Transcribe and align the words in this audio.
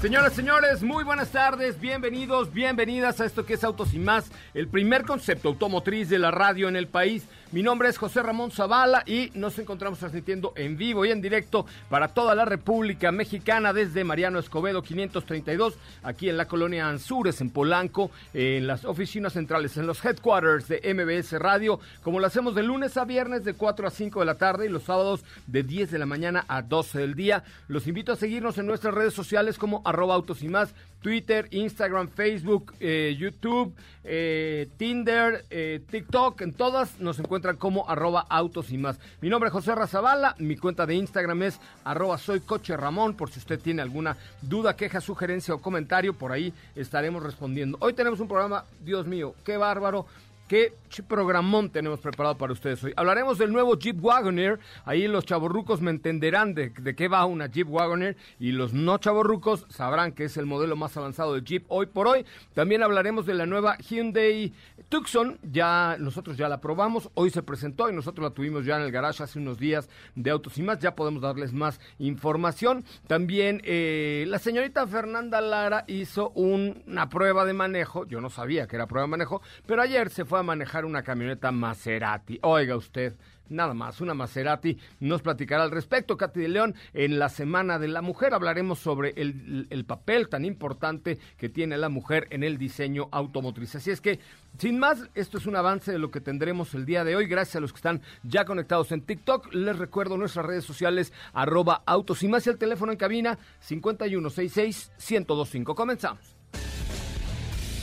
Señoras, 0.00 0.32
señores, 0.32 0.84
muy 0.84 1.02
buenas 1.02 1.30
tardes, 1.30 1.80
bienvenidos, 1.80 2.52
bienvenidas 2.52 3.20
a 3.20 3.24
esto 3.24 3.44
que 3.44 3.54
es 3.54 3.64
Autos 3.64 3.94
y 3.94 3.98
más, 3.98 4.30
el 4.54 4.68
primer 4.68 5.02
concepto 5.02 5.48
automotriz 5.48 6.08
de 6.08 6.20
la 6.20 6.30
radio 6.30 6.68
en 6.68 6.76
el 6.76 6.86
país. 6.86 7.26
Mi 7.50 7.62
nombre 7.62 7.88
es 7.88 7.96
José 7.96 8.22
Ramón 8.22 8.50
Zavala 8.50 9.04
y 9.06 9.30
nos 9.32 9.58
encontramos 9.58 10.00
transmitiendo 10.00 10.52
en 10.54 10.76
vivo 10.76 11.06
y 11.06 11.10
en 11.12 11.22
directo 11.22 11.64
para 11.88 12.08
toda 12.08 12.34
la 12.34 12.44
República 12.44 13.10
Mexicana 13.10 13.72
desde 13.72 14.04
Mariano 14.04 14.38
Escobedo 14.38 14.82
532, 14.82 15.78
aquí 16.02 16.28
en 16.28 16.36
la 16.36 16.44
colonia 16.44 16.86
Anzures, 16.86 17.40
en 17.40 17.48
Polanco, 17.48 18.10
en 18.34 18.66
las 18.66 18.84
oficinas 18.84 19.32
centrales, 19.32 19.78
en 19.78 19.86
los 19.86 20.04
headquarters 20.04 20.68
de 20.68 20.92
MBS 20.92 21.38
Radio, 21.38 21.80
como 22.02 22.20
lo 22.20 22.26
hacemos 22.26 22.54
de 22.54 22.64
lunes 22.64 22.98
a 22.98 23.06
viernes 23.06 23.44
de 23.44 23.54
4 23.54 23.88
a 23.88 23.90
5 23.90 24.20
de 24.20 24.26
la 24.26 24.34
tarde 24.34 24.66
y 24.66 24.68
los 24.68 24.82
sábados 24.82 25.24
de 25.46 25.62
10 25.62 25.90
de 25.90 25.98
la 25.98 26.04
mañana 26.04 26.44
a 26.48 26.60
12 26.60 26.98
del 26.98 27.14
día. 27.14 27.44
Los 27.66 27.86
invito 27.86 28.12
a 28.12 28.16
seguirnos 28.16 28.58
en 28.58 28.66
nuestras 28.66 28.92
redes 28.92 29.14
sociales 29.14 29.56
como 29.56 29.80
arroba 29.86 30.14
autos 30.14 30.42
y 30.42 30.48
más, 30.48 30.74
Twitter, 31.00 31.48
Instagram, 31.50 32.08
Facebook, 32.08 32.74
eh, 32.80 33.16
YouTube, 33.18 33.74
eh, 34.04 34.68
Tinder, 34.76 35.44
eh, 35.50 35.80
TikTok, 35.90 36.40
en 36.42 36.52
todas 36.52 36.98
nos 37.00 37.18
encuentran 37.18 37.56
como 37.56 37.88
arroba 37.88 38.26
autos 38.28 38.70
y 38.72 38.78
más. 38.78 38.98
Mi 39.20 39.28
nombre 39.28 39.48
es 39.48 39.52
José 39.52 39.74
Razabala, 39.74 40.34
mi 40.38 40.56
cuenta 40.56 40.86
de 40.86 40.94
Instagram 40.94 41.42
es 41.44 41.60
arroba 41.84 42.18
soy 42.18 42.40
coche 42.40 42.76
Ramón, 42.76 43.14
por 43.14 43.30
si 43.30 43.38
usted 43.38 43.60
tiene 43.60 43.82
alguna 43.82 44.16
duda, 44.42 44.76
queja, 44.76 45.00
sugerencia 45.00 45.54
o 45.54 45.62
comentario, 45.62 46.14
por 46.14 46.32
ahí 46.32 46.52
estaremos 46.74 47.22
respondiendo. 47.22 47.78
Hoy 47.80 47.92
tenemos 47.92 48.20
un 48.20 48.28
programa, 48.28 48.64
Dios 48.80 49.06
mío, 49.06 49.34
qué 49.44 49.56
bárbaro 49.56 50.06
qué 50.48 50.72
programón 51.06 51.70
tenemos 51.70 52.00
preparado 52.00 52.36
para 52.36 52.52
ustedes 52.52 52.82
hoy. 52.82 52.92
Hablaremos 52.96 53.38
del 53.38 53.52
nuevo 53.52 53.78
Jeep 53.78 54.02
Wagoneer. 54.02 54.58
Ahí 54.84 55.06
los 55.06 55.24
chavorrucos 55.24 55.80
me 55.80 55.90
entenderán 55.90 56.54
de, 56.54 56.70
de, 56.70 56.96
qué 56.96 57.08
va 57.08 57.24
una 57.26 57.46
Jeep 57.46 57.70
Wagoneer 57.70 58.16
y 58.40 58.52
los 58.52 58.72
no 58.72 58.98
chavorrucos 58.98 59.66
sabrán 59.68 60.12
que 60.12 60.24
es 60.24 60.36
el 60.36 60.46
modelo 60.46 60.74
más 60.74 60.96
avanzado 60.96 61.34
de 61.34 61.42
Jeep 61.42 61.64
hoy 61.68 61.86
por 61.86 62.08
hoy. 62.08 62.24
También 62.54 62.82
hablaremos 62.82 63.26
de 63.26 63.34
la 63.34 63.46
nueva 63.46 63.76
Hyundai 63.76 64.52
Tucson. 64.88 65.38
Ya 65.42 65.96
nosotros 65.98 66.36
ya 66.36 66.48
la 66.48 66.60
probamos. 66.60 67.10
Hoy 67.14 67.30
se 67.30 67.42
presentó 67.42 67.90
y 67.90 67.92
nosotros 67.92 68.24
la 68.24 68.34
tuvimos 68.34 68.64
ya 68.64 68.76
en 68.76 68.82
el 68.82 68.90
garage 68.90 69.22
hace 69.22 69.38
unos 69.38 69.58
días 69.58 69.88
de 70.14 70.30
autos 70.30 70.56
y 70.58 70.62
más. 70.62 70.78
Ya 70.78 70.96
podemos 70.96 71.22
darles 71.22 71.52
más 71.52 71.80
información. 71.98 72.84
También 73.06 73.60
eh, 73.64 74.24
la 74.26 74.38
señorita 74.38 74.86
Fernanda 74.86 75.40
Lara 75.40 75.84
hizo 75.86 76.30
un, 76.30 76.82
una 76.86 77.08
prueba 77.08 77.44
de 77.44 77.52
manejo. 77.52 78.06
Yo 78.06 78.20
no 78.20 78.30
sabía 78.30 78.66
que 78.66 78.76
era 78.76 78.86
prueba 78.86 79.06
de 79.06 79.10
manejo, 79.10 79.42
pero 79.66 79.82
ayer 79.82 80.08
se 80.10 80.24
fue 80.24 80.37
a 80.40 80.42
manejar 80.42 80.84
una 80.84 81.02
camioneta 81.02 81.52
Maserati. 81.52 82.38
Oiga 82.42 82.76
usted, 82.76 83.14
nada 83.48 83.74
más, 83.74 84.00
una 84.00 84.14
Maserati. 84.14 84.78
Nos 85.00 85.22
platicará 85.22 85.62
al 85.62 85.70
respecto, 85.70 86.16
Katy 86.16 86.40
de 86.40 86.48
León. 86.48 86.74
En 86.92 87.18
la 87.18 87.28
Semana 87.28 87.78
de 87.78 87.88
la 87.88 88.02
Mujer 88.02 88.34
hablaremos 88.34 88.78
sobre 88.78 89.12
el, 89.16 89.66
el, 89.70 89.84
papel 89.84 90.28
tan 90.28 90.44
importante 90.44 91.18
que 91.36 91.48
tiene 91.48 91.78
la 91.78 91.88
mujer 91.88 92.26
en 92.30 92.44
el 92.44 92.58
diseño 92.58 93.08
automotriz. 93.10 93.76
Así 93.76 93.90
es 93.90 94.00
que, 94.00 94.20
sin 94.58 94.78
más, 94.78 95.08
esto 95.14 95.38
es 95.38 95.46
un 95.46 95.56
avance 95.56 95.92
de 95.92 95.98
lo 95.98 96.10
que 96.10 96.20
tendremos 96.20 96.74
el 96.74 96.84
día 96.84 97.04
de 97.04 97.16
hoy. 97.16 97.26
Gracias 97.26 97.56
a 97.56 97.60
los 97.60 97.72
que 97.72 97.78
están 97.78 98.02
ya 98.22 98.44
conectados 98.44 98.92
en 98.92 99.02
TikTok. 99.02 99.54
Les 99.54 99.78
recuerdo 99.78 100.16
nuestras 100.16 100.46
redes 100.46 100.64
sociales, 100.64 101.12
arroba 101.32 101.82
autos 101.86 102.22
y 102.22 102.28
más 102.28 102.46
el 102.46 102.58
teléfono 102.58 102.92
en 102.92 102.98
cabina 102.98 103.38
5166-1025. 103.68 105.74
Comenzamos. 105.74 106.36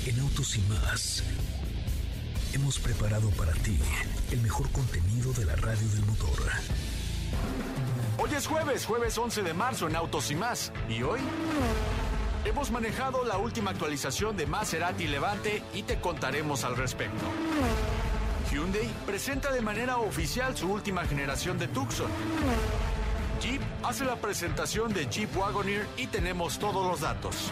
En 0.07 0.19
Autos 0.19 0.55
y 0.55 0.61
más 0.69 1.23
hemos 2.55 2.79
preparado 2.79 3.29
para 3.31 3.51
ti 3.51 3.77
el 4.31 4.39
mejor 4.39 4.71
contenido 4.71 5.33
de 5.33 5.43
la 5.43 5.57
radio 5.57 5.87
del 5.89 6.05
motor. 6.05 6.39
Hoy 8.17 8.29
es 8.33 8.47
jueves, 8.47 8.85
jueves 8.85 9.17
11 9.17 9.43
de 9.43 9.53
marzo 9.53 9.89
en 9.89 9.95
Autos 9.97 10.31
y 10.31 10.35
más. 10.35 10.71
¿Y 10.87 11.03
hoy? 11.03 11.19
Hemos 12.45 12.71
manejado 12.71 13.25
la 13.25 13.37
última 13.37 13.71
actualización 13.71 14.37
de 14.37 14.45
Maserati 14.45 15.05
Levante 15.07 15.63
y 15.73 15.83
te 15.83 15.99
contaremos 15.99 16.63
al 16.63 16.77
respecto. 16.77 17.25
Hyundai 18.49 18.89
presenta 19.05 19.51
de 19.51 19.61
manera 19.61 19.97
oficial 19.97 20.55
su 20.55 20.71
última 20.71 21.03
generación 21.03 21.59
de 21.59 21.67
Tucson. 21.67 22.09
Jeep 23.41 23.61
hace 23.83 24.05
la 24.05 24.15
presentación 24.15 24.93
de 24.93 25.07
Jeep 25.07 25.35
Wagoneer 25.35 25.85
y 25.97 26.07
tenemos 26.07 26.57
todos 26.57 26.87
los 26.87 27.01
datos. 27.01 27.51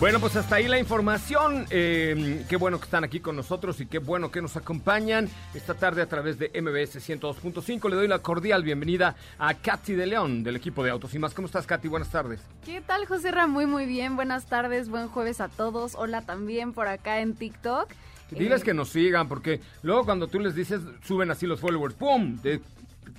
Bueno, 0.00 0.20
pues 0.20 0.36
hasta 0.36 0.54
ahí 0.54 0.68
la 0.68 0.78
información. 0.78 1.66
Eh, 1.70 2.44
qué 2.48 2.56
bueno 2.56 2.78
que 2.78 2.84
están 2.84 3.02
aquí 3.02 3.18
con 3.18 3.34
nosotros 3.34 3.80
y 3.80 3.86
qué 3.86 3.98
bueno 3.98 4.30
que 4.30 4.40
nos 4.40 4.56
acompañan 4.56 5.28
esta 5.54 5.74
tarde 5.74 6.02
a 6.02 6.06
través 6.06 6.38
de 6.38 6.52
MBS 6.54 7.04
102.5. 7.04 7.90
Le 7.90 7.96
doy 7.96 8.06
la 8.06 8.20
cordial 8.20 8.62
bienvenida 8.62 9.16
a 9.40 9.54
Katy 9.54 9.94
de 9.94 10.06
León 10.06 10.44
del 10.44 10.54
equipo 10.54 10.84
de 10.84 10.90
Autos 10.90 11.14
y 11.14 11.18
más. 11.18 11.34
¿Cómo 11.34 11.46
estás, 11.46 11.66
Katy? 11.66 11.88
Buenas 11.88 12.10
tardes. 12.10 12.40
¿Qué 12.64 12.80
tal, 12.80 13.06
José 13.06 13.32
Ra? 13.32 13.48
Muy, 13.48 13.66
muy 13.66 13.86
bien. 13.86 14.14
Buenas 14.14 14.46
tardes, 14.46 14.88
buen 14.88 15.08
jueves 15.08 15.40
a 15.40 15.48
todos. 15.48 15.96
Hola 15.96 16.22
también 16.22 16.74
por 16.74 16.86
acá 16.86 17.18
en 17.18 17.34
TikTok. 17.34 17.90
Diles 18.30 18.62
eh... 18.62 18.64
que 18.66 18.74
nos 18.74 18.90
sigan, 18.90 19.26
porque 19.26 19.60
luego 19.82 20.04
cuando 20.04 20.28
tú 20.28 20.38
les 20.38 20.54
dices, 20.54 20.80
suben 21.02 21.32
así 21.32 21.44
los 21.44 21.58
followers, 21.58 21.96
¡pum! 21.96 22.40
De 22.40 22.60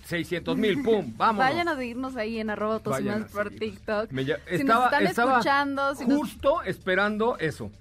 600 0.05 0.57
mil, 0.57 0.81
pum, 0.83 1.13
vamos. 1.17 1.39
Vayan 1.39 1.67
a 1.67 1.75
seguirnos 1.75 2.15
ahí 2.15 2.39
en 2.39 2.49
arroba 2.49 2.81
más 3.01 3.31
por 3.31 3.49
TikTok. 3.49 4.11
Me 4.11 4.25
ya, 4.25 4.37
si 4.47 4.55
estaba, 4.55 4.85
nos 4.85 4.93
están 4.93 5.07
estaba 5.07 5.31
escuchando. 5.33 5.95
Si 5.95 6.05
justo 6.05 6.57
nos... 6.57 6.67
esperando 6.67 7.37
eso. 7.39 7.71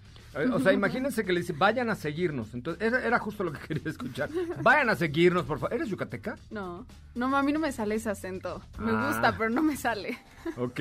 O 0.53 0.61
sea, 0.61 0.73
imagínense 0.73 1.25
que 1.25 1.33
le 1.33 1.41
dice, 1.41 1.53
vayan 1.53 1.91
a 1.91 1.95
seguirnos. 1.95 2.55
Entonces, 2.55 2.83
era, 2.83 3.05
era, 3.05 3.19
justo 3.19 3.45
lo 3.45 3.53
que 3.53 3.61
quería 3.69 3.91
escuchar. 3.91 4.31
Vayan 4.63 4.91
a 4.91 4.97
seguirnos, 4.97 5.45
por 5.45 5.59
favor. 5.59 5.75
¿Eres 5.75 5.89
yucateca? 5.89 6.37
No, 6.51 6.87
no, 7.15 7.35
a 7.37 7.43
mí 7.43 7.53
no 7.53 7.59
me 7.59 7.73
sale 7.73 7.97
ese 7.97 8.11
acento. 8.11 8.63
Me 8.79 8.93
ah. 8.93 9.09
gusta, 9.09 9.37
pero 9.37 9.51
no 9.51 9.63
me 9.63 9.77
sale. 9.77 10.19
Ok. 10.57 10.81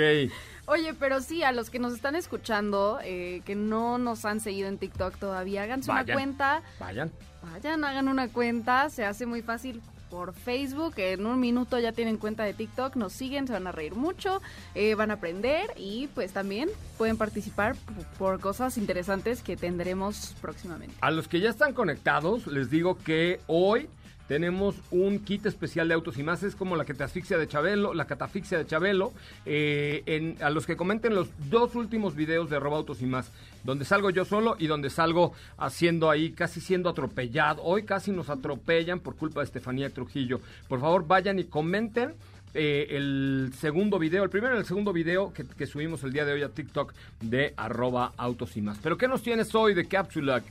Oye, 0.65 0.93
pero 0.93 1.21
sí, 1.21 1.43
a 1.43 1.51
los 1.51 1.69
que 1.69 1.79
nos 1.79 1.93
están 1.93 2.15
escuchando, 2.15 2.99
eh, 3.03 3.41
que 3.45 3.55
no 3.55 3.97
nos 3.97 4.25
han 4.25 4.39
seguido 4.39 4.67
en 4.67 4.77
TikTok 4.77 5.17
todavía, 5.17 5.63
háganse 5.63 5.89
vayan, 5.89 6.05
una 6.05 6.13
cuenta. 6.13 6.61
Vayan. 6.79 7.11
Vayan, 7.41 7.83
hagan 7.83 8.07
una 8.07 8.27
cuenta. 8.27 8.89
Se 8.89 9.05
hace 9.05 9.25
muy 9.25 9.41
fácil 9.41 9.81
por 10.09 10.33
Facebook. 10.33 10.93
En 10.97 11.25
un 11.25 11.39
minuto 11.39 11.79
ya 11.79 11.91
tienen 11.91 12.17
cuenta 12.17 12.43
de 12.43 12.53
TikTok, 12.53 12.95
nos 12.95 13.13
siguen, 13.13 13.47
se 13.47 13.53
van 13.53 13.67
a 13.67 13.71
reír 13.71 13.95
mucho, 13.95 14.41
eh, 14.75 14.95
van 14.95 15.11
a 15.11 15.15
aprender 15.15 15.71
y 15.77 16.07
pues 16.13 16.33
también 16.33 16.69
pueden 16.97 17.17
participar 17.17 17.75
por 18.17 18.39
cosas 18.39 18.77
interesantes 18.77 19.41
que 19.41 19.57
tendremos 19.57 20.35
próximamente. 20.41 20.95
A 21.01 21.11
los 21.11 21.27
que 21.27 21.39
ya 21.39 21.49
están 21.49 21.73
conectados, 21.73 22.47
les 22.47 22.69
digo 22.69 22.97
que 22.97 23.39
hoy 23.47 23.89
tenemos 24.27 24.75
un 24.91 25.19
kit 25.19 25.45
especial 25.45 25.87
de 25.87 25.93
autos 25.93 26.17
y 26.17 26.23
más, 26.23 26.43
es 26.43 26.55
como 26.55 26.75
la 26.75 26.85
que 26.85 26.93
te 26.93 27.03
asfixia 27.03 27.37
de 27.37 27.47
Chabelo, 27.47 27.93
la 27.93 28.05
catafixia 28.05 28.57
de 28.57 28.65
Chabelo, 28.65 29.13
eh, 29.45 30.35
a 30.41 30.49
los 30.49 30.65
que 30.65 30.75
comenten 30.75 31.15
los 31.15 31.29
dos 31.49 31.75
últimos 31.75 32.15
videos 32.15 32.49
de 32.49 32.59
Roba 32.59 32.77
Autos 32.77 33.01
y 33.01 33.05
más, 33.05 33.31
donde 33.63 33.85
salgo 33.85 34.09
yo 34.09 34.25
solo 34.25 34.55
y 34.59 34.67
donde 34.67 34.89
salgo 34.89 35.33
haciendo 35.57 36.09
ahí, 36.09 36.31
casi 36.31 36.59
siendo 36.59 36.89
atropellado. 36.89 37.63
Hoy 37.63 37.83
casi 37.83 38.11
nos 38.11 38.29
atropellan 38.29 38.99
por 38.99 39.15
culpa 39.15 39.39
de 39.39 39.45
Estefanía 39.45 39.89
Trujillo. 39.89 40.41
Por 40.67 40.81
favor, 40.81 41.07
vayan 41.07 41.39
y 41.39 41.45
comenten. 41.45 42.13
Eh, 42.53 42.95
el 42.97 43.51
segundo 43.59 43.99
video, 43.99 44.23
el 44.23 44.29
primero 44.29 44.55
y 44.55 44.59
el 44.59 44.65
segundo 44.65 44.91
video 44.91 45.31
que, 45.31 45.45
que, 45.45 45.67
subimos 45.67 46.03
el 46.03 46.13
día 46.13 46.25
de 46.25 46.31
hoy 46.31 46.41
a 46.43 46.49
TikTok 46.49 46.91
de 47.21 47.53
arroba 47.55 48.13
autos 48.17 48.55
y 48.57 48.61
más. 48.61 48.79
Pero 48.81 48.97
¿qué 48.97 49.07
nos 49.07 49.21
tienes 49.21 49.53
hoy 49.53 49.75
de 49.75 49.87
cápsula? 49.87 50.41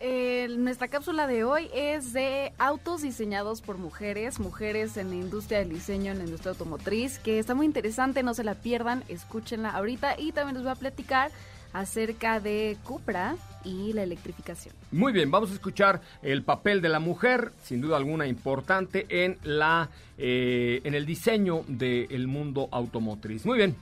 Eh, 0.00 0.48
nuestra 0.58 0.88
cápsula 0.88 1.26
de 1.26 1.44
hoy 1.44 1.70
es 1.72 2.12
de 2.12 2.52
autos 2.58 3.02
diseñados 3.02 3.62
por 3.62 3.78
mujeres, 3.78 4.38
mujeres 4.38 4.96
en 4.98 5.08
la 5.08 5.16
industria 5.16 5.60
del 5.60 5.70
diseño, 5.70 6.12
en 6.12 6.18
la 6.18 6.24
industria 6.24 6.50
automotriz, 6.50 7.18
que 7.18 7.38
está 7.38 7.54
muy 7.54 7.64
interesante, 7.64 8.22
no 8.22 8.34
se 8.34 8.44
la 8.44 8.54
pierdan, 8.54 9.02
escúchenla 9.08 9.70
ahorita 9.70 10.20
y 10.20 10.32
también 10.32 10.56
les 10.56 10.62
voy 10.62 10.72
a 10.72 10.76
platicar 10.76 11.30
acerca 11.72 12.38
de 12.38 12.76
Cupra 12.84 13.36
y 13.64 13.92
la 13.94 14.02
electrificación. 14.02 14.74
Muy 14.92 15.12
bien, 15.12 15.30
vamos 15.30 15.50
a 15.50 15.54
escuchar 15.54 16.02
el 16.22 16.42
papel 16.42 16.82
de 16.82 16.90
la 16.90 17.00
mujer, 17.00 17.52
sin 17.62 17.80
duda 17.80 17.96
alguna 17.96 18.26
importante 18.26 19.06
en 19.24 19.38
la 19.42 19.88
eh, 20.18 20.80
en 20.84 20.94
el 20.94 21.06
diseño 21.06 21.64
del 21.66 22.26
mundo 22.28 22.68
automotriz. 22.72 23.46
Muy 23.46 23.56
bien. 23.56 23.76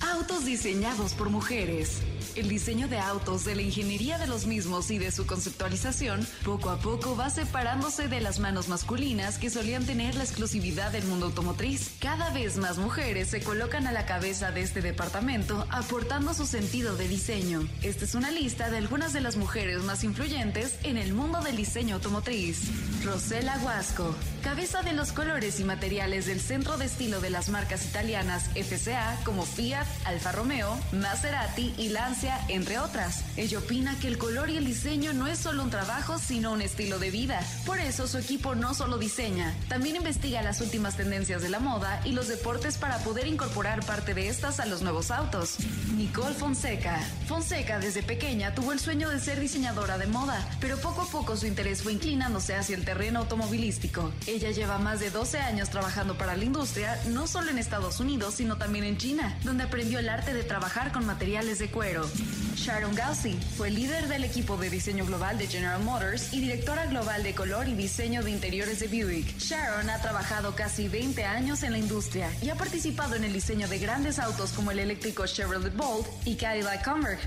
Autos 0.00 0.44
diseñados 0.44 1.14
por 1.14 1.30
mujeres. 1.30 2.02
El 2.36 2.48
diseño 2.48 2.88
de 2.88 2.98
autos, 2.98 3.44
de 3.44 3.56
la 3.56 3.62
ingeniería 3.62 4.18
de 4.18 4.26
los 4.26 4.46
mismos 4.46 4.90
y 4.90 4.98
de 4.98 5.10
su 5.10 5.26
conceptualización, 5.26 6.26
poco 6.44 6.70
a 6.70 6.78
poco 6.78 7.16
va 7.16 7.30
separándose 7.30 8.08
de 8.08 8.20
las 8.20 8.38
manos 8.38 8.68
masculinas 8.68 9.38
que 9.38 9.50
solían 9.50 9.86
tener 9.86 10.14
la 10.14 10.24
exclusividad 10.24 10.92
del 10.92 11.04
mundo 11.04 11.26
automotriz. 11.26 11.90
Cada 12.00 12.30
vez 12.30 12.56
más 12.58 12.78
mujeres 12.78 13.28
se 13.28 13.40
colocan 13.40 13.86
a 13.86 13.92
la 13.92 14.06
cabeza 14.06 14.52
de 14.52 14.60
este 14.60 14.82
departamento, 14.82 15.66
aportando 15.70 16.34
su 16.34 16.46
sentido 16.46 16.96
de 16.96 17.08
diseño. 17.08 17.66
Esta 17.82 18.04
es 18.04 18.14
una 18.14 18.30
lista 18.30 18.70
de 18.70 18.78
algunas 18.78 19.12
de 19.12 19.20
las 19.20 19.36
mujeres 19.36 19.82
más 19.82 20.04
influyentes 20.04 20.78
en 20.82 20.96
el 20.96 21.12
mundo 21.12 21.40
del 21.40 21.56
diseño 21.56 21.96
automotriz. 21.96 22.60
Rosela 23.04 23.58
Guasco, 23.58 24.14
cabeza 24.42 24.82
de 24.82 24.92
los 24.92 25.12
colores 25.12 25.60
y 25.60 25.64
materiales 25.64 26.26
del 26.26 26.40
centro 26.40 26.76
de 26.76 26.86
estilo 26.86 27.20
de 27.20 27.30
las 27.30 27.48
marcas 27.48 27.84
italianas 27.84 28.50
FCA 28.54 29.18
como 29.24 29.44
Fiat, 29.44 29.86
Alfa 30.04 30.32
Romeo, 30.32 30.78
Maserati 30.92 31.74
y 31.78 31.88
Lancia 31.88 32.17
entre 32.48 32.78
otras. 32.78 33.24
Ella 33.36 33.58
opina 33.58 33.96
que 34.00 34.08
el 34.08 34.18
color 34.18 34.50
y 34.50 34.56
el 34.56 34.64
diseño 34.64 35.12
no 35.12 35.26
es 35.28 35.38
solo 35.38 35.62
un 35.62 35.70
trabajo, 35.70 36.18
sino 36.18 36.52
un 36.52 36.62
estilo 36.62 36.98
de 36.98 37.10
vida. 37.10 37.40
Por 37.64 37.78
eso 37.78 38.08
su 38.08 38.18
equipo 38.18 38.54
no 38.54 38.74
solo 38.74 38.98
diseña, 38.98 39.54
también 39.68 39.96
investiga 39.96 40.42
las 40.42 40.60
últimas 40.60 40.96
tendencias 40.96 41.42
de 41.42 41.48
la 41.48 41.60
moda 41.60 42.00
y 42.04 42.12
los 42.12 42.26
deportes 42.28 42.76
para 42.76 42.98
poder 42.98 43.26
incorporar 43.26 43.84
parte 43.84 44.14
de 44.14 44.28
estas 44.28 44.58
a 44.58 44.66
los 44.66 44.82
nuevos 44.82 45.10
autos. 45.10 45.58
Nicole 45.96 46.34
Fonseca. 46.34 46.98
Fonseca 47.26 47.78
desde 47.78 48.02
pequeña 48.02 48.54
tuvo 48.54 48.72
el 48.72 48.80
sueño 48.80 49.10
de 49.10 49.20
ser 49.20 49.38
diseñadora 49.38 49.96
de 49.98 50.06
moda, 50.06 50.48
pero 50.60 50.76
poco 50.78 51.02
a 51.02 51.06
poco 51.06 51.36
su 51.36 51.46
interés 51.46 51.82
fue 51.82 51.92
inclinándose 51.92 52.56
hacia 52.56 52.76
el 52.76 52.84
terreno 52.84 53.20
automovilístico. 53.20 54.12
Ella 54.26 54.50
lleva 54.50 54.78
más 54.78 54.98
de 54.98 55.10
12 55.10 55.38
años 55.38 55.70
trabajando 55.70 56.18
para 56.18 56.36
la 56.36 56.44
industria, 56.44 57.00
no 57.08 57.26
solo 57.26 57.50
en 57.50 57.58
Estados 57.58 58.00
Unidos, 58.00 58.34
sino 58.34 58.56
también 58.56 58.84
en 58.84 58.96
China, 58.98 59.38
donde 59.44 59.64
aprendió 59.64 60.00
el 60.00 60.08
arte 60.08 60.34
de 60.34 60.42
trabajar 60.42 60.90
con 60.90 61.06
materiales 61.06 61.58
de 61.58 61.70
cuero. 61.70 62.07
Sharon 62.56 62.94
Gauzy 62.94 63.38
fue 63.56 63.70
líder 63.70 64.08
del 64.08 64.24
equipo 64.24 64.56
de 64.56 64.68
diseño 64.68 65.06
global 65.06 65.38
de 65.38 65.46
General 65.46 65.82
Motors 65.82 66.32
y 66.34 66.40
directora 66.40 66.86
global 66.86 67.22
de 67.22 67.34
color 67.34 67.68
y 67.68 67.74
diseño 67.74 68.22
de 68.22 68.30
interiores 68.30 68.80
de 68.80 68.88
Buick. 68.88 69.38
Sharon 69.38 69.88
ha 69.88 70.02
trabajado 70.02 70.54
casi 70.54 70.88
20 70.88 71.24
años 71.24 71.62
en 71.62 71.72
la 71.72 71.78
industria 71.78 72.30
y 72.42 72.50
ha 72.50 72.56
participado 72.56 73.14
en 73.14 73.24
el 73.24 73.32
diseño 73.32 73.68
de 73.68 73.78
grandes 73.78 74.18
autos 74.18 74.52
como 74.52 74.70
el 74.70 74.80
eléctrico 74.80 75.26
Chevrolet 75.26 75.74
Bolt 75.74 76.06
y 76.26 76.34
Cadillac 76.34 76.84
Converge. 76.84 77.26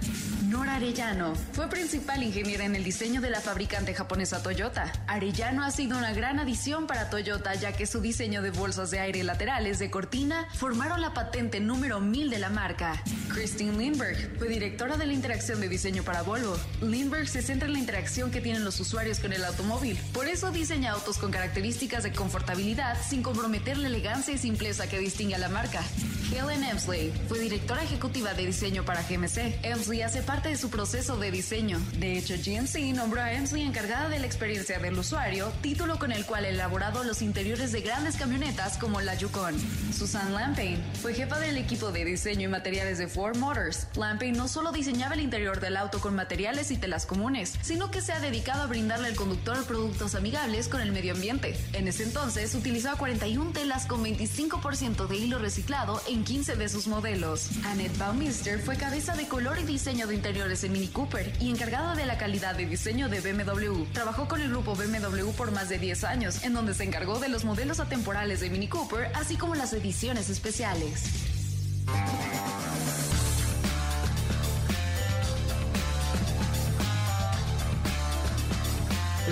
Nora 0.52 0.76
Arellano 0.76 1.34
fue 1.54 1.70
principal 1.70 2.22
ingeniera 2.24 2.66
en 2.66 2.76
el 2.76 2.84
diseño 2.84 3.22
de 3.22 3.30
la 3.30 3.40
fabricante 3.40 3.94
japonesa 3.94 4.44
Toyota. 4.44 4.92
Arellano 5.08 5.64
ha 5.64 5.72
sido 5.72 5.98
una 5.98 6.12
gran 6.12 6.40
adición 6.40 6.88
para 6.88 7.10
Toyota 7.10 7.56
ya 7.56 7.72
que 7.72 7.86
su 7.86 8.02
diseño 8.02 8.42
de 8.42 8.52
bolsas 8.52 8.92
de 8.92 9.00
aire 9.00 9.24
laterales 9.24 9.80
de 9.80 9.90
cortina 9.90 10.50
formaron 10.54 11.00
la 11.00 11.14
patente 11.14 11.62
número 11.62 12.02
1000 12.02 12.30
de 12.30 12.40
la 12.40 12.50
marca. 12.50 13.02
Christine 13.30 13.78
Lindbergh 13.78 14.38
fue 14.40 14.50
directora 14.50 14.98
de 14.98 15.06
la 15.06 15.14
interacción 15.14 15.62
de 15.62 15.70
diseño 15.70 16.04
para 16.04 16.22
Volvo. 16.22 16.58
Lindbergh 16.82 17.30
se 17.30 17.42
centra 17.42 17.68
en 17.68 17.74
la 17.74 17.80
interacción 17.80 18.30
que 18.30 18.42
tienen 18.42 18.66
los 18.66 18.78
usuarios 18.82 19.22
con 19.22 19.32
el 19.32 19.46
automóvil. 19.46 19.98
Por 20.12 20.28
eso 20.28 20.52
diseña 20.52 20.92
autos 20.92 21.18
con 21.18 21.32
características 21.32 22.04
de 22.04 22.12
confortabilidad 22.12 22.98
sin 23.02 23.24
comprometer 23.24 23.78
la 23.78 23.88
elegancia 23.88 24.34
y 24.34 24.38
simpleza 24.38 24.90
que 24.90 25.00
distingue 25.00 25.36
a 25.36 25.40
la 25.40 25.48
marca. 25.48 25.82
Helen 26.30 26.64
Emsley 26.64 27.12
fue 27.28 27.40
directora 27.40 27.84
ejecutiva 27.84 28.34
de 28.34 28.46
diseño 28.46 28.86
para 28.86 29.02
GMC. 29.02 29.64
Emsley 29.64 30.02
hace 30.02 30.22
parte 30.22 30.50
de 30.50 30.58
su 30.58 30.70
proceso 30.70 31.18
de 31.18 31.32
diseño. 31.32 31.80
De 31.98 32.18
hecho, 32.18 32.36
GMC 32.36 32.96
nombró 32.96 33.22
a 33.22 33.34
Emsley 33.34 33.64
encargada 33.64 34.10
de 34.10 34.20
la 34.20 34.26
experiencia 34.26 34.80
del 34.80 34.98
usuario, 34.98 35.52
título 35.62 35.98
con 36.00 36.12
el 36.12 36.26
cual 36.26 36.46
ha 36.46 36.50
elaborado 36.50 37.04
los 37.04 37.22
interiores 37.22 37.72
de 37.72 37.82
grandes 37.82 38.16
camionetas 38.16 38.78
como 38.78 39.02
la 39.02 39.16
Yukon. 39.16 39.56
Susan 39.94 40.34
Lampain 40.34 40.82
fue 41.02 41.14
jefa 41.14 41.40
del 41.40 41.58
equipo 41.58 41.92
de 41.92 42.06
diseño 42.06 42.48
y 42.48 42.52
materiales 42.52 42.98
de 42.98 43.08
Ford 43.08 43.38
Motors. 43.38 43.88
Lampain 43.96 44.36
no 44.36 44.48
solo 44.48 44.72
diseñaba 44.72 45.16
el 45.16 45.22
interior 45.22 45.60
del 45.60 45.78
auto 45.78 46.00
con 46.00 46.16
materiales 46.16 46.72
y 46.72 46.78
telas 46.78 47.06
comunes, 47.06 47.54
sino 47.62 47.92
que 47.92 48.02
se 48.02 48.14
ha 48.14 48.20
dedicado 48.20 48.64
a 48.64 48.68
brindarle 48.68 49.08
al 49.08 49.16
conductor 49.16 49.64
productos 49.66 50.16
amigables 50.16 50.68
con 50.68 50.82
el 50.82 50.92
medio 50.92 51.14
ambiente. 51.14 51.56
En 51.74 51.88
ese 51.88 52.04
entonces 52.04 52.54
utilizaba 52.56 52.98
41 52.98 53.52
telas 53.52 53.86
con 53.86 54.04
25% 54.04 55.08
de 55.08 55.18
hilo 55.18 55.40
reciclado 55.40 56.02
en 56.12 56.24
15 56.26 56.56
de 56.58 56.68
sus 56.68 56.88
modelos. 56.88 57.50
Annette 57.64 57.98
Baumister 57.98 58.60
fue 58.60 58.76
cabeza 58.76 59.16
de 59.16 59.28
color 59.28 59.58
y 59.60 59.64
diseño 59.64 60.08
de 60.08 60.16
interiores 60.16 60.64
en 60.64 60.74
Mini 60.74 60.88
Cooper 60.88 61.32
y 61.40 61.50
encargada 61.50 61.96
de 61.96 62.06
la 62.06 62.18
calidad 62.18 62.56
de 62.56 62.66
diseño 62.66 63.08
de 63.08 63.22
BMW. 63.22 63.86
Trabajó 63.94 64.28
con 64.28 64.42
el 64.42 64.50
grupo 64.50 64.76
BMW 64.76 65.30
por 65.38 65.52
más 65.52 65.70
de 65.70 65.80
10 65.80 66.04
años, 66.04 66.44
en 66.44 66.54
donde 66.54 66.74
se 66.74 66.84
encargó 66.84 67.20
de 67.20 67.30
los 67.30 67.46
modelos 67.46 67.80
atemporales 67.80 68.42
de 68.42 68.50
Mini 68.50 68.68
Cooper, 68.68 69.12
así 69.16 69.38
como 69.38 69.56
las 69.56 69.72
ediciones 69.72 70.30
especiales. 70.30 71.04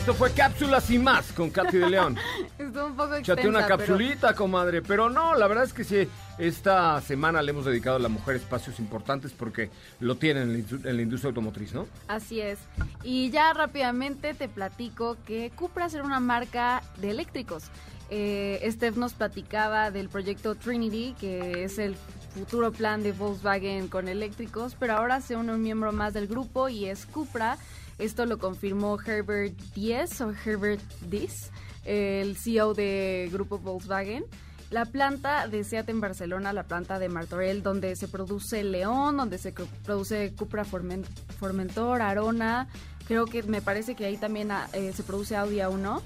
Esto 0.09 0.17
fue 0.17 0.31
Cápsulas 0.31 0.89
y 0.89 0.97
más 0.97 1.31
con 1.33 1.51
Katy 1.51 1.77
de 1.77 1.87
León. 1.91 2.17
Estuvo 2.57 2.87
un 2.87 2.95
poco 2.95 3.21
Chate 3.21 3.47
una 3.47 3.59
pero- 3.67 3.77
capsulita, 3.77 4.33
comadre. 4.33 4.81
Pero 4.81 5.07
no, 5.07 5.35
la 5.35 5.45
verdad 5.45 5.65
es 5.65 5.71
que 5.71 5.83
sí, 5.83 6.07
esta 6.39 6.99
semana 7.01 7.43
le 7.43 7.51
hemos 7.51 7.65
dedicado 7.65 7.97
a 7.97 7.99
la 7.99 8.09
mujer 8.09 8.35
espacios 8.37 8.79
importantes 8.79 9.33
porque 9.33 9.69
lo 9.99 10.15
tienen 10.15 10.49
en 10.49 10.53
la, 10.53 10.59
indu- 10.67 10.83
en 10.89 10.95
la 10.95 11.01
industria 11.03 11.27
automotriz, 11.29 11.75
¿no? 11.75 11.85
Así 12.07 12.41
es. 12.41 12.57
Y 13.03 13.29
ya 13.29 13.53
rápidamente 13.53 14.33
te 14.33 14.49
platico 14.49 15.15
que 15.27 15.51
Cupra 15.55 15.89
será 15.89 16.03
una 16.05 16.19
marca 16.19 16.81
de 16.97 17.11
eléctricos. 17.11 17.65
Eh, 18.09 18.67
Steph 18.71 18.95
nos 18.97 19.13
platicaba 19.13 19.91
del 19.91 20.09
proyecto 20.09 20.55
Trinity, 20.55 21.13
que 21.19 21.65
es 21.65 21.77
el 21.77 21.95
futuro 22.33 22.71
plan 22.71 23.03
de 23.03 23.11
Volkswagen 23.11 23.87
con 23.87 24.07
eléctricos, 24.07 24.75
pero 24.79 24.93
ahora 24.97 25.21
se 25.21 25.35
une 25.35 25.53
un 25.53 25.61
miembro 25.61 25.91
más 25.91 26.15
del 26.15 26.25
grupo 26.25 26.67
y 26.67 26.85
es 26.85 27.05
Cupra. 27.05 27.59
Esto 27.99 28.25
lo 28.25 28.37
confirmó 28.39 28.97
Herbert 29.05 29.55
Diez 29.75 30.21
o 30.21 30.31
Herbert 30.31 30.81
Diez, 31.09 31.51
el 31.85 32.37
CEO 32.37 32.73
de 32.73 33.29
Grupo 33.31 33.59
Volkswagen. 33.59 34.23
La 34.71 34.85
planta 34.85 35.47
de 35.47 35.63
SEAT 35.63 35.89
en 35.89 35.99
Barcelona, 35.99 36.53
la 36.53 36.63
planta 36.63 36.99
de 36.99 37.09
Martorell, 37.09 37.63
donde 37.63 37.95
se 37.95 38.07
produce 38.07 38.63
León, 38.63 39.17
donde 39.17 39.37
se 39.39 39.51
produce 39.51 40.33
Cupra 40.35 40.63
Formen- 40.63 41.05
Formentor, 41.39 42.01
Arona, 42.03 42.67
creo 43.07 43.25
que 43.25 43.41
me 43.43 43.61
parece 43.61 43.95
que 43.95 44.05
ahí 44.05 44.15
también 44.15 44.51
ah, 44.51 44.69
eh, 44.73 44.93
se 44.95 45.01
produce 45.01 45.35
Audi 45.35 45.57
A1, 45.57 46.01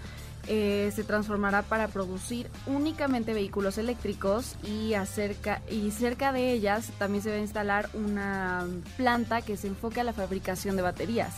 eh, 0.48 0.92
se 0.96 1.04
transformará 1.04 1.62
para 1.64 1.90
producir 1.90 2.50
únicamente 2.66 3.34
vehículos 3.34 3.78
eléctricos 3.78 4.56
y, 4.64 4.94
acerca, 4.94 5.62
y 5.70 5.92
cerca 5.92 6.32
de 6.32 6.54
ellas 6.54 6.90
también 6.98 7.22
se 7.22 7.32
va 7.32 7.36
a 7.36 7.40
instalar 7.40 7.90
una 7.94 8.66
planta 8.96 9.42
que 9.42 9.58
se 9.58 9.68
enfoque 9.68 10.00
a 10.00 10.06
la 10.06 10.14
fabricación 10.14 10.78
de 10.78 10.82
baterías. 10.82 11.34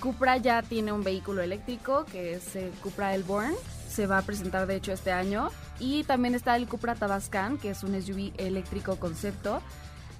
Cupra 0.00 0.36
ya 0.36 0.62
tiene 0.62 0.92
un 0.92 1.02
vehículo 1.02 1.42
eléctrico 1.42 2.04
que 2.04 2.34
es 2.34 2.56
el 2.56 2.70
Cupra 2.82 3.14
Elborn. 3.14 3.54
Se 3.88 4.06
va 4.06 4.18
a 4.18 4.22
presentar 4.22 4.66
de 4.66 4.76
hecho 4.76 4.92
este 4.92 5.12
año. 5.12 5.50
Y 5.80 6.04
también 6.04 6.34
está 6.34 6.56
el 6.56 6.66
Cupra 6.66 6.94
Tabascan, 6.94 7.58
que 7.58 7.70
es 7.70 7.82
un 7.82 8.00
SUV 8.00 8.32
eléctrico 8.36 8.96
concepto. 8.96 9.62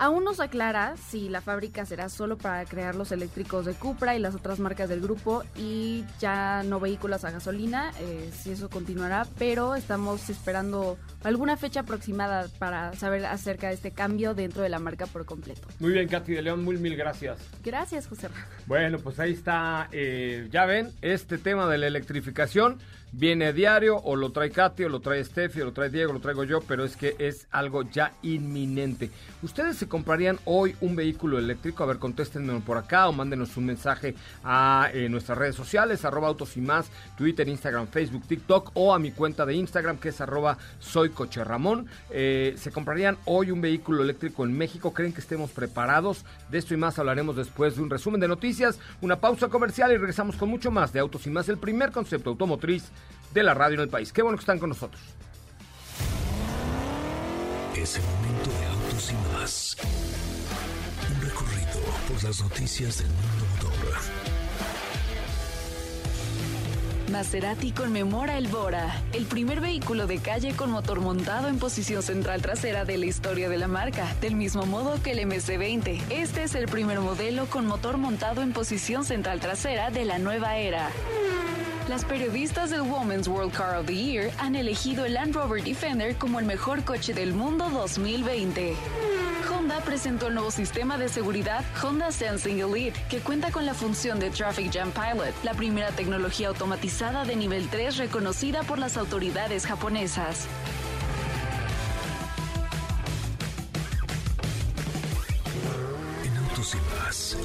Aún 0.00 0.22
no 0.22 0.32
se 0.32 0.44
aclara 0.44 0.96
si 0.96 1.28
la 1.28 1.40
fábrica 1.40 1.84
será 1.84 2.08
solo 2.08 2.38
para 2.38 2.64
crear 2.66 2.94
los 2.94 3.10
eléctricos 3.10 3.64
de 3.64 3.74
Cupra 3.74 4.16
y 4.16 4.20
las 4.20 4.34
otras 4.34 4.60
marcas 4.60 4.88
del 4.88 5.00
grupo 5.00 5.42
y 5.56 6.04
ya 6.20 6.62
no 6.62 6.78
vehículos 6.78 7.24
a 7.24 7.32
gasolina, 7.32 7.90
eh, 7.98 8.30
si 8.32 8.52
eso 8.52 8.70
continuará, 8.70 9.26
pero 9.38 9.74
estamos 9.74 10.30
esperando 10.30 10.98
alguna 11.24 11.56
fecha 11.56 11.80
aproximada 11.80 12.46
para 12.60 12.92
saber 12.94 13.26
acerca 13.26 13.68
de 13.68 13.74
este 13.74 13.90
cambio 13.90 14.34
dentro 14.34 14.62
de 14.62 14.68
la 14.68 14.78
marca 14.78 15.06
por 15.06 15.24
completo. 15.24 15.66
Muy 15.80 15.92
bien, 15.92 16.06
Katy 16.06 16.32
de 16.32 16.42
León, 16.42 16.62
muy 16.62 16.76
mil 16.76 16.96
gracias. 16.96 17.38
Gracias, 17.64 18.06
José. 18.06 18.28
Bueno, 18.66 18.98
pues 18.98 19.18
ahí 19.18 19.32
está, 19.32 19.88
eh, 19.90 20.48
ya 20.52 20.64
ven, 20.64 20.92
este 21.02 21.38
tema 21.38 21.68
de 21.68 21.78
la 21.78 21.88
electrificación 21.88 22.78
viene 23.12 23.52
diario, 23.52 23.96
o 23.96 24.16
lo 24.16 24.30
trae 24.30 24.50
Katy, 24.50 24.84
o 24.84 24.88
lo 24.88 25.00
trae 25.00 25.24
Steffi, 25.24 25.60
o 25.60 25.66
lo 25.66 25.72
trae 25.72 25.90
Diego, 25.90 26.12
lo 26.12 26.20
traigo 26.20 26.44
yo, 26.44 26.60
pero 26.60 26.84
es 26.84 26.96
que 26.96 27.16
es 27.18 27.46
algo 27.50 27.82
ya 27.82 28.12
inminente. 28.22 29.10
¿Ustedes 29.42 29.76
se 29.76 29.88
comprarían 29.88 30.38
hoy 30.44 30.76
un 30.80 30.96
vehículo 30.96 31.38
eléctrico? 31.38 31.84
A 31.84 31.86
ver, 31.86 31.98
contéstenme 31.98 32.58
por 32.60 32.76
acá 32.76 33.08
o 33.08 33.12
mándenos 33.12 33.56
un 33.56 33.66
mensaje 33.66 34.14
a 34.44 34.90
eh, 34.92 35.08
nuestras 35.08 35.38
redes 35.38 35.54
sociales, 35.54 36.04
arroba 36.04 36.28
autos 36.28 36.56
y 36.56 36.60
más, 36.60 36.90
Twitter, 37.16 37.48
Instagram, 37.48 37.86
Facebook, 37.88 38.26
TikTok, 38.26 38.72
o 38.74 38.94
a 38.94 38.98
mi 38.98 39.12
cuenta 39.12 39.46
de 39.46 39.54
Instagram, 39.54 39.98
que 39.98 40.10
es 40.10 40.20
arroba 40.20 40.58
soy 40.78 41.10
coche 41.10 41.44
Ramón. 41.44 41.86
Eh, 42.10 42.54
¿Se 42.58 42.70
comprarían 42.70 43.16
hoy 43.24 43.50
un 43.50 43.60
vehículo 43.60 44.02
eléctrico 44.02 44.44
en 44.44 44.56
México? 44.56 44.92
¿Creen 44.92 45.12
que 45.12 45.20
estemos 45.20 45.50
preparados? 45.50 46.24
De 46.50 46.58
esto 46.58 46.74
y 46.74 46.76
más 46.76 46.98
hablaremos 46.98 47.36
después 47.36 47.76
de 47.76 47.82
un 47.82 47.90
resumen 47.90 48.20
de 48.20 48.28
noticias, 48.28 48.78
una 49.00 49.20
pausa 49.20 49.48
comercial 49.48 49.92
y 49.92 49.96
regresamos 49.96 50.36
con 50.36 50.48
mucho 50.48 50.70
más 50.70 50.92
de 50.92 51.00
Autos 51.00 51.26
y 51.26 51.30
más, 51.30 51.48
el 51.48 51.58
primer 51.58 51.90
concepto 51.90 52.30
automotriz 52.30 52.90
de 53.38 53.44
la 53.44 53.54
radio 53.54 53.76
en 53.76 53.82
el 53.82 53.88
país. 53.88 54.12
Qué 54.12 54.22
bueno 54.22 54.36
que 54.36 54.42
están 54.42 54.58
con 54.58 54.68
nosotros. 54.68 55.00
Es 57.76 57.96
el 57.96 58.02
momento 58.02 58.50
de 58.50 58.66
autos 58.66 59.12
y 59.12 59.32
más. 59.32 59.76
Un 61.14 61.20
recorrido 61.22 61.80
por 62.08 62.24
las 62.24 62.42
noticias 62.42 62.98
del 62.98 63.08
mundo 63.08 63.44
motor. 63.54 63.78
Maserati 67.10 67.72
conmemora 67.72 68.36
el 68.36 68.48
Bora, 68.48 69.02
el 69.14 69.24
primer 69.24 69.60
vehículo 69.60 70.06
de 70.06 70.18
calle 70.18 70.54
con 70.54 70.70
motor 70.70 71.00
montado 71.00 71.48
en 71.48 71.58
posición 71.58 72.02
central 72.02 72.42
trasera 72.42 72.84
de 72.84 72.98
la 72.98 73.06
historia 73.06 73.48
de 73.48 73.56
la 73.56 73.66
marca, 73.66 74.14
del 74.20 74.34
mismo 74.34 74.66
modo 74.66 75.02
que 75.02 75.12
el 75.12 75.20
MC20. 75.20 76.02
Este 76.10 76.42
es 76.42 76.54
el 76.54 76.66
primer 76.66 77.00
modelo 77.00 77.46
con 77.46 77.66
motor 77.66 77.96
montado 77.96 78.42
en 78.42 78.52
posición 78.52 79.04
central 79.04 79.40
trasera 79.40 79.90
de 79.90 80.04
la 80.04 80.18
nueva 80.18 80.56
era. 80.56 80.90
Las 81.88 82.04
periodistas 82.04 82.68
del 82.68 82.82
Women's 82.82 83.26
World 83.28 83.52
Car 83.52 83.78
of 83.78 83.86
the 83.86 83.94
Year 83.94 84.30
han 84.36 84.54
elegido 84.56 85.06
el 85.06 85.14
Land 85.14 85.34
Rover 85.34 85.64
Defender 85.64 86.14
como 86.16 86.38
el 86.38 86.44
mejor 86.44 86.84
coche 86.84 87.14
del 87.14 87.32
mundo 87.32 87.70
2020. 87.70 88.76
Honda 89.50 89.80
presentó 89.80 90.26
el 90.26 90.34
nuevo 90.34 90.50
sistema 90.50 90.98
de 90.98 91.08
seguridad 91.08 91.64
Honda 91.82 92.12
Sensing 92.12 92.60
Elite, 92.60 93.00
que 93.08 93.20
cuenta 93.20 93.50
con 93.50 93.64
la 93.64 93.72
función 93.72 94.20
de 94.20 94.30
Traffic 94.30 94.70
Jam 94.70 94.92
Pilot, 94.92 95.32
la 95.42 95.54
primera 95.54 95.90
tecnología 95.90 96.48
automatizada 96.48 97.24
de 97.24 97.36
nivel 97.36 97.70
3 97.70 97.96
reconocida 97.96 98.64
por 98.64 98.78
las 98.78 98.98
autoridades 98.98 99.64
japonesas. 99.64 100.46
En 106.22 106.36
Autos 106.36 106.74
y 106.74 107.00
más, 107.00 107.36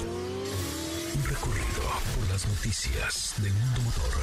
un 1.16 1.24
recorrido 1.24 1.84
por 2.16 2.30
las 2.30 2.46
noticias 2.46 3.36
del 3.38 3.54
mundo 3.54 3.82
motor. 3.82 4.23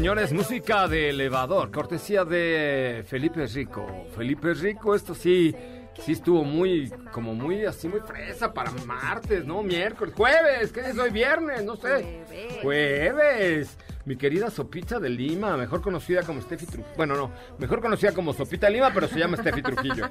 Señores, 0.00 0.32
música 0.32 0.88
de 0.88 1.10
elevador, 1.10 1.70
cortesía 1.70 2.24
de 2.24 3.04
Felipe 3.06 3.46
Rico. 3.46 4.06
Felipe 4.16 4.54
Rico, 4.54 4.94
esto 4.94 5.14
sí, 5.14 5.54
sí 6.02 6.12
estuvo 6.12 6.42
muy, 6.42 6.90
como 7.12 7.34
muy 7.34 7.66
así, 7.66 7.86
muy 7.86 8.00
fresa 8.00 8.54
para 8.54 8.70
martes, 8.86 9.44
¿no? 9.44 9.62
Miércoles, 9.62 10.14
jueves, 10.16 10.72
¿qué 10.72 10.80
es 10.80 10.98
hoy? 10.98 11.10
Viernes, 11.10 11.64
no 11.64 11.76
sé. 11.76 12.22
Jueves. 12.26 12.62
Jueves. 12.62 13.78
Mi 14.06 14.16
querida 14.16 14.50
Sopita 14.50 14.98
de 14.98 15.10
Lima, 15.10 15.58
mejor 15.58 15.82
conocida 15.82 16.22
como 16.22 16.40
Steffi 16.40 16.64
Trujillo. 16.64 16.96
Bueno, 16.96 17.14
no, 17.14 17.30
mejor 17.58 17.82
conocida 17.82 18.14
como 18.14 18.32
Sopita 18.32 18.68
de 18.68 18.72
Lima, 18.72 18.92
pero 18.94 19.06
se 19.06 19.18
llama 19.18 19.36
Steffi 19.36 19.60
Trujillo. 19.60 20.08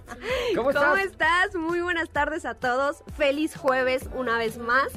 ¿Cómo 0.56 0.70
estás? 0.70 0.84
¿Cómo 0.86 0.98
estás? 0.98 1.56
Muy 1.56 1.82
buenas 1.82 2.12
tardes 2.12 2.46
a 2.46 2.54
todos. 2.54 3.04
Feliz 3.18 3.58
jueves 3.58 4.08
una 4.14 4.38
vez 4.38 4.60
más. 4.60 4.90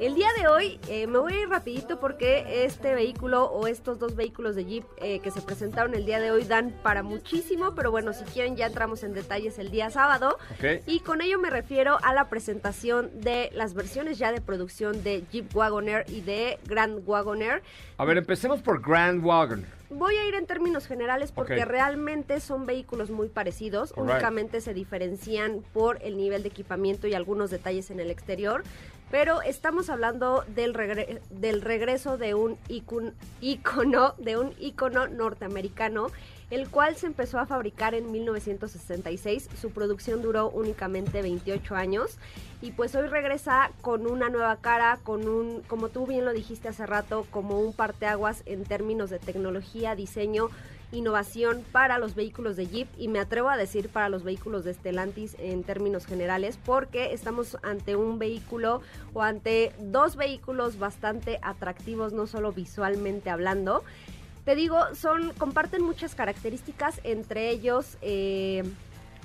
El 0.00 0.14
día 0.14 0.28
de 0.40 0.46
hoy 0.46 0.78
eh, 0.88 1.08
me 1.08 1.18
voy 1.18 1.32
a 1.32 1.42
ir 1.42 1.48
rapidito 1.48 1.98
porque 1.98 2.64
este 2.64 2.94
vehículo 2.94 3.46
o 3.46 3.66
estos 3.66 3.98
dos 3.98 4.14
vehículos 4.14 4.54
de 4.54 4.64
Jeep 4.64 4.84
eh, 4.98 5.18
que 5.18 5.32
se 5.32 5.42
presentaron 5.42 5.92
el 5.94 6.06
día 6.06 6.20
de 6.20 6.30
hoy 6.30 6.44
dan 6.44 6.72
para 6.84 7.02
muchísimo, 7.02 7.74
pero 7.74 7.90
bueno, 7.90 8.12
si 8.12 8.22
quieren 8.26 8.54
ya 8.54 8.66
entramos 8.66 9.02
en 9.02 9.12
detalles 9.12 9.58
el 9.58 9.72
día 9.72 9.90
sábado. 9.90 10.38
Y 10.86 11.00
con 11.00 11.20
ello 11.20 11.40
me 11.40 11.50
refiero 11.50 11.98
a 12.04 12.14
la 12.14 12.28
presentación 12.28 13.10
de 13.20 13.50
las 13.52 13.74
versiones 13.74 14.18
ya 14.18 14.30
de 14.30 14.40
producción 14.40 15.02
de 15.02 15.24
Jeep 15.32 15.54
Wagoneer 15.56 16.04
y 16.08 16.20
de 16.20 16.60
Grand 16.66 17.02
Wagoneer. 17.04 17.64
A 17.96 18.04
ver, 18.04 18.18
empecemos 18.18 18.62
por 18.62 18.80
Grand 18.80 19.24
Wagon. 19.24 19.66
Voy 19.90 20.16
a 20.16 20.26
ir 20.26 20.34
en 20.34 20.46
términos 20.46 20.86
generales 20.86 21.32
porque 21.32 21.64
realmente 21.64 22.40
son 22.40 22.66
vehículos 22.66 23.10
muy 23.10 23.30
parecidos, 23.30 23.94
únicamente 23.96 24.60
se 24.60 24.74
diferencian 24.74 25.64
por 25.72 26.02
el 26.02 26.18
nivel 26.18 26.42
de 26.42 26.50
equipamiento 26.50 27.08
y 27.08 27.14
algunos 27.14 27.50
detalles 27.50 27.90
en 27.90 27.98
el 27.98 28.10
exterior, 28.10 28.64
pero 29.10 29.40
estamos 29.42 29.88
hablando 29.90 30.44
del, 30.54 30.74
regre- 30.74 31.20
del 31.30 31.62
regreso 31.62 32.18
de 32.18 32.34
un 32.34 32.56
icon- 32.68 33.12
icono, 33.40 34.14
de 34.18 34.36
un 34.36 34.52
icono 34.58 35.06
norteamericano, 35.08 36.08
el 36.50 36.68
cual 36.68 36.96
se 36.96 37.06
empezó 37.06 37.38
a 37.38 37.46
fabricar 37.46 37.94
en 37.94 38.10
1966, 38.10 39.48
su 39.60 39.70
producción 39.70 40.22
duró 40.22 40.48
únicamente 40.50 41.20
28 41.22 41.74
años. 41.76 42.16
Y 42.60 42.72
pues 42.72 42.94
hoy 42.96 43.06
regresa 43.06 43.70
con 43.82 44.06
una 44.06 44.30
nueva 44.30 44.56
cara, 44.56 44.98
con 45.04 45.28
un, 45.28 45.62
como 45.68 45.90
tú 45.90 46.06
bien 46.06 46.24
lo 46.24 46.32
dijiste 46.32 46.68
hace 46.68 46.86
rato, 46.86 47.26
como 47.30 47.60
un 47.60 47.72
parteaguas 47.72 48.42
en 48.46 48.64
términos 48.64 49.10
de 49.10 49.18
tecnología, 49.18 49.94
diseño, 49.94 50.48
innovación 50.92 51.64
para 51.72 51.98
los 51.98 52.14
vehículos 52.14 52.56
de 52.56 52.66
Jeep 52.66 52.88
y 52.96 53.08
me 53.08 53.18
atrevo 53.18 53.50
a 53.50 53.56
decir 53.56 53.88
para 53.88 54.08
los 54.08 54.24
vehículos 54.24 54.64
de 54.64 54.74
Stellantis 54.74 55.36
en 55.38 55.62
términos 55.62 56.06
generales 56.06 56.58
porque 56.64 57.12
estamos 57.12 57.58
ante 57.62 57.96
un 57.96 58.18
vehículo 58.18 58.80
o 59.12 59.22
ante 59.22 59.72
dos 59.78 60.16
vehículos 60.16 60.78
bastante 60.78 61.38
atractivos 61.42 62.12
no 62.12 62.26
solo 62.26 62.52
visualmente 62.52 63.30
hablando. 63.30 63.84
Te 64.44 64.54
digo, 64.54 64.78
son 64.94 65.34
comparten 65.34 65.82
muchas 65.82 66.14
características, 66.14 67.00
entre 67.04 67.50
ellos 67.50 67.98
eh, 68.00 68.64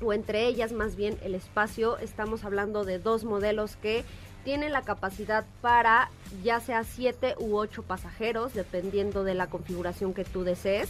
o 0.01 0.11
entre 0.11 0.47
ellas 0.47 0.73
más 0.73 0.97
bien 0.97 1.17
el 1.23 1.33
espacio. 1.33 1.97
Estamos 1.99 2.43
hablando 2.43 2.83
de 2.83 2.99
dos 2.99 3.23
modelos 3.23 3.77
que 3.77 4.03
tienen 4.43 4.73
la 4.73 4.81
capacidad 4.81 5.45
para 5.61 6.09
ya 6.43 6.59
sea 6.59 6.83
7 6.83 7.35
u 7.39 7.55
8 7.55 7.83
pasajeros, 7.83 8.53
dependiendo 8.53 9.23
de 9.23 9.33
la 9.33 9.47
configuración 9.47 10.13
que 10.13 10.25
tú 10.25 10.43
desees. 10.43 10.89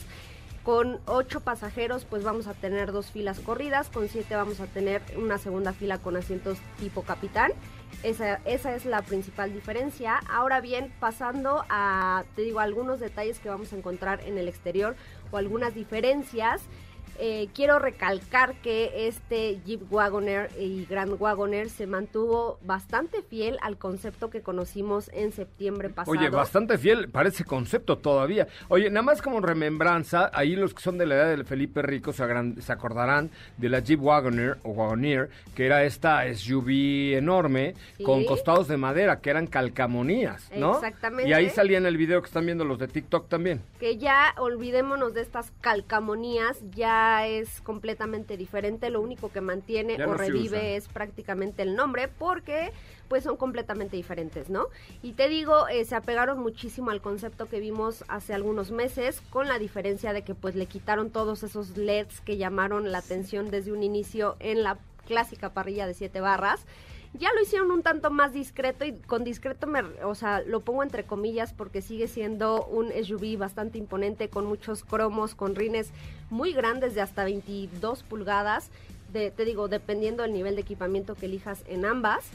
Con 0.64 1.02
8 1.08 1.42
pasajeros 1.42 2.06
pues 2.06 2.24
vamos 2.24 2.48
a 2.48 2.54
tener 2.54 2.94
dos 2.94 3.12
filas 3.12 3.40
corridas, 3.40 3.90
con 3.90 4.08
7 4.08 4.34
vamos 4.36 4.62
a 4.62 4.66
tener 4.66 5.02
una 5.18 5.38
segunda 5.38 5.74
fila 5.74 5.98
con 5.98 6.16
asientos 6.16 6.58
tipo 6.80 7.04
capitán. 7.04 7.52
Esa, 8.02 8.36
esa 8.46 8.74
es 8.74 8.86
la 8.86 9.02
principal 9.02 9.54
diferencia. 9.54 10.22
Ahora 10.30 10.62
bien, 10.62 10.94
pasando 11.02 11.66
a, 11.70 12.24
te 12.36 12.44
digo, 12.44 12.60
algunos 12.62 13.02
detalles 13.02 13.40
que 13.40 13.50
vamos 13.50 13.74
a 13.74 13.78
encontrar 13.78 14.22
en 14.26 14.38
el 14.38 14.48
exterior 14.48 14.96
o 15.32 15.38
algunas 15.38 15.76
diferencias. 15.76 16.62
Eh, 17.20 17.50
quiero 17.54 17.80
recalcar 17.80 18.56
que 18.62 19.08
este 19.08 19.60
Jeep 19.66 19.82
Wagoner 19.92 20.50
y 20.60 20.86
Grand 20.86 21.14
Wagoner 21.20 21.70
se 21.70 21.88
mantuvo 21.88 22.58
bastante 22.64 23.22
fiel 23.22 23.58
al 23.62 23.78
concepto 23.78 24.30
que 24.30 24.42
conocimos 24.42 25.10
en 25.14 25.32
septiembre 25.32 25.90
pasado. 25.90 26.18
Oye, 26.18 26.30
bastante 26.30 26.78
fiel 26.78 27.10
para 27.10 27.30
ese 27.30 27.46
concepto 27.46 27.98
todavía. 27.98 28.48
Oye, 28.68 28.90
nada 28.90 29.04
más 29.04 29.22
como 29.22 29.40
remembranza, 29.42 30.32
ahí 30.34 30.56
los 30.56 30.74
que 30.74 30.82
son 30.82 30.98
de 30.98 31.06
la 31.06 31.16
edad 31.16 31.38
de 31.38 31.44
Felipe 31.44 31.82
Rico 31.82 32.14
se, 32.14 32.24
agran- 32.24 32.60
se 32.60 32.72
acordarán 32.74 33.30
de 33.58 33.70
la 33.70 33.80
Jeep 33.80 34.02
Wagoner 34.02 34.58
o 34.64 34.70
Wagoneer, 34.72 35.30
que 35.56 35.66
era 35.66 35.84
esta 35.84 36.26
SUV 36.34 37.16
enorme 37.18 37.76
Sí. 37.98 38.04
con 38.04 38.26
costados 38.26 38.68
de 38.68 38.78
madera, 38.78 39.20
que 39.22 39.30
eran 39.30 39.48
calcamonías, 39.48 40.50
¿no? 40.56 40.76
Exactamente. 40.76 41.30
Y 41.30 41.34
ahí 41.34 41.50
salía 41.50 41.78
en 41.78 41.86
el 41.86 41.98
video 41.98 42.22
que 42.22 42.28
están 42.28 42.46
viendo 42.46 42.66
los 42.66 42.80
de 42.80 42.88
TikTok 42.88 43.30
también. 43.30 43.62
que 43.80 43.98
ya 43.98 44.34
olvidémonos 44.38 45.14
de 45.14 45.22
estas 45.22 45.52
calcamonías, 45.62 46.58
ya 46.72 47.03
es 47.28 47.62
completamente 47.62 48.38
diferente, 48.38 48.90
lo 48.90 49.02
único 49.02 49.32
que 49.32 49.42
mantiene 49.42 49.98
Ya 49.98 50.06
o 50.06 50.10
no 50.10 50.14
revive 50.16 50.76
es 50.76 50.88
prácticamente 50.88 51.64
el 51.64 51.76
nombre 51.76 52.08
porque 52.08 52.72
pues 53.08 53.24
son 53.24 53.38
completamente 53.38 53.96
diferentes, 53.96 54.50
¿no? 54.50 54.68
Y 55.02 55.14
te 55.14 55.30
digo, 55.30 55.68
eh, 55.68 55.86
se 55.86 55.96
apegaron 55.96 56.40
muchísimo 56.40 56.90
al 56.90 57.02
concepto 57.02 57.48
que 57.48 57.60
vimos 57.60 58.04
hace 58.08 58.34
algunos 58.34 58.72
meses, 58.72 59.22
con 59.30 59.48
la 59.48 59.60
diferencia 59.60 60.14
de 60.14 60.24
que 60.24 60.34
pues 60.34 60.56
le 60.56 60.66
quitaron 60.66 61.12
todos 61.12 61.44
esos 61.44 61.78
LEDs 61.78 62.22
que 62.22 62.38
llamaron 62.38 62.92
la 62.92 63.00
atención 63.00 63.52
desde 63.52 63.72
un 63.72 63.84
inicio 63.84 64.36
en 64.40 64.64
la 64.64 64.78
clásica 65.06 65.54
parrilla 65.54 65.86
de 65.86 65.94
siete 65.94 66.22
barras. 66.22 66.66
Ya 67.20 67.32
lo 67.32 67.42
hicieron 67.42 67.70
un 67.70 67.84
tanto 67.84 68.10
más 68.10 68.34
discreto 68.34 68.86
y 68.86 68.94
con 68.94 69.24
discreto 69.24 69.68
me, 69.68 69.82
o 70.04 70.16
sea, 70.16 70.42
lo 70.42 70.62
pongo 70.62 70.82
entre 70.82 71.04
comillas 71.04 71.54
porque 71.54 71.84
sigue 71.84 72.08
siendo 72.08 72.66
un 72.66 72.92
SUV 72.92 73.38
bastante 73.38 73.78
imponente 73.78 74.30
con 74.30 74.48
muchos 74.48 74.84
cromos, 74.84 75.36
con 75.36 75.54
rines 75.54 75.92
muy 76.32 76.54
grandes 76.54 76.96
de 76.96 77.02
hasta 77.02 77.24
22 77.24 78.02
pulgadas, 78.04 78.72
te 79.14 79.46
digo, 79.46 79.68
dependiendo 79.68 80.24
del 80.24 80.34
nivel 80.34 80.56
de 80.56 80.62
equipamiento 80.62 81.14
que 81.14 81.28
elijas 81.28 81.64
en 81.68 81.86
ambas. 81.86 82.26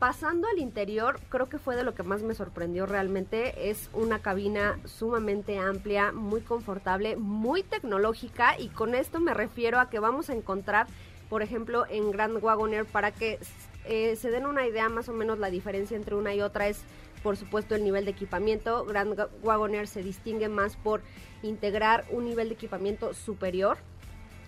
Pasando 0.00 0.48
al 0.48 0.58
interior, 0.58 1.20
creo 1.28 1.48
que 1.48 1.58
fue 1.58 1.76
de 1.76 1.84
lo 1.84 1.94
que 1.94 2.02
más 2.02 2.22
me 2.22 2.34
sorprendió 2.34 2.84
realmente. 2.84 3.70
Es 3.70 3.88
una 3.94 4.18
cabina 4.18 4.78
sumamente 4.84 5.58
amplia, 5.58 6.10
muy 6.10 6.40
confortable, 6.40 7.16
muy 7.16 7.62
tecnológica 7.62 8.58
y 8.58 8.68
con 8.68 8.96
esto 8.96 9.20
me 9.20 9.32
refiero 9.32 9.78
a 9.78 9.88
que 9.88 10.00
vamos 10.00 10.28
a 10.28 10.34
encontrar, 10.34 10.88
por 11.30 11.42
ejemplo, 11.42 11.86
en 11.88 12.10
Grand 12.10 12.42
Wagoner 12.42 12.84
para 12.84 13.12
que 13.12 13.38
eh, 13.86 14.16
se 14.16 14.30
den 14.30 14.46
una 14.46 14.66
idea 14.66 14.88
más 14.88 15.08
o 15.08 15.12
menos 15.12 15.38
la 15.38 15.50
diferencia 15.50 15.96
entre 15.96 16.14
una 16.14 16.34
y 16.34 16.40
otra 16.42 16.68
es 16.68 16.80
por 17.22 17.36
supuesto 17.36 17.74
el 17.74 17.82
nivel 17.84 18.04
de 18.04 18.12
equipamiento. 18.12 18.84
Grand 18.84 19.18
Wagoner 19.42 19.88
se 19.88 20.02
distingue 20.02 20.48
más 20.48 20.76
por 20.76 21.00
integrar 21.42 22.04
un 22.10 22.24
nivel 22.24 22.48
de 22.48 22.54
equipamiento 22.54 23.14
superior. 23.14 23.78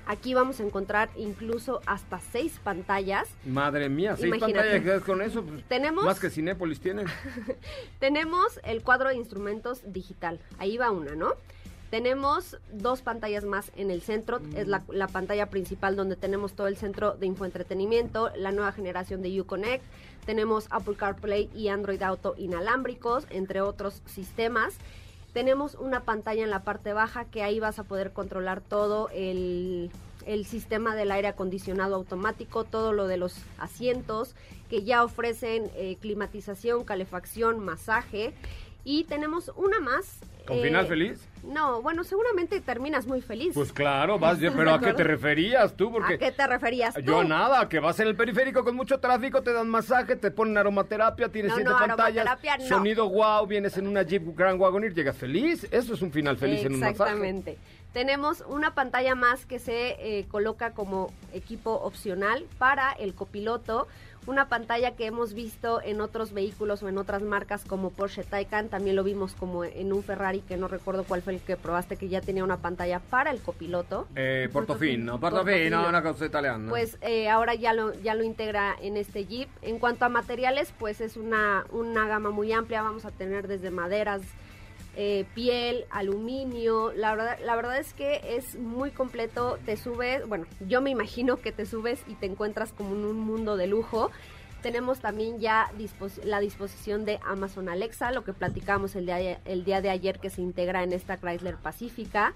Aquí 0.07 0.33
vamos 0.33 0.59
a 0.61 0.62
encontrar 0.62 1.11
incluso 1.16 1.83
hasta 1.85 2.18
seis 2.33 2.59
pantallas. 2.64 3.28
Madre 3.45 3.88
mía, 3.90 4.16
seis 4.16 4.28
Imagínate. 4.35 4.71
pantallas 4.71 5.02
con 5.02 5.21
eso. 5.23 5.42
pues, 5.42 5.64
Tenemos- 5.68 6.04
Más 6.04 6.18
que 6.18 6.30
Cinépolis 6.30 6.80
tienen. 6.80 7.07
Tenemos 7.99 8.59
el 8.64 8.83
cuadro 8.83 9.09
de 9.11 9.16
instrumentos 9.16 9.83
digital. 9.85 10.40
Ahí 10.59 10.76
va 10.78 10.90
una, 10.90 11.14
¿no? 11.14 11.35
Tenemos 11.90 12.59
dos 12.71 13.00
pantallas 13.00 13.45
más 13.45 13.73
en 13.76 13.90
el 13.90 14.02
centro. 14.02 14.40
Es 14.54 14.68
la, 14.68 14.83
la 14.90 15.09
pantalla 15.09 15.47
principal 15.47 15.97
donde 15.97 16.16
tenemos 16.16 16.52
todo 16.52 16.66
el 16.66 16.76
centro 16.76 17.14
de 17.14 17.26
infoentretenimiento, 17.26 18.30
la 18.37 18.52
nueva 18.52 18.73
generación 18.73 19.23
de 19.23 19.40
Uconnect. 19.40 19.85
Tenemos 20.26 20.66
Apple 20.71 20.97
CarPlay 20.97 21.49
y 21.54 21.68
Android 21.68 22.02
Auto 22.02 22.35
inalámbricos, 22.37 23.26
entre 23.30 23.62
otros 23.62 24.02
sistemas. 24.04 24.75
Tenemos 25.33 25.75
una 25.76 26.00
pantalla 26.00 26.45
en 26.45 26.50
la 26.50 26.62
parte 26.62 26.92
baja 26.92 27.25
que 27.25 27.42
ahí 27.42 27.61
vas 27.61 27.78
a 27.78 27.85
poder 27.85 28.12
controlar 28.12 28.61
todo 28.61 29.09
el, 29.11 29.90
el 30.26 30.45
sistema 30.45 30.95
del 30.95 31.11
aire 31.11 31.28
acondicionado 31.28 31.95
automático, 31.95 32.64
todo 32.64 32.92
lo 32.92 33.07
de 33.07 33.16
los 33.16 33.37
asientos 33.59 34.35
que 34.68 34.83
ya 34.83 35.02
ofrecen 35.02 35.71
eh, 35.76 35.97
climatización, 36.00 36.85
calefacción, 36.85 37.59
masaje. 37.61 38.35
Y 38.90 39.04
tenemos 39.04 39.52
una 39.54 39.80
más. 39.80 40.18
¿Con 40.47 40.61
eh, 40.61 40.62
final 40.62 40.87
feliz? 40.87 41.28
No, 41.45 41.83
bueno, 41.83 42.04
seguramente 42.04 42.59
terminas 42.62 43.07
muy 43.07 43.21
feliz. 43.21 43.52
Pues 43.52 43.71
claro, 43.71 44.18
vas, 44.18 44.40
¿Estás 44.40 44.54
pero 44.57 44.73
¿a 44.73 44.80
qué 44.80 44.95
te 44.95 45.04
referías 45.04 45.76
tú? 45.76 45.92
Porque 45.92 46.14
¿A 46.14 46.18
qué 46.18 46.33
te 46.33 46.47
referías 46.47 46.95
tú? 46.95 47.02
Yo 47.02 47.23
nada, 47.23 47.68
que 47.68 47.80
vas 47.80 48.00
en 48.00 48.09
el 48.09 48.16
periférico 48.16 48.64
con 48.64 48.75
mucho 48.75 48.99
tráfico, 48.99 49.42
te 49.42 49.52
dan 49.52 49.68
masaje, 49.68 50.16
te 50.16 50.30
ponen 50.30 50.57
aromaterapia, 50.57 51.28
tienes 51.28 51.50
No, 51.50 51.57
siete 51.57 51.71
no, 51.71 51.76
pantallas, 51.76 52.26
aromaterapia 52.26 52.57
no. 52.57 52.76
sonido 52.76 53.11
wow, 53.11 53.47
vienes 53.47 53.76
en 53.76 53.88
una 53.88 54.04
Jeep 54.04 54.35
Grand 54.35 54.59
Wagoneer, 54.59 54.95
llegas 54.95 55.18
feliz. 55.18 55.68
Eso 55.71 55.92
es 55.92 56.00
un 56.00 56.11
final 56.11 56.38
feliz 56.38 56.64
en 56.64 56.73
un 56.73 56.80
masaje. 56.80 56.92
Exactamente. 56.92 57.59
Tenemos 57.92 58.42
una 58.49 58.75
pantalla 58.75 59.14
más 59.14 59.45
que 59.45 59.59
se 59.59 59.97
eh, 60.00 60.26
coloca 60.30 60.73
como 60.73 61.12
equipo 61.35 61.73
opcional 61.73 62.47
para 62.57 62.92
el 62.92 63.14
copiloto. 63.14 63.87
Una 64.28 64.50
pantalla 64.50 64.94
que 64.94 65.06
hemos 65.06 65.32
visto 65.32 65.80
en 65.80 66.02
otros 66.02 66.34
vehículos 66.34 66.82
o 66.82 66.88
en 66.91 66.99
otras 66.99 67.23
marcas 67.23 67.64
como 67.64 67.88
Porsche 67.88 68.25
Taycan. 68.25 68.69
También 68.69 68.95
lo 68.95 69.02
vimos 69.02 69.32
como 69.32 69.64
en 69.64 69.91
un 69.91 70.02
Ferrari 70.02 70.41
que 70.43 70.58
no 70.58 70.69
recuerdo 70.69 71.04
cuál 71.04 71.23
fue 71.23 71.32
el 71.32 71.41
que 71.41 71.56
probaste 71.56 71.97
que 71.97 72.10
ya 72.10 72.21
tenía 72.21 72.45
una 72.45 72.58
pantalla 72.58 73.00
para 73.00 73.30
el 73.30 73.41
copiloto. 73.41 74.06
Eh, 74.17 74.50
Portofino, 74.52 75.19
Portofino. 75.19 75.54
Portofino, 75.78 75.88
una 75.88 76.02
cosa 76.02 76.26
italiana. 76.26 76.69
Pues 76.69 76.99
eh, 77.00 77.30
ahora 77.30 77.54
ya 77.54 77.73
lo, 77.73 77.95
ya 77.95 78.14
lo 78.14 78.23
integra 78.23 78.76
en 78.82 78.99
este 78.99 79.25
Jeep. 79.25 79.49
En 79.62 79.78
cuanto 79.78 80.04
a 80.04 80.10
materiales, 80.10 80.75
pues 80.78 81.00
es 81.00 81.17
una, 81.17 81.64
una 81.71 82.06
gama 82.06 82.28
muy 82.28 82.52
amplia. 82.52 82.82
Vamos 82.82 83.06
a 83.06 83.10
tener 83.10 83.49
desde 83.49 83.71
maderas, 83.71 84.21
eh, 85.00 85.26
piel, 85.32 85.84
aluminio. 85.91 86.93
La 86.93 87.15
verdad, 87.15 87.39
la 87.45 87.54
verdad 87.54 87.78
es 87.78 87.95
que 87.95 88.21
es 88.37 88.56
muy 88.58 88.91
completo. 88.91 89.56
Te 89.65 89.76
subes, 89.76 90.26
bueno, 90.26 90.45
yo 90.67 90.80
me 90.80 90.91
imagino 90.91 91.37
que 91.37 91.52
te 91.52 91.67
subes 91.67 92.00
y 92.08 92.15
te 92.17 92.26
encuentras 92.26 92.73
como 92.73 92.97
en 92.97 93.04
un 93.04 93.21
mundo 93.21 93.56
de 93.56 93.69
lujo. 93.69 94.11
Tenemos 94.61 94.99
también 94.99 95.39
ya 95.39 95.71
la 96.25 96.41
disposición 96.41 97.04
de 97.04 97.21
Amazon 97.25 97.69
Alexa, 97.69 98.11
lo 98.11 98.25
que 98.25 98.32
platicamos 98.32 98.97
el 98.97 99.06
día, 99.06 99.39
el 99.45 99.65
día 99.65 99.80
de 99.80 99.91
ayer 99.91 100.19
que 100.19 100.30
se 100.30 100.43
integra 100.43 100.82
en 100.82 100.93
esta 100.93 101.17
Chrysler 101.17 101.58
Pacífica. 101.58 102.34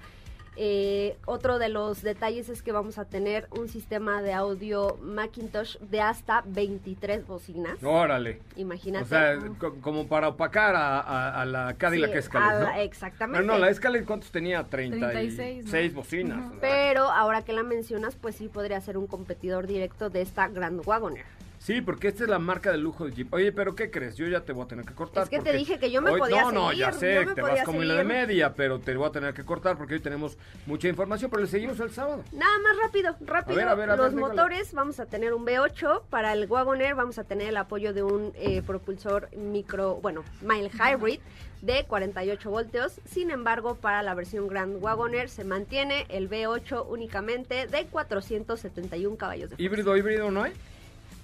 Eh, 0.56 1.16
otro 1.24 1.58
de 1.58 1.70
los 1.70 2.02
detalles 2.02 2.48
es 2.50 2.62
que 2.62 2.72
vamos 2.72 2.98
a 2.98 3.06
tener 3.06 3.48
un 3.58 3.68
sistema 3.68 4.20
de 4.20 4.34
audio 4.34 4.98
Macintosh 5.00 5.78
de 5.78 6.02
hasta 6.02 6.42
23 6.46 7.26
bocinas. 7.26 7.82
Órale. 7.82 8.40
Imagínate. 8.56 9.04
O 9.04 9.08
sea, 9.08 9.38
co- 9.58 9.74
como 9.80 10.06
para 10.08 10.28
opacar 10.28 10.74
a, 10.76 11.00
a- 11.00 11.40
a 11.40 11.44
la 11.46 11.74
Cadillac 11.78 12.12
Sí, 12.12 12.18
Escalade, 12.18 12.84
exactamente. 12.84 13.46
No, 13.46 13.54
no, 13.54 13.58
la 13.58 13.70
Escalade, 13.70 14.04
¿cuántos 14.04 14.30
tenía? 14.30 14.62
36 14.64 15.36
36, 15.64 15.92
¿no? 15.92 15.96
bocinas. 15.98 16.52
Pero 16.60 17.04
ahora 17.10 17.42
que 17.42 17.52
la 17.54 17.62
mencionas, 17.62 18.14
pues 18.16 18.36
sí 18.36 18.48
podría 18.48 18.80
ser 18.82 18.98
un 18.98 19.06
competidor 19.06 19.66
directo 19.66 20.10
de 20.10 20.20
esta 20.20 20.48
Grand 20.48 20.82
Wagoner. 20.86 21.24
Sí, 21.62 21.80
porque 21.80 22.08
esta 22.08 22.24
es 22.24 22.28
la 22.28 22.40
marca 22.40 22.72
de 22.72 22.78
lujo 22.78 23.04
de 23.04 23.12
Jeep. 23.12 23.32
Oye, 23.32 23.52
pero 23.52 23.76
¿qué 23.76 23.88
crees? 23.88 24.16
Yo 24.16 24.26
ya 24.26 24.40
te 24.40 24.52
voy 24.52 24.64
a 24.64 24.66
tener 24.66 24.84
que 24.84 24.94
cortar. 24.94 25.22
Es 25.22 25.28
que 25.30 25.38
te 25.38 25.52
dije 25.52 25.78
que 25.78 25.92
yo 25.92 26.02
me 26.02 26.10
hoy- 26.10 26.18
podía 26.18 26.42
No, 26.42 26.50
no, 26.50 26.72
ya 26.72 26.90
sé, 26.92 27.24
te 27.36 27.40
vas 27.40 27.62
como 27.62 27.82
en 27.82 27.88
la 27.88 27.94
de 27.94 28.02
media, 28.04 28.52
pero 28.54 28.80
te 28.80 28.96
voy 28.96 29.06
a 29.08 29.12
tener 29.12 29.32
que 29.32 29.44
cortar 29.44 29.78
porque 29.78 29.94
hoy 29.94 30.00
tenemos 30.00 30.36
mucha 30.66 30.88
información, 30.88 31.30
pero 31.30 31.42
le 31.42 31.48
seguimos 31.48 31.78
el 31.78 31.92
sábado. 31.92 32.24
Nada 32.32 32.58
más 32.64 32.76
rápido, 32.82 33.14
rápido. 33.20 33.52
A 33.54 33.56
ver, 33.64 33.68
a 33.68 33.74
ver, 33.76 33.90
a 33.90 33.96
Los 33.96 34.06
ver, 34.06 34.14
déjalo. 34.16 34.34
motores, 34.34 34.74
vamos 34.74 34.98
a 34.98 35.06
tener 35.06 35.34
un 35.34 35.44
V8. 35.46 36.02
Para 36.10 36.32
el 36.32 36.46
Wagoner 36.46 36.96
vamos 36.96 37.18
a 37.20 37.22
tener 37.24 37.46
el 37.46 37.56
apoyo 37.56 37.92
de 37.92 38.02
un 38.02 38.32
eh, 38.34 38.60
propulsor 38.66 39.28
micro, 39.36 40.00
bueno, 40.02 40.24
mild 40.40 40.72
hybrid 40.74 41.20
de 41.60 41.84
48 41.84 42.50
voltios. 42.50 43.00
Sin 43.04 43.30
embargo, 43.30 43.76
para 43.76 44.02
la 44.02 44.14
versión 44.14 44.48
Grand 44.48 44.82
Wagoner 44.82 45.28
se 45.28 45.44
mantiene 45.44 46.06
el 46.08 46.28
V8 46.28 46.86
únicamente 46.88 47.68
de 47.68 47.84
471 47.86 49.16
caballos 49.16 49.50
de 49.50 49.56
fuerza. 49.56 49.62
¿Híbrido, 49.62 49.96
híbrido 49.96 50.28
no 50.32 50.42
hay? 50.42 50.52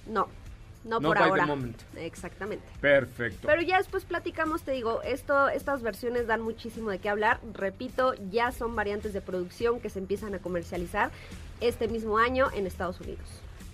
No, 0.09 0.27
no, 0.83 0.99
No 0.99 1.09
por 1.09 1.17
ahora. 1.17 1.47
Exactamente. 1.97 2.65
Perfecto. 2.81 3.47
Pero 3.47 3.61
ya 3.61 3.77
después 3.77 4.05
platicamos, 4.05 4.63
te 4.63 4.71
digo, 4.71 5.01
esto, 5.03 5.49
estas 5.49 5.81
versiones 5.81 6.27
dan 6.27 6.41
muchísimo 6.41 6.89
de 6.89 6.99
qué 6.99 7.09
hablar. 7.09 7.39
Repito, 7.53 8.13
ya 8.31 8.51
son 8.51 8.75
variantes 8.75 9.13
de 9.13 9.21
producción 9.21 9.79
que 9.79 9.89
se 9.89 9.99
empiezan 9.99 10.33
a 10.33 10.39
comercializar 10.39 11.11
este 11.61 11.87
mismo 11.87 12.17
año 12.17 12.47
en 12.53 12.65
Estados 12.65 12.99
Unidos. 13.01 13.27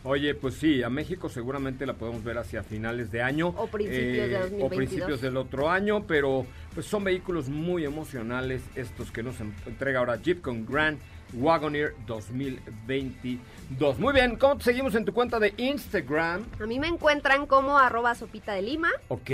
Oye, 0.06 0.36
pues 0.36 0.54
sí, 0.56 0.84
a 0.84 0.90
México 0.90 1.30
seguramente 1.30 1.86
la 1.86 1.94
podemos 1.94 2.24
ver 2.24 2.38
hacia 2.38 2.62
finales 2.64 3.12
de 3.12 3.22
año. 3.24 3.48
O 3.58 3.68
principios 3.68 4.30
de 4.30 4.36
O 4.38 4.40
2022. 4.42 4.70
principios 4.78 5.22
del 5.22 5.36
otro 5.38 5.70
año, 5.70 6.06
pero 6.06 6.46
pues 6.76 6.86
son 6.86 7.04
vehículos 7.04 7.50
muy 7.50 7.86
emocionales 7.86 8.62
estos 8.76 9.12
que 9.12 9.24
nos 9.24 9.40
en- 9.42 9.56
entrega 9.66 10.00
ahora 10.00 10.18
Jeep 10.22 10.42
con 10.42 10.64
Grand 10.66 11.00
Wagoneer 11.34 11.96
2022. 12.06 13.98
Muy 14.00 14.14
bien, 14.14 14.36
¿cómo 14.38 14.58
te 14.58 14.64
seguimos 14.66 14.94
en 14.96 15.06
tu 15.06 15.14
cuenta 15.14 15.40
de 15.40 15.54
Instagram? 15.58 16.46
A 16.62 16.66
mí 16.68 16.80
me 16.80 16.88
encuentran 16.88 17.48
como 17.48 17.78
arroba 17.78 18.14
sopita 18.16 18.54
de 18.54 18.62
lima. 18.62 18.90
Ok. 19.08 19.32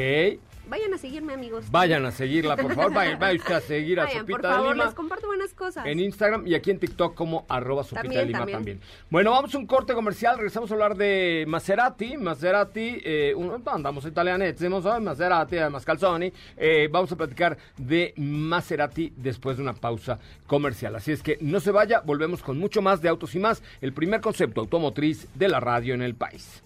Vayan 0.72 0.94
a 0.94 0.98
seguirme, 0.98 1.34
amigos. 1.34 1.70
Vayan 1.70 2.06
a 2.06 2.12
seguirla, 2.12 2.56
por 2.56 2.74
favor. 2.74 2.94
Vayan, 2.94 3.20
vayan 3.20 3.42
usted 3.42 3.56
a 3.56 3.60
seguir 3.76 4.00
a 4.00 4.06
Vayan, 4.06 4.26
por 4.26 4.32
Sopita 4.32 4.48
de 4.48 4.54
favor, 4.56 4.72
Lima. 4.74 4.86
les 4.86 4.94
comparto 4.94 5.28
buenas 5.28 5.54
cosas. 5.54 5.86
En 5.86 6.00
Instagram 6.00 6.48
y 6.48 6.56
aquí 6.56 6.72
en 6.72 6.80
TikTok 6.80 7.14
como 7.14 7.46
arroba 7.50 7.84
Sopita 7.84 8.04
También, 8.04 8.22
de 8.22 8.28
Lima 8.28 8.40
también. 8.40 8.58
también. 8.58 8.82
Bueno, 9.10 9.32
vamos 9.32 9.54
a 9.54 9.58
un 9.58 9.68
corte 9.68 9.94
comercial, 9.94 10.38
regresamos 10.38 10.72
a 10.72 10.74
hablar 10.74 10.96
de 10.96 11.44
Maserati. 11.46 12.16
Maserati, 12.16 13.02
eh, 13.04 13.34
un, 13.36 13.62
andamos 13.68 14.06
italianetti, 14.06 14.70
¿sabes? 14.82 15.04
Maserati, 15.04 15.58
además 15.58 15.84
Calzoni. 15.84 16.32
Eh, 16.56 16.88
vamos 16.90 17.12
a 17.12 17.18
platicar 17.18 17.58
de 17.76 18.14
Maserati 18.16 19.12
después 19.18 19.58
de 19.58 19.64
una 19.64 19.74
pausa 19.74 20.20
comercial. 20.48 20.96
Así 20.96 21.12
es 21.12 21.22
que 21.22 21.38
no 21.42 21.60
se 21.60 21.72
vaya, 21.72 22.00
volvemos 22.00 22.42
con 22.42 22.58
mucho 22.58 22.82
más 22.82 23.02
de 23.02 23.10
Autos 23.10 23.36
y 23.36 23.40
Más, 23.40 23.62
el 23.82 23.92
primer 23.92 24.22
concepto 24.22 24.62
automotriz 24.62 25.28
de 25.36 25.50
la 25.50 25.60
radio 25.60 25.96
en 25.96 26.02
el 26.02 26.16
país. 26.16 26.64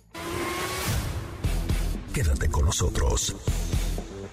Quédate 2.14 2.50
con 2.52 2.66
nosotros. 2.66 3.36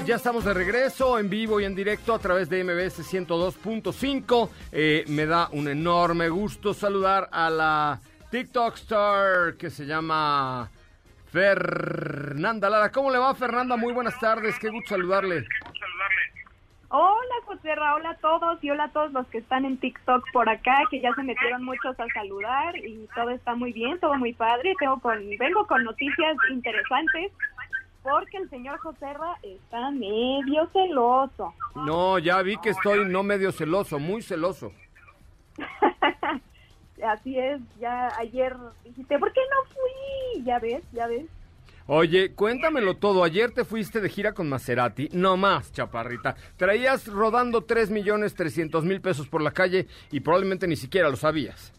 Ya 0.00 0.16
estamos 0.16 0.44
de 0.44 0.54
regreso 0.54 1.18
en 1.18 1.28
vivo 1.28 1.60
y 1.60 1.64
en 1.66 1.74
directo 1.74 2.14
a 2.14 2.18
través 2.18 2.48
de 2.48 2.64
MBS 2.64 3.00
102.5. 3.00 4.48
Eh, 4.72 5.04
me 5.08 5.26
da 5.26 5.48
un 5.52 5.68
enorme 5.68 6.30
gusto 6.30 6.72
saludar 6.72 7.28
a 7.30 7.50
la 7.50 8.00
TikTok 8.30 8.74
star 8.76 9.54
que 9.58 9.68
se 9.68 9.84
llama 9.84 10.70
Fernanda 11.30 12.70
Lara. 12.70 12.90
¿Cómo 12.90 13.10
le 13.10 13.18
va, 13.18 13.34
Fernanda? 13.34 13.76
Muy 13.76 13.92
buenas 13.92 14.18
tardes. 14.18 14.58
Qué 14.58 14.70
gusto 14.70 14.94
saludarle. 14.94 15.44
Hola, 16.88 17.34
José 17.44 17.72
hola 17.72 18.10
a 18.10 18.16
todos 18.16 18.64
y 18.64 18.70
hola 18.70 18.84
a 18.84 18.92
todos 18.92 19.12
los 19.12 19.26
que 19.28 19.38
están 19.38 19.64
en 19.64 19.78
TikTok 19.78 20.24
por 20.32 20.48
acá, 20.48 20.76
que 20.90 21.00
ya 21.00 21.14
se 21.14 21.22
metieron 21.22 21.64
muchos 21.64 21.98
a 22.00 22.06
saludar 22.14 22.76
y 22.76 23.08
todo 23.14 23.30
está 23.30 23.54
muy 23.54 23.72
bien, 23.72 23.98
todo 24.00 24.14
muy 24.14 24.32
padre. 24.32 24.74
Tengo 24.78 25.00
con, 25.00 25.18
vengo 25.38 25.66
con 25.66 25.84
noticias 25.84 26.36
interesantes 26.50 27.32
porque 28.02 28.36
el 28.38 28.50
señor 28.50 28.78
José 28.78 29.12
Ra 29.12 29.36
está 29.42 29.90
medio 29.90 30.66
celoso. 30.72 31.54
No, 31.74 32.18
ya 32.18 32.42
vi 32.42 32.56
que 32.58 32.70
estoy 32.70 33.06
no 33.06 33.22
medio 33.22 33.52
celoso, 33.52 33.98
muy 33.98 34.22
celoso. 34.22 34.72
Así 37.04 37.38
es, 37.38 37.60
ya 37.80 38.08
ayer 38.18 38.56
dijiste, 38.84 39.18
¿por 39.18 39.32
qué 39.32 39.40
no 39.50 39.74
fui? 39.74 40.44
Ya 40.44 40.58
ves, 40.58 40.84
ya 40.92 41.06
ves. 41.06 41.26
Oye, 41.86 42.32
cuéntamelo 42.32 42.96
todo. 42.96 43.24
Ayer 43.24 43.50
te 43.50 43.64
fuiste 43.64 44.00
de 44.00 44.08
gira 44.08 44.32
con 44.34 44.48
Maserati. 44.48 45.08
No 45.12 45.36
más, 45.36 45.72
chaparrita. 45.72 46.36
Traías 46.56 47.08
rodando 47.08 47.64
3 47.64 47.90
millones 47.90 48.34
300 48.34 48.84
mil 48.84 49.00
pesos 49.00 49.28
por 49.28 49.42
la 49.42 49.50
calle 49.50 49.88
y 50.12 50.20
probablemente 50.20 50.68
ni 50.68 50.76
siquiera 50.76 51.08
lo 51.08 51.16
sabías. 51.16 51.72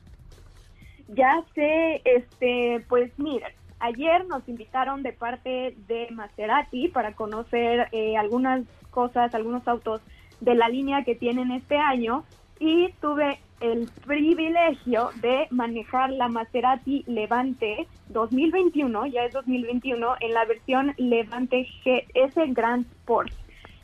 Ya 1.07 1.43
sé, 1.55 2.01
este, 2.03 2.83
pues 2.89 3.12
mira, 3.17 3.49
ayer 3.84 4.26
nos 4.28 4.48
invitaron 4.48 5.04
de 5.04 5.12
parte 5.12 5.76
de 5.88 6.08
Maserati 6.12 6.88
para 6.88 7.13
conocer 7.13 7.89
eh, 7.91 8.15
algunas 8.17 8.65
cosas, 8.91 9.36
algunos 9.36 9.67
autos 9.67 10.02
de 10.39 10.56
la 10.56 10.69
línea 10.69 11.04
que 11.04 11.15
tienen 11.15 11.52
este 11.52 11.78
año 11.78 12.24
y 12.60 12.93
tuve 13.02 13.39
el 13.60 13.89
privilegio 14.06 15.10
de 15.22 15.48
manejar 15.50 16.12
la 16.12 16.30
Maserati 16.30 17.04
Levante 17.08 17.88
2021, 18.08 19.08
ya 19.08 19.26
es 19.26 19.34
2021, 19.34 20.15
en 20.22 20.34
la 20.34 20.46
versión 20.46 20.93
Levante 20.98 21.67
GS 21.84 22.36
Grand 22.54 22.86
Sport. 22.86 23.34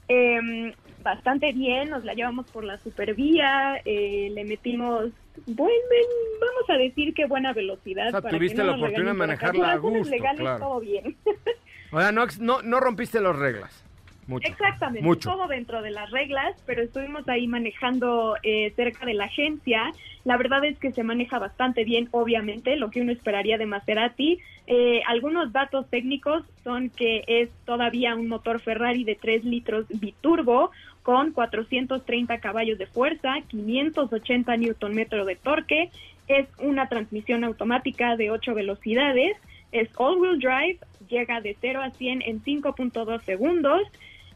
Em, 0.08 0.72
bastante 1.04 1.52
bien, 1.54 1.90
nos 1.90 2.04
la 2.04 2.14
llevamos 2.14 2.50
por 2.52 2.64
la 2.64 2.78
supervía, 2.78 3.82
eh, 3.86 4.30
le 4.34 4.44
metimos, 4.46 5.12
buen, 5.48 5.72
vamos 6.40 6.70
a 6.70 6.74
decir 6.78 7.14
que 7.14 7.26
buena 7.26 7.54
velocidad. 7.54 8.08
O 8.08 8.12
sea, 8.12 8.22
para 8.22 8.32
que 8.32 8.38
tuviste 8.38 8.58
no 8.58 8.72
la 8.72 8.78
oportunidad 8.78 9.12
de 9.12 9.18
manejarla 9.18 9.72
a 9.72 9.78
gusto, 9.78 10.10
legales, 10.10 10.42
claro. 10.42 10.60
todo 10.60 10.80
bien. 10.80 11.18
O 11.92 12.00
sea, 12.00 12.12
no, 12.12 12.26
no, 12.40 12.62
no 12.62 12.80
rompiste 12.80 13.20
las 13.20 13.36
reglas. 13.36 13.84
Mucho. 14.30 14.48
Exactamente, 14.48 15.02
Mucho. 15.02 15.32
todo 15.32 15.48
dentro 15.48 15.82
de 15.82 15.90
las 15.90 16.12
reglas, 16.12 16.56
pero 16.68 16.84
estuvimos 16.84 17.28
ahí 17.28 17.48
manejando 17.48 18.36
eh, 18.44 18.72
cerca 18.76 19.04
de 19.08 19.16
la 19.16 19.26
agencia. 19.26 19.92
La 20.24 20.38
verdad 20.38 20.64
es 20.66 20.78
que 20.78 20.92
se 20.92 21.04
maneja 21.04 21.40
bastante 21.40 21.84
bien, 21.84 22.10
obviamente, 22.12 22.76
lo 22.76 22.92
que 22.92 23.02
uno 23.02 23.12
esperaría 23.12 23.58
de 23.58 23.66
Maserati. 23.66 24.38
Eh, 24.68 25.02
algunos 25.08 25.52
datos 25.52 25.90
técnicos 25.90 26.44
son 26.64 26.92
que 26.92 27.24
es 27.26 27.50
todavía 27.66 28.14
un 28.14 28.28
motor 28.28 28.60
Ferrari 28.60 29.04
de 29.04 29.16
3 29.16 29.46
litros 29.46 29.88
biturbo 29.90 30.70
con 31.02 31.32
430 31.32 32.38
caballos 32.40 32.78
de 32.78 32.86
fuerza, 32.86 33.34
580 33.48 34.58
newton 34.58 34.94
metro 34.94 35.26
de 35.26 35.38
torque, 35.38 35.90
es 36.28 36.48
una 36.60 36.88
transmisión 36.88 37.44
automática 37.44 38.16
de 38.16 38.30
8 38.30 38.54
velocidades, 38.54 39.36
es 39.72 39.90
all-wheel 39.98 40.38
drive, 40.38 40.78
llega 41.08 41.42
de 41.42 41.58
0 41.60 41.82
a 41.82 41.90
100 41.90 42.22
en 42.22 42.44
5.2 42.44 43.22
segundos 43.24 43.82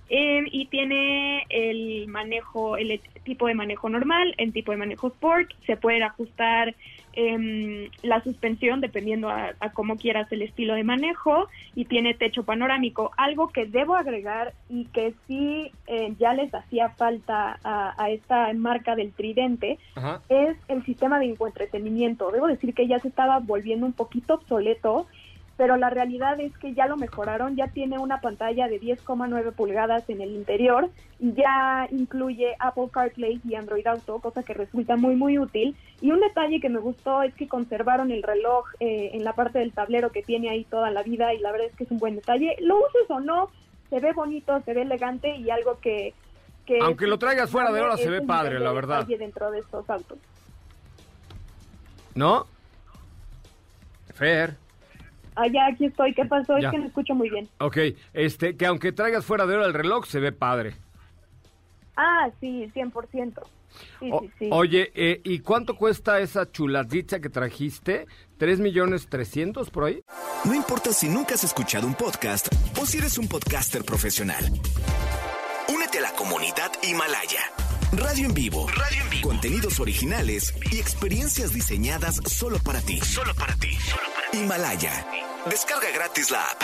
eh, 0.10 0.44
y 0.52 0.66
tiene 0.68 1.46
el 1.50 2.08
manejo, 2.08 2.78
el 2.78 3.00
tipo 3.24 3.48
de 3.48 3.54
manejo 3.56 3.90
normal, 3.90 4.36
el 4.38 4.52
tipo 4.54 4.72
de 4.72 4.78
manejo 4.78 5.08
sport, 5.08 5.52
se 5.66 5.78
puede 5.78 6.04
ajustar 6.04 6.76
em, 7.14 7.90
la 8.02 8.22
suspensión 8.22 8.82
dependiendo 8.82 9.30
a, 9.30 9.54
a 9.60 9.72
cómo 9.72 9.98
quieras 9.98 10.32
el 10.32 10.42
estilo 10.42 10.76
de 10.76 10.84
manejo 10.84 11.48
y 11.76 11.86
tiene 11.86 12.14
techo 12.14 12.44
panorámico. 12.44 13.12
Algo 13.18 13.50
que 13.50 13.66
debo 13.66 13.96
agregar 13.96 14.54
y 14.70 14.86
que 14.86 15.14
sí 15.28 15.72
eh, 15.88 16.14
ya 16.20 16.34
les 16.34 16.54
hacía 16.54 16.90
falta 16.90 17.60
a, 17.64 17.94
a 17.98 18.10
esta 18.10 18.52
marca 18.54 18.96
del 18.96 19.14
tridente 19.14 19.80
Ajá. 19.96 20.22
es 20.30 20.58
el 20.68 20.84
sistema 20.86 21.20
de 21.20 21.28
infoentretenimiento. 21.28 22.32
Debo 22.32 22.48
decir 22.48 22.74
que 22.74 22.88
ya 22.88 23.00
se 23.00 23.08
estaba 23.08 23.40
volviendo 23.40 23.86
un 23.86 23.94
poquito 23.94 24.36
obsoleto, 24.36 25.08
pero 25.58 25.78
la 25.78 25.90
realidad 25.90 26.40
es 26.40 26.58
que 26.58 26.74
ya 26.74 26.88
lo 26.88 26.98
mejoraron, 26.98 27.56
ya 27.56 27.68
tiene 27.68 28.00
una 28.00 28.22
pantalla 28.22 28.68
de 28.68 28.82
10,9 28.82 29.54
pulgadas 29.54 30.10
en 30.10 30.22
el 30.22 30.32
interior 30.32 30.90
y 31.20 31.34
ya 31.34 31.88
incluye 31.92 32.56
Apple 32.60 32.90
CarPlay 32.92 33.40
y 33.48 33.56
Android 33.56 33.86
Auto, 33.86 34.20
cosa 34.20 34.42
que 34.42 34.54
resulta 34.54 34.96
muy 34.96 35.16
muy 35.16 35.38
útil. 35.38 35.76
Y 36.02 36.12
un 36.12 36.20
detalle 36.20 36.60
que 36.60 36.70
me 36.70 36.80
gustó 36.80 37.22
es 37.22 37.34
que 37.36 37.48
conservaron 37.48 38.12
el 38.12 38.24
reloj 38.24 38.66
eh, 38.80 39.12
en 39.14 39.24
la 39.24 39.34
parte 39.34 39.60
del 39.60 39.74
tablero 39.74 40.12
que 40.12 40.24
tiene 40.24 40.50
ahí 40.50 40.64
toda 40.66 40.90
la 40.90 41.04
vida 41.04 41.34
y 41.34 41.40
la 41.40 41.52
verdad 41.52 41.68
es 41.68 41.76
que 41.76 41.84
es 41.84 41.92
un 41.92 42.00
buen 42.00 42.16
detalle. 42.16 42.56
Lo 42.60 42.78
uses 42.78 43.10
o 43.10 43.20
no, 43.20 43.50
se 43.90 44.00
ve 44.00 44.12
bonito, 44.14 44.60
se 44.66 44.74
ve 44.74 44.82
elegante 44.82 45.36
y 45.36 45.52
algo 45.52 45.78
que... 45.80 46.16
que 46.66 46.80
Aunque 46.82 47.06
lo 47.06 47.20
traigas 47.20 47.50
fuera 47.52 47.72
de 47.72 47.80
hora, 47.80 47.96
se 47.96 48.10
ve 48.10 48.22
padre, 48.22 48.60
la 48.60 48.72
verdad. 48.72 49.06
dentro 49.06 49.52
de 49.52 49.60
estos 49.60 49.88
autos. 49.88 50.18
¿No? 52.16 52.48
Fer. 54.14 54.63
Ya, 55.52 55.68
aquí 55.68 55.86
estoy. 55.86 56.14
¿Qué 56.14 56.26
pasó? 56.26 56.58
Ya. 56.60 56.68
Es 56.70 56.72
que 56.74 56.80
no 56.80 56.88
escucho 56.88 57.16
muy 57.16 57.30
bien. 57.30 57.48
Ok, 57.60 57.78
este, 58.14 58.56
que 58.56 58.66
aunque 58.66 58.92
traigas 58.92 59.26
fuera 59.26 59.46
de 59.46 59.56
hora 59.56 59.66
el 59.66 59.74
reloj, 59.74 60.06
se 60.06 60.20
ve 60.20 60.32
padre. 60.32 60.76
Ah, 61.96 62.30
sí, 62.40 62.70
100%. 62.74 63.42
Sí, 64.00 64.10
O- 64.12 64.20
sí, 64.22 64.32
sí. 64.40 64.50
Oye, 64.52 64.92
eh, 64.94 65.22
¿y 65.24 65.40
cuánto 65.40 65.76
cuesta 65.76 66.20
esa 66.20 66.52
chuladita 66.52 67.20
que 67.20 67.30
trajiste? 67.30 68.06
¿Tres 68.38 68.60
millones 68.60 69.08
trescientos 69.08 69.70
por 69.70 69.86
ahí? 69.86 70.04
No 70.46 70.54
importa 70.54 70.92
si 70.92 71.10
nunca 71.10 71.36
has 71.36 71.44
escuchado 71.44 71.88
un 71.88 71.96
podcast 71.96 72.48
o 72.80 72.86
si 72.86 72.98
eres 73.00 73.18
un 73.18 73.28
podcaster 73.28 73.84
profesional. 73.84 74.44
Únete 75.74 76.00
a 76.00 76.02
la 76.02 76.12
comunidad 76.14 76.72
Himalaya. 76.84 77.40
Radio 77.98 78.26
en 78.26 78.34
vivo. 78.34 78.66
Radio 78.70 79.04
en 79.04 79.10
vivo. 79.12 79.28
Contenidos 79.30 79.80
originales 79.80 80.56
y 80.72 80.80
experiencias 80.80 81.54
diseñadas 81.54 82.16
solo 82.26 82.58
para 82.66 82.82
ti. 82.82 83.00
Solo 83.02 83.36
para 83.36 83.54
ti. 83.56 83.70
Himalaya. 84.34 85.06
Descarga 85.46 85.88
gratis 85.94 86.32
la 86.32 86.42
app. 86.42 86.62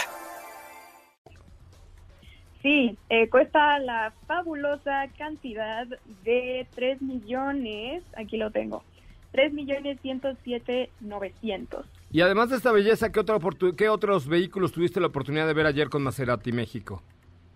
Sí, 2.63 2.97
eh, 3.09 3.29
cuesta 3.29 3.77
la 3.79 4.11
fabulosa 4.25 5.07
cantidad 5.17 5.85
de 6.25 6.67
3 6.75 7.01
millones, 7.01 8.03
aquí 8.17 8.37
lo 8.37 8.51
tengo, 8.51 8.83
3 9.31 9.53
millones 9.53 9.99
107 10.01 10.89
900. 10.99 11.85
Y 12.11 12.21
además 12.21 12.49
de 12.49 12.57
esta 12.57 12.71
belleza, 12.71 13.11
¿qué, 13.11 13.19
otra 13.19 13.37
¿qué 13.77 13.87
otros 13.87 14.27
vehículos 14.27 14.71
tuviste 14.71 14.99
la 14.99 15.07
oportunidad 15.07 15.47
de 15.47 15.53
ver 15.53 15.67
ayer 15.67 15.89
con 15.89 16.03
Maserati 16.03 16.51
México? 16.51 17.03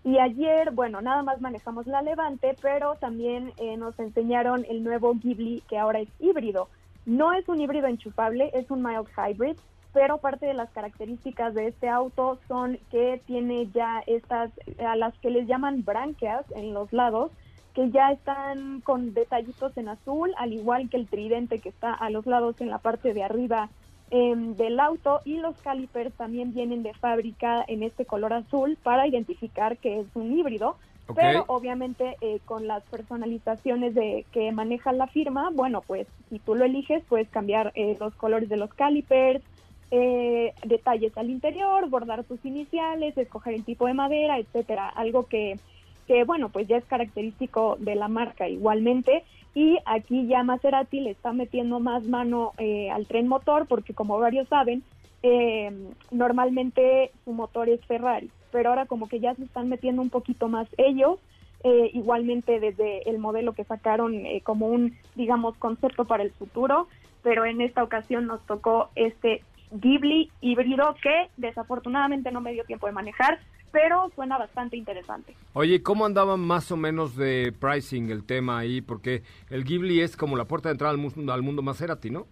Y 0.04 0.18
ayer, 0.18 0.70
bueno, 0.72 1.00
nada 1.00 1.22
más 1.22 1.40
manejamos 1.40 1.86
la 1.86 2.02
Levante, 2.02 2.54
pero 2.60 2.94
también 2.96 3.52
eh, 3.56 3.78
nos 3.78 3.98
enseñaron 3.98 4.66
el 4.68 4.84
nuevo 4.84 5.14
Ghibli, 5.14 5.62
que 5.66 5.78
ahora 5.78 6.00
es 6.00 6.08
híbrido. 6.20 6.68
No 7.06 7.32
es 7.32 7.48
un 7.48 7.58
híbrido 7.58 7.86
enchufable, 7.86 8.50
es 8.52 8.70
un 8.70 8.82
mild 8.82 9.08
hybrid, 9.16 9.56
pero 9.94 10.18
parte 10.18 10.44
de 10.44 10.52
las 10.52 10.68
características 10.70 11.54
de 11.54 11.68
este 11.68 11.88
auto 11.88 12.38
son 12.48 12.78
que 12.90 13.22
tiene 13.26 13.70
ya 13.72 14.02
estas, 14.06 14.50
a 14.78 14.94
las 14.94 15.14
que 15.20 15.30
les 15.30 15.46
llaman 15.46 15.84
branquias 15.84 16.44
en 16.54 16.74
los 16.74 16.92
lados, 16.92 17.30
que 17.72 17.90
ya 17.90 18.12
están 18.12 18.82
con 18.82 19.14
detallitos 19.14 19.74
en 19.78 19.88
azul, 19.88 20.34
al 20.36 20.52
igual 20.52 20.90
que 20.90 20.98
el 20.98 21.08
tridente 21.08 21.60
que 21.60 21.70
está 21.70 21.94
a 21.94 22.10
los 22.10 22.26
lados 22.26 22.60
en 22.60 22.68
la 22.68 22.78
parte 22.78 23.14
de 23.14 23.24
arriba 23.24 23.70
em, 24.10 24.54
del 24.56 24.78
auto 24.80 25.20
y 25.24 25.38
los 25.38 25.56
calipers 25.58 26.12
también 26.14 26.54
vienen 26.54 26.82
de 26.82 26.94
fábrica 26.94 27.64
en 27.66 27.82
este 27.82 28.04
color 28.04 28.32
azul 28.32 28.78
para 28.82 29.06
identificar 29.06 29.76
que 29.78 30.00
es 30.00 30.06
un 30.14 30.38
híbrido. 30.38 30.76
Pero 31.14 31.44
obviamente 31.48 32.16
eh, 32.22 32.40
con 32.46 32.66
las 32.66 32.82
personalizaciones 32.84 33.94
de 33.94 34.24
que 34.32 34.50
maneja 34.52 34.90
la 34.92 35.06
firma, 35.06 35.50
bueno, 35.52 35.82
pues 35.86 36.06
si 36.30 36.38
tú 36.38 36.54
lo 36.54 36.64
eliges 36.64 37.02
puedes 37.06 37.28
cambiar 37.28 37.72
eh, 37.74 37.96
los 38.00 38.14
colores 38.14 38.48
de 38.48 38.56
los 38.56 38.72
calipers, 38.72 39.42
eh, 39.90 40.54
detalles 40.64 41.16
al 41.18 41.30
interior, 41.30 41.88
bordar 41.90 42.24
tus 42.24 42.42
iniciales, 42.44 43.16
escoger 43.18 43.54
el 43.54 43.64
tipo 43.64 43.86
de 43.86 43.94
madera, 43.94 44.38
etcétera. 44.38 44.88
Algo 44.88 45.26
que, 45.26 45.58
que 46.06 46.24
bueno, 46.24 46.48
pues 46.48 46.68
ya 46.68 46.76
es 46.76 46.84
característico 46.84 47.76
de 47.78 47.94
la 47.94 48.08
marca 48.08 48.48
igualmente. 48.48 49.24
Y 49.54 49.78
aquí 49.86 50.26
ya 50.26 50.42
Maserati 50.42 51.00
le 51.00 51.10
está 51.10 51.32
metiendo 51.32 51.78
más 51.78 52.04
mano 52.04 52.52
eh, 52.58 52.90
al 52.90 53.06
tren 53.06 53.28
motor 53.28 53.66
porque 53.66 53.94
como 53.94 54.18
varios 54.18 54.48
saben, 54.48 54.82
eh, 55.26 55.72
normalmente 56.10 57.10
su 57.24 57.32
motor 57.32 57.70
es 57.70 57.80
Ferrari, 57.86 58.30
pero 58.52 58.68
ahora 58.68 58.84
como 58.84 59.08
que 59.08 59.20
ya 59.20 59.34
se 59.34 59.44
están 59.44 59.70
metiendo 59.70 60.02
un 60.02 60.10
poquito 60.10 60.48
más 60.48 60.68
ellos, 60.76 61.18
eh, 61.62 61.90
igualmente 61.94 62.60
desde 62.60 63.08
el 63.08 63.18
modelo 63.18 63.54
que 63.54 63.64
sacaron 63.64 64.26
eh, 64.26 64.42
como 64.44 64.66
un, 64.66 64.98
digamos, 65.14 65.56
concepto 65.56 66.04
para 66.04 66.22
el 66.22 66.30
futuro, 66.30 66.88
pero 67.22 67.46
en 67.46 67.62
esta 67.62 67.82
ocasión 67.82 68.26
nos 68.26 68.44
tocó 68.44 68.90
este 68.96 69.42
Ghibli 69.74 70.30
híbrido 70.40 70.94
que 71.02 71.28
desafortunadamente 71.36 72.30
no 72.30 72.40
me 72.40 72.52
dio 72.52 72.64
tiempo 72.64 72.86
de 72.86 72.92
manejar, 72.92 73.40
pero 73.72 74.10
suena 74.14 74.38
bastante 74.38 74.76
interesante. 74.76 75.34
Oye, 75.52 75.82
¿cómo 75.82 76.06
andaba 76.06 76.36
más 76.36 76.70
o 76.70 76.76
menos 76.76 77.16
de 77.16 77.52
pricing 77.58 78.10
el 78.10 78.24
tema 78.24 78.58
ahí? 78.58 78.80
Porque 78.80 79.22
el 79.50 79.64
Ghibli 79.64 80.00
es 80.00 80.16
como 80.16 80.36
la 80.36 80.44
puerta 80.44 80.68
de 80.68 80.74
entrada 80.74 80.92
al 80.92 80.98
mundo, 80.98 81.32
al 81.32 81.42
mundo 81.42 81.62
Maserati, 81.62 82.10
¿no? 82.10 82.26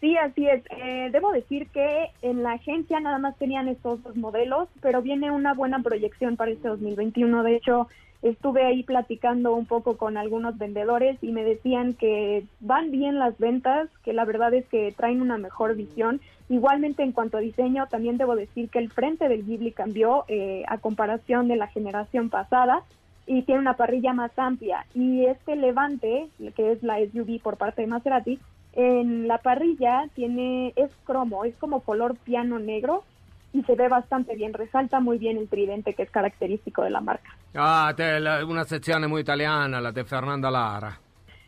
Sí, 0.00 0.16
así 0.16 0.46
es. 0.46 0.62
Eh, 0.70 1.10
debo 1.12 1.30
decir 1.32 1.68
que 1.68 2.10
en 2.22 2.42
la 2.42 2.52
agencia 2.52 3.00
nada 3.00 3.18
más 3.18 3.36
tenían 3.36 3.68
estos 3.68 4.02
dos 4.02 4.16
modelos, 4.16 4.68
pero 4.80 5.02
viene 5.02 5.30
una 5.30 5.52
buena 5.52 5.82
proyección 5.82 6.36
para 6.36 6.50
este 6.50 6.68
2021. 6.68 7.42
De 7.42 7.56
hecho, 7.56 7.88
estuve 8.22 8.64
ahí 8.64 8.82
platicando 8.82 9.54
un 9.54 9.66
poco 9.66 9.96
con 9.96 10.16
algunos 10.16 10.58
vendedores 10.58 11.16
y 11.22 11.32
me 11.32 11.44
decían 11.44 11.94
que 11.94 12.44
van 12.60 12.90
bien 12.90 13.18
las 13.18 13.38
ventas, 13.38 13.88
que 14.04 14.12
la 14.12 14.24
verdad 14.24 14.52
es 14.52 14.66
que 14.66 14.92
traen 14.96 15.22
una 15.22 15.38
mejor 15.38 15.74
visión. 15.74 16.20
Igualmente 16.48 17.02
en 17.02 17.12
cuanto 17.12 17.38
a 17.38 17.40
diseño, 17.40 17.86
también 17.88 18.18
debo 18.18 18.36
decir 18.36 18.68
que 18.68 18.78
el 18.78 18.90
frente 18.90 19.28
del 19.28 19.44
Ghibli 19.44 19.72
cambió 19.72 20.24
eh, 20.28 20.64
a 20.68 20.78
comparación 20.78 21.48
de 21.48 21.56
la 21.56 21.68
generación 21.68 22.28
pasada 22.28 22.82
y 23.26 23.42
tiene 23.42 23.60
una 23.60 23.76
parrilla 23.76 24.12
más 24.12 24.36
amplia. 24.38 24.84
Y 24.94 25.24
este 25.24 25.56
Levante, 25.56 26.28
que 26.56 26.72
es 26.72 26.82
la 26.82 26.98
SUV 26.98 27.40
por 27.40 27.56
parte 27.56 27.82
de 27.82 27.88
Maserati, 27.88 28.38
en 28.72 29.28
la 29.28 29.38
parrilla 29.38 30.08
tiene 30.14 30.72
es 30.76 30.90
cromo, 31.04 31.44
es 31.44 31.56
como 31.56 31.80
color 31.80 32.16
piano 32.16 32.58
negro 32.58 33.04
y 33.52 33.62
se 33.64 33.74
ve 33.74 33.88
bastante 33.88 34.34
bien, 34.36 34.52
resalta 34.52 35.00
muy 35.00 35.18
bien 35.18 35.36
el 35.36 35.48
tridente 35.48 35.94
que 35.94 36.02
es 36.04 36.10
característico 36.10 36.82
de 36.82 36.90
la 36.90 37.00
marca. 37.00 37.34
Ah, 37.54 37.92
te- 37.96 38.20
la- 38.20 38.44
una 38.44 38.64
sezione 38.64 39.08
muy 39.08 39.22
italiana, 39.22 39.80
la 39.80 39.90
de 39.92 40.04
Fernanda 40.04 40.50
Lara. 40.50 40.98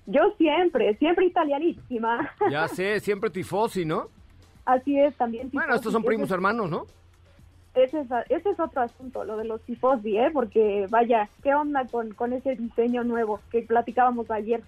Yo 0.07 0.21
siempre, 0.37 0.95
siempre 0.97 1.27
italianísima. 1.27 2.31
Ya 2.51 2.67
sé, 2.69 2.99
siempre 3.01 3.31
tifosi, 3.31 3.85
¿no? 3.85 4.09
Así 4.65 4.99
es, 4.99 5.15
también. 5.17 5.49
Bueno, 5.53 5.75
estos 5.75 5.93
son 5.93 6.03
tifosi. 6.03 6.09
primos 6.17 6.27
Ese 6.27 6.35
hermanos, 6.35 6.71
¿no? 6.71 6.87
Ese 7.75 8.01
es, 8.01 8.07
ese 8.29 8.51
es 8.51 8.61
otro 8.61 8.83
asunto, 8.83 9.25
lo 9.25 9.37
de 9.39 9.45
los 9.45 9.63
tifosi, 9.63 10.19
¿eh? 10.19 10.31
Porque 10.33 10.87
vaya, 10.91 11.29
¿qué 11.43 11.55
onda 11.55 11.87
con, 11.87 12.13
con 12.15 12.33
ese 12.33 12.55
diseño 12.57 13.03
nuevo 13.05 13.41
que 13.51 13.63
platicábamos 13.63 14.31
ayer? 14.31 14.61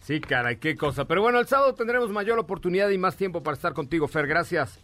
Sí, 0.00 0.20
caray, 0.20 0.56
qué 0.56 0.76
cosa. 0.76 1.04
Pero 1.06 1.22
bueno, 1.22 1.38
el 1.38 1.46
sábado 1.46 1.74
tendremos 1.74 2.10
mayor 2.10 2.38
oportunidad 2.38 2.88
y 2.90 2.98
más 2.98 3.16
tiempo 3.16 3.42
para 3.42 3.54
estar 3.54 3.72
contigo, 3.74 4.08
Fer. 4.08 4.26
Gracias. 4.26 4.78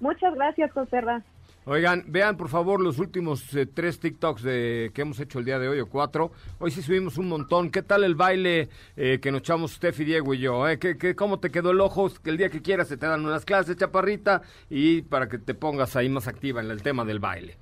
Muchas 0.00 0.34
gracias, 0.34 0.72
José 0.72 1.00
Ra. 1.00 1.22
Oigan, 1.64 2.04
vean 2.08 2.36
por 2.36 2.48
favor 2.48 2.80
los 2.80 2.98
últimos 2.98 3.54
eh, 3.54 3.66
tres 3.66 4.00
TikToks 4.00 4.42
de, 4.42 4.90
que 4.92 5.02
hemos 5.02 5.20
hecho 5.20 5.38
el 5.38 5.44
día 5.44 5.60
de 5.60 5.68
hoy 5.68 5.78
o 5.78 5.88
cuatro. 5.88 6.32
Hoy 6.58 6.72
sí 6.72 6.82
subimos 6.82 7.18
un 7.18 7.28
montón. 7.28 7.70
¿Qué 7.70 7.82
tal 7.82 8.02
el 8.02 8.16
baile 8.16 8.68
eh, 8.96 9.20
que 9.22 9.30
nos 9.30 9.42
echamos 9.42 9.74
Steffi, 9.74 10.04
Diego 10.04 10.34
y 10.34 10.40
yo? 10.40 10.68
Eh? 10.68 10.80
¿Qué, 10.80 10.98
qué, 10.98 11.14
cómo 11.14 11.38
te 11.38 11.52
quedó 11.52 11.70
el 11.70 11.80
ojo? 11.80 12.10
Que 12.20 12.30
el 12.30 12.36
día 12.36 12.50
que 12.50 12.62
quieras 12.62 12.88
se 12.88 12.96
te 12.96 13.06
dan 13.06 13.24
unas 13.24 13.44
clases, 13.44 13.76
chaparrita, 13.76 14.42
y 14.68 15.02
para 15.02 15.28
que 15.28 15.38
te 15.38 15.54
pongas 15.54 15.94
ahí 15.94 16.08
más 16.08 16.26
activa 16.26 16.60
en 16.60 16.70
el 16.70 16.82
tema 16.82 17.04
del 17.04 17.20
baile. 17.20 17.61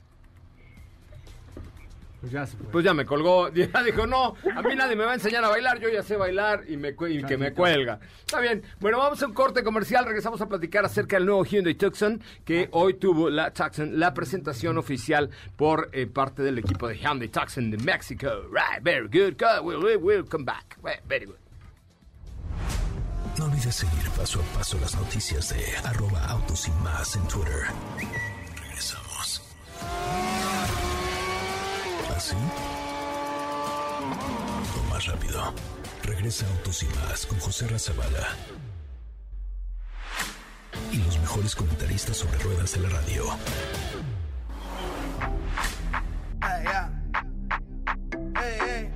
Pues 2.21 2.33
ya 2.33 2.47
se 2.47 2.57
fue. 2.57 2.67
Pues 2.71 2.85
ya 2.85 2.93
me 2.93 3.07
colgó, 3.07 3.49
ya 3.53 3.83
dijo, 3.83 4.07
no, 4.07 4.35
a 4.55 4.63
mí 4.63 4.75
nadie 4.77 4.95
me 4.95 5.05
va 5.05 5.13
a 5.13 5.15
enseñar 5.15 5.45
a 5.45 5.49
bailar, 5.49 5.81
yo 5.81 5.89
ya 5.89 6.03
sé 6.03 6.17
bailar 6.17 6.65
y, 6.69 6.77
me, 6.77 6.91
y 7.09 7.23
que 7.25 7.39
me 7.39 7.53
cuelga. 7.53 7.99
Está 8.21 8.41
bien, 8.41 8.63
bueno, 8.79 8.99
vamos 8.99 9.23
a 9.23 9.27
un 9.27 9.33
corte 9.33 9.63
comercial, 9.63 10.05
regresamos 10.05 10.41
a 10.41 10.49
platicar 10.49 10.85
acerca 10.85 11.17
del 11.17 11.27
nuevo 11.27 11.45
Hyundai 11.45 11.75
Tucson, 11.75 12.23
que 12.45 12.69
hoy 12.73 12.95
tuvo 12.95 13.31
la 13.31 13.53
Tucson, 13.53 13.99
la 13.99 14.13
presentación 14.13 14.77
oficial 14.77 15.31
por 15.57 15.89
eh, 15.93 16.07
parte 16.07 16.43
del 16.43 16.59
equipo 16.59 16.89
de 16.89 16.99
Hyundai 16.99 17.29
Tucson 17.29 17.71
de 17.71 17.79
México. 17.79 18.29
Right, 18.51 18.83
very 18.83 19.09
good, 19.09 19.39
good, 19.39 19.65
we'll, 19.65 19.83
we'll, 19.83 19.99
we'll 19.99 20.25
come 20.25 20.45
back, 20.45 20.77
very 21.09 21.25
good. 21.25 21.37
No 23.39 23.47
olvides 23.47 23.75
seguir 23.75 24.11
paso 24.11 24.41
a 24.41 24.59
paso 24.59 24.79
las 24.81 24.95
noticias 24.97 25.49
de 25.49 25.89
arroba 25.89 26.23
autos 26.27 26.69
y 26.69 26.71
más 26.83 27.17
en 27.17 27.27
Twitter. 27.27 27.69
¿Así? 32.31 32.37
O 34.79 34.93
más 34.93 35.07
rápido. 35.07 35.53
Regresa 36.05 36.47
Autos 36.47 36.83
y 36.85 36.87
más 36.87 37.27
con 37.27 37.39
José 37.41 37.67
Razabala. 37.67 38.29
Y 40.93 40.99
los 40.99 41.19
mejores 41.19 41.57
comentaristas 41.57 42.19
sobre 42.19 42.39
ruedas 42.39 42.73
de 42.75 42.81
la 42.81 42.89
radio. 42.91 43.25
Hey, 46.43 46.63
yeah. 46.65 46.91
Hey, 48.37 48.59
hey. 48.61 48.91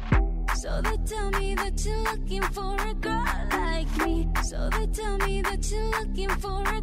So 0.54 0.80
they 0.82 0.96
tell 0.98 1.30
me 1.32 1.54
that 1.56 1.84
you're 1.84 2.02
looking 2.04 2.42
for 2.52 2.76
a 2.80 2.94
girl 2.94 3.24
like 3.50 4.06
me. 4.06 4.28
So 4.44 4.70
they 4.70 4.86
tell 4.86 5.18
me 5.18 5.42
that 5.42 5.70
you're 5.70 5.90
looking 5.90 6.30
for 6.40 6.62
a 6.62 6.80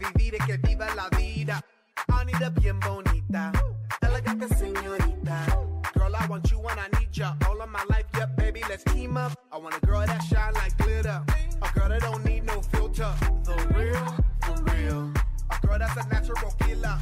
vivir 0.00 0.34
y 0.34 0.38
que 0.46 0.56
viva 0.56 0.86
la 0.94 1.08
vida. 1.10 1.60
Anita 2.08 2.50
bien 2.50 2.80
bonita, 2.80 3.52
elegante 4.00 4.48
señorita. 4.48 5.46
Girl, 5.94 6.14
I 6.16 6.26
want 6.28 6.50
you 6.50 6.58
when 6.58 6.78
I 6.78 6.88
need 6.98 7.10
ya. 7.12 7.34
All 7.48 7.60
of 7.60 7.68
my 7.68 7.84
life, 7.88 8.06
yeah, 8.16 8.26
baby, 8.26 8.62
let's 8.68 8.84
team 8.84 9.16
up. 9.16 9.32
I 9.52 9.58
want 9.58 9.76
a 9.76 9.86
girl 9.86 10.04
that 10.06 10.22
shine 10.22 10.54
like 10.54 10.76
glitter. 10.78 11.22
A 11.62 11.78
girl 11.78 11.88
that 11.88 12.00
don't 12.00 12.24
need 12.24 12.44
no 12.44 12.62
filter. 12.62 13.12
The 13.44 13.56
real, 13.76 14.14
the 14.46 14.72
real. 14.72 15.12
A 15.50 15.66
girl 15.66 15.78
that's 15.78 15.96
a 15.96 16.08
natural 16.08 16.52
killer. 16.60 16.98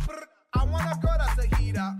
I 0.54 0.64
want 0.64 0.84
a 0.84 0.98
girl 0.98 1.16
that's 1.18 1.38
a 1.38 1.56
heater. 1.56 1.94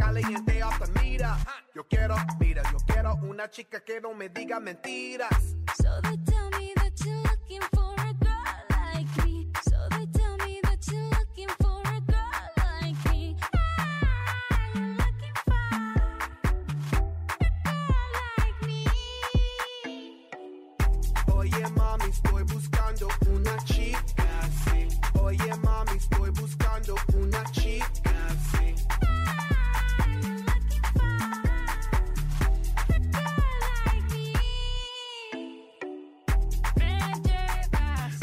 Caliente 0.00 0.62
off 0.62 0.78
the 0.80 1.00
meter. 1.00 1.34
Yo 1.74 1.82
quiero, 1.84 2.16
mira, 2.40 2.62
yo 2.72 2.78
quiero 2.86 3.18
una 3.22 3.48
chica 3.50 3.80
que 3.80 4.00
no 4.00 4.14
me 4.14 4.28
diga 4.28 4.58
mentiras. 4.60 5.56
So 5.80 6.00
they 6.02 6.16
tell 6.24 6.50
me 6.58 6.72
that 6.76 6.92
you're 7.04 7.37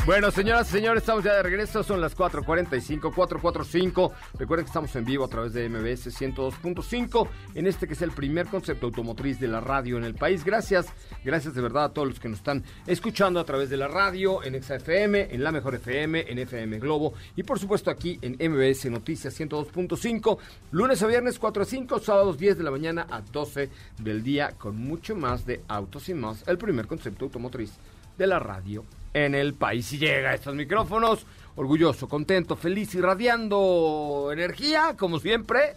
Bueno, 0.06 0.30
señoras 0.30 0.70
y 0.70 0.74
señores, 0.74 1.02
estamos 1.02 1.24
ya 1.24 1.34
de 1.34 1.42
regreso. 1.42 1.82
Son 1.82 2.00
las 2.00 2.16
4:45, 2.16 3.12
4:45. 3.12 4.12
Recuerden 4.38 4.66
que 4.66 4.70
estamos 4.70 4.96
en 4.96 5.04
vivo 5.04 5.26
a 5.26 5.28
través 5.28 5.54
de 5.54 5.68
MBS 5.68 6.12
102.5 6.12 7.28
en 7.56 7.66
este 7.66 7.88
que 7.88 7.94
es 7.94 8.04
el 8.04 8.12
primer 8.12 8.46
concepto 8.46 8.86
automotriz 8.86 9.40
de 9.40 9.48
la 9.48 9.62
radio 9.62 9.98
en 9.98 10.04
el 10.04 10.14
país. 10.14 10.46
Gracias, 10.46 10.94
gracias 11.24 11.56
de 11.56 11.62
verdad 11.62 11.86
a 11.86 11.90
todos 11.90 12.08
los 12.08 12.20
que 12.20 12.30
nos 12.30 12.38
están 12.38 12.64
escuchando 12.86 13.40
a 13.40 13.46
través 13.46 13.72
de 13.72 13.78
la 13.78 13.88
radio, 13.88 14.44
en 14.44 14.62
XFM, 14.62 15.34
en 15.34 15.44
La 15.44 15.52
Mejor 15.52 15.74
FM, 15.74 16.26
en 16.28 16.38
FM 16.38 16.78
Globo 16.78 17.16
y 17.36 17.42
por 17.42 17.58
supuesto 17.58 17.90
aquí 17.90 18.20
en 18.22 18.34
MBS 18.34 18.92
Noticias 18.92 19.34
102.5. 19.40 20.38
Lunes 20.70 21.02
a 21.02 21.08
viernes 21.08 21.40
4 21.40 21.64
a 21.64 21.66
5, 21.66 22.00
sábados 22.00 22.38
10 22.38 22.60
de 22.60 22.64
la 22.64 22.70
mañana 22.70 23.08
a 23.10 23.22
12 23.22 23.72
del 23.98 24.22
día 24.22 24.52
con 24.56 24.78
mucho 24.78 25.16
más 25.16 25.48
de 25.48 25.64
Autos 25.68 26.10
y 26.10 26.14
Más, 26.14 26.48
el 26.48 26.60
primer 26.60 26.86
concepto 26.86 27.26
automotriz 27.26 27.72
de 28.18 28.28
la 28.28 28.40
radio 28.40 28.84
en 29.14 29.36
el 29.36 29.54
país. 29.54 29.92
Y 29.94 29.98
llega 29.98 30.32
a 30.32 30.34
estos 30.36 30.56
micrófonos, 30.56 31.26
orgulloso, 31.56 32.08
contento, 32.08 32.56
feliz, 32.56 32.94
irradiando 32.96 34.30
energía, 34.32 34.96
como 34.98 35.20
siempre. 35.20 35.76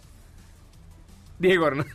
Diego 1.38 1.66
Hernández. 1.68 1.94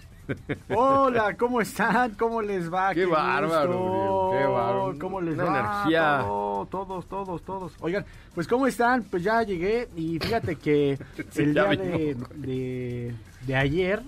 Hola, 0.70 1.36
¿cómo 1.36 1.60
están? 1.60 2.12
¿Cómo 2.16 2.42
les 2.42 2.74
va? 2.74 2.94
Qué 2.94 3.06
bárbaro, 3.06 3.78
gusto. 3.78 4.30
Uriel, 4.30 4.42
qué 4.42 4.48
bárbaro. 4.48 4.96
¿Cómo 5.00 5.22
les 5.22 5.34
Una 5.34 5.44
va? 5.44 5.60
energía. 5.60 6.18
Todo, 6.22 6.66
todos, 6.68 7.06
todos, 7.08 7.42
todos. 7.44 7.74
Oigan, 7.82 8.06
pues 8.34 8.48
¿cómo 8.48 8.66
están? 8.66 9.04
Pues 9.04 9.22
ya 9.24 9.44
llegué 9.44 9.90
y 9.98 10.18
fíjate 10.20 10.56
que 10.56 10.98
Sí, 11.32 11.42
el 11.42 11.54
día 11.54 11.66
de, 11.66 12.16
de, 12.36 13.16
de 13.46 13.56
ayer, 13.56 14.02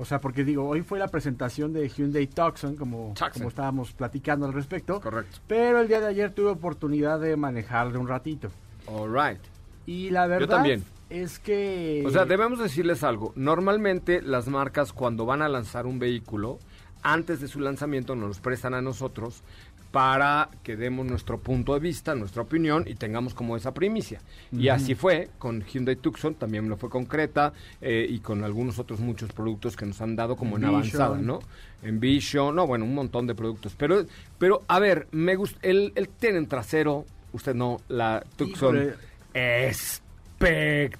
o 0.00 0.04
sea, 0.04 0.20
porque 0.20 0.44
digo, 0.44 0.66
hoy 0.66 0.82
fue 0.82 1.00
la 1.00 1.08
presentación 1.08 1.72
de 1.72 1.88
Hyundai 1.88 2.28
Tucson, 2.28 2.76
como, 2.76 3.14
como 3.32 3.48
estábamos 3.48 3.92
platicando 3.92 4.46
al 4.46 4.52
respecto. 4.52 5.00
Correcto. 5.00 5.38
Pero 5.48 5.80
el 5.80 5.88
día 5.88 6.00
de 6.00 6.06
ayer 6.06 6.30
tuve 6.30 6.50
oportunidad 6.50 7.18
de 7.18 7.36
manejarle 7.36 7.98
un 7.98 8.06
ratito. 8.06 8.48
All 8.86 9.12
right. 9.12 9.40
Y 9.86 10.10
la 10.10 10.28
verdad 10.28 10.58
también. 10.58 10.84
es 11.10 11.40
que... 11.40 12.04
O 12.06 12.10
sea, 12.10 12.26
debemos 12.26 12.60
decirles 12.60 13.02
algo. 13.02 13.32
Normalmente 13.34 14.22
las 14.22 14.46
marcas 14.46 14.92
cuando 14.92 15.26
van 15.26 15.42
a 15.42 15.48
lanzar 15.48 15.84
un 15.84 15.98
vehículo, 15.98 16.60
antes 17.02 17.40
de 17.40 17.48
su 17.48 17.58
lanzamiento 17.58 18.14
nos 18.14 18.38
prestan 18.38 18.74
a 18.74 18.80
nosotros 18.80 19.42
para 19.90 20.50
que 20.62 20.76
demos 20.76 21.06
nuestro 21.06 21.38
punto 21.38 21.74
de 21.74 21.80
vista, 21.80 22.14
nuestra 22.14 22.42
opinión 22.42 22.84
y 22.86 22.94
tengamos 22.94 23.34
como 23.34 23.56
esa 23.56 23.72
primicia. 23.72 24.20
Y 24.52 24.68
así 24.68 24.94
fue 24.94 25.30
con 25.38 25.64
Hyundai 25.64 25.96
Tucson, 25.96 26.34
también 26.34 26.68
lo 26.68 26.76
fue 26.76 26.90
con 26.90 27.06
Creta 27.06 27.52
eh, 27.80 28.06
y 28.08 28.20
con 28.20 28.44
algunos 28.44 28.78
otros 28.78 29.00
muchos 29.00 29.32
productos 29.32 29.76
que 29.76 29.86
nos 29.86 30.00
han 30.00 30.14
dado 30.14 30.36
como 30.36 30.56
en 30.56 30.64
avanzada, 30.66 31.16
¿no? 31.18 31.40
Envision, 31.82 32.54
no, 32.54 32.66
bueno, 32.66 32.84
un 32.84 32.94
montón 32.94 33.26
de 33.26 33.34
productos. 33.34 33.74
Pero, 33.76 34.04
pero 34.38 34.62
a 34.68 34.78
ver, 34.78 35.08
me 35.12 35.36
gusta, 35.36 35.58
el, 35.62 35.92
el 35.94 36.08
tienen 36.08 36.46
trasero, 36.46 37.06
usted 37.32 37.54
no, 37.54 37.78
la 37.88 38.24
Tucson 38.36 38.76
Híjole. 38.76 38.94
es 39.32 40.02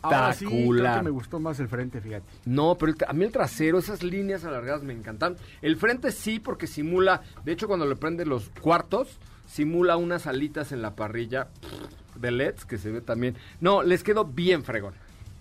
Ahora 0.02 0.32
sí, 0.32 0.44
creo 0.46 0.50
espectacular. 0.58 0.98
que 0.98 1.04
me 1.04 1.10
gustó 1.10 1.38
más 1.40 1.60
el 1.60 1.68
frente, 1.68 2.00
fíjate. 2.00 2.24
No, 2.44 2.76
pero 2.76 2.92
el 2.92 2.98
a 3.06 3.12
mí 3.12 3.24
el 3.24 3.32
trasero, 3.32 3.78
esas 3.78 4.02
líneas 4.02 4.44
alargadas 4.44 4.82
me 4.82 4.92
encantan. 4.92 5.36
El 5.62 5.76
frente 5.76 6.10
sí, 6.12 6.40
porque 6.40 6.66
simula, 6.66 7.22
de 7.44 7.52
hecho 7.52 7.68
cuando 7.68 7.86
le 7.86 7.96
prende 7.96 8.26
los 8.26 8.48
cuartos, 8.60 9.18
simula 9.46 9.96
unas 9.96 10.26
alitas 10.26 10.72
en 10.72 10.82
la 10.82 10.94
parrilla 10.96 11.48
de 12.16 12.30
LEDs 12.32 12.64
que 12.64 12.78
se 12.78 12.90
ve 12.90 13.00
también. 13.00 13.36
No, 13.60 13.82
les 13.82 14.02
quedó 14.02 14.24
bien 14.24 14.64
fregón. 14.64 14.94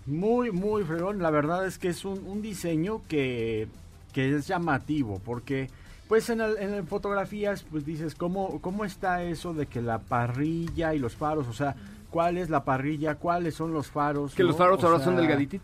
Muy, 0.06 0.50
muy 0.52 0.84
fregón. 0.84 1.20
La 1.20 1.30
verdad 1.30 1.66
es 1.66 1.76
que 1.78 1.88
es 1.88 2.04
un, 2.04 2.24
un 2.26 2.40
diseño 2.40 3.02
que, 3.08 3.68
que 4.12 4.34
es 4.34 4.46
llamativo, 4.46 5.20
porque 5.24 5.68
pues 6.08 6.30
en, 6.30 6.40
el- 6.40 6.56
en 6.56 6.86
fotografías 6.86 7.64
pues 7.70 7.84
dices, 7.84 8.14
¿cómo, 8.14 8.60
¿cómo 8.62 8.84
está 8.86 9.22
eso 9.24 9.52
de 9.52 9.66
que 9.66 9.82
la 9.82 9.98
parrilla 9.98 10.94
y 10.94 10.98
los 10.98 11.14
faros, 11.16 11.46
o 11.48 11.52
sea, 11.52 11.74
cuál 12.10 12.38
es 12.38 12.48
la 12.50 12.64
parrilla, 12.64 13.16
cuáles 13.16 13.54
son 13.54 13.72
los 13.72 13.88
faros? 13.88 14.34
Que 14.34 14.42
los 14.42 14.56
faros 14.56 14.82
O 14.82 14.86
ahora 14.86 14.98
son 15.04 15.14
delgaditos. 15.16 15.60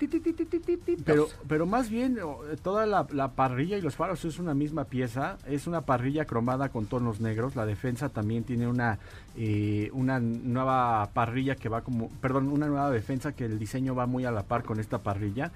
Pero, 1.05 1.29
pero 1.49 1.67
más 1.67 1.89
bien, 1.91 2.19
o- 2.21 2.41
toda 2.63 2.87
la, 2.87 3.07
la 3.13 3.33
parrilla 3.33 3.79
y 3.79 3.81
los 3.81 3.97
faros 3.97 4.25
es 4.25 4.39
una 4.39 4.55
misma 4.55 4.85
pieza, 4.85 5.39
es 5.47 5.67
una 5.67 5.81
parrilla 5.83 6.25
cromada 6.27 6.69
con 6.69 6.87
tonos 6.87 7.21
negros, 7.21 7.57
la 7.57 7.65
defensa 7.67 8.09
también 8.11 8.45
tiene 8.45 8.67
una, 8.67 8.99
eh, 9.37 9.91
una 9.93 10.21
nueva 10.21 11.09
parrilla 11.15 11.57
que 11.57 11.69
va 11.69 11.81
como, 11.83 12.09
perdón, 12.21 12.49
una 12.49 12.67
nueva 12.67 12.91
defensa 12.91 13.33
que 13.33 13.47
el 13.47 13.59
diseño 13.59 13.95
va 13.95 14.07
muy 14.07 14.25
a 14.25 14.31
la 14.31 14.43
par 14.43 14.63
con 14.65 14.79
esta 14.81 14.99
parrilla, 14.99 15.51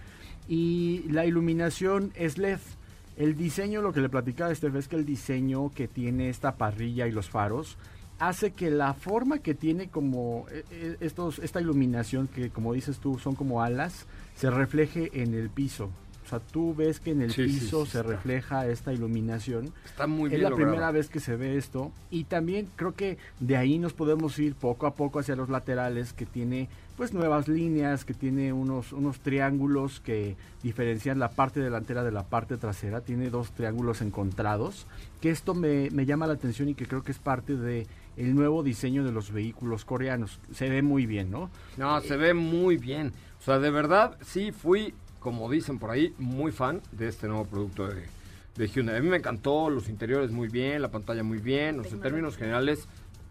y 0.49 1.05
la 1.11 1.27
iluminación 1.27 2.13
es 2.15 2.39
LED. 2.39 2.59
El 3.17 3.37
diseño, 3.37 3.83
lo 3.83 3.93
que 3.93 4.01
le 4.01 4.09
platicaba 4.09 4.55
Steph, 4.55 4.77
es 4.77 4.87
que 4.89 4.95
el 4.97 5.05
diseño 5.05 5.71
que 5.75 5.89
tiene 5.89 6.29
esta 6.29 6.55
parrilla 6.55 7.07
y 7.09 7.13
los 7.13 7.29
faros 7.29 7.77
hace 8.19 8.51
que 8.53 8.71
la 8.71 8.95
forma 8.95 9.39
que 9.39 9.55
tiene 9.55 9.89
como 9.89 10.47
eh, 10.51 10.65
eh, 10.71 10.97
estos 11.01 11.39
esta 11.39 11.61
iluminación 11.61 12.27
que 12.29 12.51
como 12.51 12.73
dices 12.73 12.99
tú 12.99 13.19
son 13.19 13.35
como 13.35 13.63
alas 13.63 14.07
se 14.35 14.51
refleje 14.51 15.11
en 15.23 15.35
el 15.35 15.51
piso. 15.51 15.91
O 16.25 16.29
sea, 16.31 16.41
tú 16.41 16.75
ves 16.75 17.01
que 17.01 17.13
en 17.13 17.23
el 17.23 17.33
Sí, 17.33 17.45
piso 17.45 17.87
sí, 17.87 17.93
se 17.93 18.01
está. 18.01 18.11
refleja 18.11 18.67
esta 18.67 18.93
iluminación. 18.93 19.73
Está 19.87 20.07
muy 20.07 20.27
es 20.27 20.33
bien 20.33 20.43
la 20.43 20.51
logrado. 20.51 20.71
primera 20.73 20.91
vez 20.91 21.09
que 21.09 21.21
se 21.21 21.37
ve 21.37 21.57
esto 21.57 21.91
y 22.11 22.25
también 22.25 22.69
creo 22.77 22.93
que 22.95 23.17
de 23.41 23.57
ahí 23.57 23.79
nos 23.79 23.95
podemos 23.95 24.39
ir 24.39 24.55
poco 24.55 24.87
a 24.87 24.95
poco 24.95 25.21
hacia 25.21 25.37
los 25.37 25.49
laterales 25.49 26.13
que 26.13 26.27
tiene 26.27 26.69
pues 26.99 27.15
nuevas 27.15 27.49
líneas, 27.49 28.05
que 28.05 28.13
tiene 28.13 28.53
unos 28.53 28.93
unos 28.93 29.21
triángulos 29.21 30.01
que 30.01 30.37
diferencian 30.63 31.19
la 31.19 31.31
parte 31.31 31.61
delantera 31.61 32.05
de 32.05 32.13
la 32.13 32.25
parte 32.25 32.57
trasera, 32.59 33.01
tiene 33.01 33.31
dos 33.31 33.53
triángulos 33.53 34.03
encontrados, 34.03 34.87
que 35.23 35.31
esto 35.31 35.55
me, 35.55 35.89
me 35.93 36.05
llama 36.05 36.27
la 36.27 36.35
atención 36.35 36.69
y 36.69 36.75
que 36.75 36.87
creo 36.87 37.03
que 37.05 37.13
es 37.13 37.19
parte 37.19 37.55
de 37.57 37.87
el 38.19 38.35
nuevo 38.35 38.63
diseño 38.63 39.05
de 39.05 39.13
los 39.13 39.33
vehículos 39.33 39.85
coreanos. 39.85 40.41
Se 40.53 40.69
ve 40.69 40.83
muy 40.83 41.07
bien, 41.07 41.31
¿no? 41.31 41.51
No, 41.77 42.01
se 42.01 42.17
ve 42.17 42.35
muy 42.35 42.77
bien. 42.77 43.13
O 43.41 43.45
sea, 43.45 43.59
de 43.59 43.71
verdad, 43.71 44.19
sí 44.23 44.51
fui, 44.53 44.93
como 45.21 45.51
dicen 45.51 45.79
por 45.79 45.91
ahí, 45.91 46.15
muy 46.19 46.51
fan 46.51 46.83
de 46.93 47.09
este 47.09 47.29
nuevo 47.29 47.45
producto 47.45 47.87
de, 47.87 48.03
de 48.57 48.69
Hyundai. 48.69 48.97
A 48.97 49.01
mí 49.01 49.09
me 49.09 49.19
encantó, 49.19 49.71
los 49.71 49.89
interiores 49.89 50.33
muy 50.33 50.49
bien, 50.49 50.83
la 50.83 50.91
pantalla 50.91 51.23
muy 51.23 51.39
bien. 51.39 51.79
O 51.79 51.85
sea, 51.85 51.93
en 51.93 52.01
términos 52.01 52.37
generales, 52.37 52.89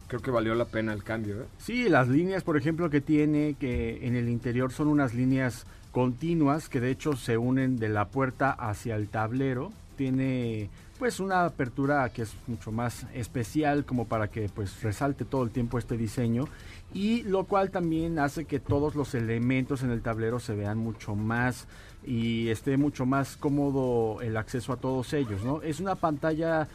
creo 0.08 0.21
que 0.21 0.32
valió 0.32 0.56
la 0.56 0.65
pena 0.65 0.93
el 0.93 1.04
cambio. 1.04 1.41
¿eh? 1.41 1.45
Sí, 1.58 1.89
las 1.89 2.08
líneas, 2.08 2.43
por 2.43 2.56
ejemplo, 2.58 2.89
que 2.89 3.02
tiene, 3.02 3.56
que 3.60 4.08
en 4.08 4.15
el 4.15 4.30
interior 4.30 4.71
son 4.71 4.88
unas 4.88 5.13
líneas 5.13 5.65
continuas 5.91 6.69
que 6.69 6.80
de 6.80 6.91
hecho 6.91 7.15
se 7.15 7.38
unen 7.38 7.78
de 7.78 7.89
la 7.89 8.08
puerta 8.08 8.52
hacia 8.52 8.95
el 8.95 9.10
tablero. 9.10 9.73
Tiene 9.97 10.69
pues 10.98 11.20
una 11.20 11.46
apertura 11.46 12.10
que 12.10 12.24
es 12.24 12.34
mucho 12.48 12.72
más 12.72 13.06
especial 13.14 13.86
como 13.86 14.08
para 14.08 14.30
que 14.30 14.50
pues 14.50 14.82
resalte 14.82 15.26
todo 15.26 15.44
el 15.44 15.52
tiempo 15.52 15.78
este 15.78 15.98
diseño 15.98 16.46
y 16.94 17.24
lo 17.24 17.46
cual 17.46 17.70
también 17.70 18.20
hace 18.20 18.46
que 18.46 18.60
todos 18.60 18.96
los 18.96 19.14
elementos 19.14 19.84
en 19.84 19.92
el 19.92 20.02
tablero 20.02 20.40
se 20.40 20.56
vean 20.56 20.78
mucho 20.78 21.16
más 21.16 21.68
y 22.06 22.50
esté 22.50 22.78
mucho 22.78 23.06
más 23.06 23.38
cómodo 23.38 24.22
el 24.22 24.38
acceso 24.38 24.72
a 24.72 24.78
todos 24.78 25.14
ellos, 25.14 25.44
¿no? 25.44 25.62
Es 25.62 25.80
una 25.80 25.96
pantalla 25.96 26.68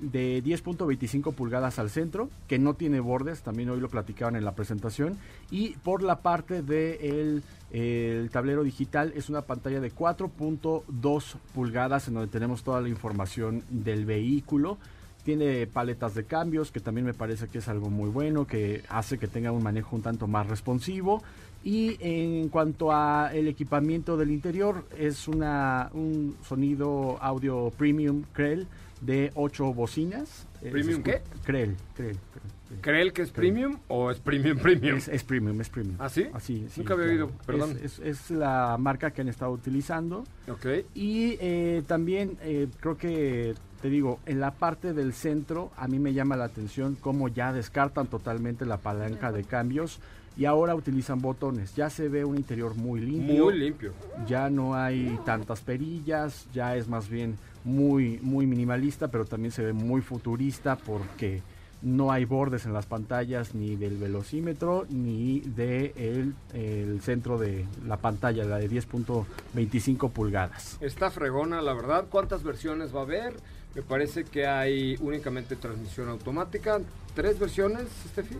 de 0.00 0.42
10.25 0.42 1.34
pulgadas 1.34 1.78
al 1.78 1.90
centro, 1.90 2.30
que 2.48 2.58
no 2.58 2.74
tiene 2.74 3.00
bordes, 3.00 3.42
también 3.42 3.70
hoy 3.70 3.80
lo 3.80 3.88
platicaban 3.88 4.36
en 4.36 4.44
la 4.44 4.54
presentación, 4.54 5.16
y 5.50 5.70
por 5.82 6.02
la 6.02 6.20
parte 6.20 6.62
del 6.62 7.42
el 7.70 8.30
tablero 8.30 8.64
digital 8.64 9.12
es 9.14 9.28
una 9.28 9.42
pantalla 9.42 9.80
de 9.80 9.92
4.2 9.92 11.34
pulgadas 11.54 12.08
en 12.08 12.14
donde 12.14 12.30
tenemos 12.30 12.64
toda 12.64 12.80
la 12.80 12.88
información 12.88 13.62
del 13.68 14.04
vehículo. 14.04 14.76
Tiene 15.24 15.66
paletas 15.66 16.14
de 16.14 16.24
cambios, 16.24 16.72
que 16.72 16.80
también 16.80 17.06
me 17.06 17.14
parece 17.14 17.46
que 17.46 17.58
es 17.58 17.68
algo 17.68 17.90
muy 17.90 18.08
bueno, 18.08 18.46
que 18.46 18.82
hace 18.88 19.18
que 19.18 19.28
tenga 19.28 19.52
un 19.52 19.62
manejo 19.62 19.94
un 19.94 20.02
tanto 20.02 20.26
más 20.26 20.48
responsivo. 20.48 21.22
Y 21.62 21.96
en 22.00 22.48
cuanto 22.48 22.90
a 22.90 23.30
el 23.32 23.46
equipamiento 23.46 24.16
del 24.16 24.30
interior, 24.30 24.86
es 24.98 25.28
una, 25.28 25.90
un 25.92 26.36
sonido 26.42 27.18
audio 27.20 27.70
premium 27.76 28.24
Krell 28.32 28.66
de 29.00 29.30
8 29.34 29.72
bocinas. 29.74 30.46
Eh, 30.62 30.70
¿Premium 30.70 31.02
qué? 31.02 31.22
Creel, 31.44 31.76
Creel. 31.94 32.16
Creel. 32.16 32.80
¿Creel 32.82 33.12
que 33.12 33.22
es 33.22 33.32
premium 33.32 33.78
o 33.88 34.12
es 34.12 34.20
premium 34.20 34.56
premium? 34.58 34.96
Es, 34.98 35.08
es 35.08 35.24
premium, 35.24 35.60
es 35.60 35.68
premium. 35.68 35.96
¿Ah, 35.98 36.08
sí? 36.08 36.26
Así, 36.32 36.66
sí, 36.70 36.80
Nunca 36.80 36.94
había 36.94 37.06
claro. 37.06 37.24
oído, 37.26 37.36
perdón. 37.44 37.70
Es, 37.82 37.98
es- 37.98 38.20
es 38.20 38.30
la 38.30 38.76
marca 38.78 39.10
que 39.10 39.22
han 39.22 39.28
estado 39.28 39.50
utilizando. 39.50 40.24
Ok. 40.48 40.66
Y 40.94 41.36
eh, 41.40 41.82
también 41.88 42.38
eh, 42.42 42.68
creo 42.78 42.96
que, 42.96 43.54
te 43.82 43.88
digo, 43.90 44.20
en 44.24 44.38
la 44.38 44.52
parte 44.52 44.92
del 44.92 45.12
centro 45.14 45.72
a 45.76 45.88
mí 45.88 45.98
me 45.98 46.12
llama 46.12 46.36
la 46.36 46.44
atención 46.44 46.96
cómo 47.00 47.26
ya 47.28 47.52
descartan 47.52 48.06
totalmente 48.06 48.64
la 48.64 48.76
palanca 48.76 49.32
de 49.32 49.42
cambios 49.42 49.98
y 50.36 50.44
ahora 50.44 50.74
utilizan 50.74 51.20
botones. 51.20 51.74
Ya 51.74 51.90
se 51.90 52.08
ve 52.08 52.24
un 52.24 52.36
interior 52.36 52.74
muy 52.74 53.00
limpio. 53.00 53.44
Muy 53.44 53.58
limpio. 53.58 53.92
Ya 54.26 54.50
no 54.50 54.74
hay 54.74 55.18
tantas 55.24 55.60
perillas, 55.60 56.46
ya 56.52 56.76
es 56.76 56.88
más 56.88 57.08
bien 57.08 57.36
muy, 57.64 58.18
muy 58.22 58.46
minimalista, 58.46 59.08
pero 59.08 59.24
también 59.24 59.52
se 59.52 59.62
ve 59.62 59.72
muy 59.72 60.00
futurista 60.00 60.76
porque 60.76 61.42
no 61.82 62.12
hay 62.12 62.24
bordes 62.26 62.66
en 62.66 62.72
las 62.72 62.86
pantallas 62.86 63.54
ni 63.54 63.76
del 63.76 63.96
velocímetro 63.96 64.86
ni 64.90 65.40
del 65.40 66.34
de 66.52 66.82
el 66.82 67.00
centro 67.00 67.38
de 67.38 67.66
la 67.86 67.96
pantalla, 67.96 68.44
la 68.44 68.58
de 68.58 68.70
10.25 68.70 70.10
pulgadas. 70.10 70.76
Está 70.80 71.10
fregona, 71.10 71.62
la 71.62 71.72
verdad. 71.74 72.06
¿Cuántas 72.10 72.42
versiones 72.42 72.94
va 72.94 73.00
a 73.00 73.04
haber? 73.04 73.34
Me 73.74 73.82
parece 73.82 74.24
que 74.24 74.46
hay 74.46 74.96
únicamente 75.00 75.56
transmisión 75.56 76.08
automática. 76.08 76.80
¿Tres 77.14 77.38
versiones, 77.38 77.84
Steffi? 78.08 78.36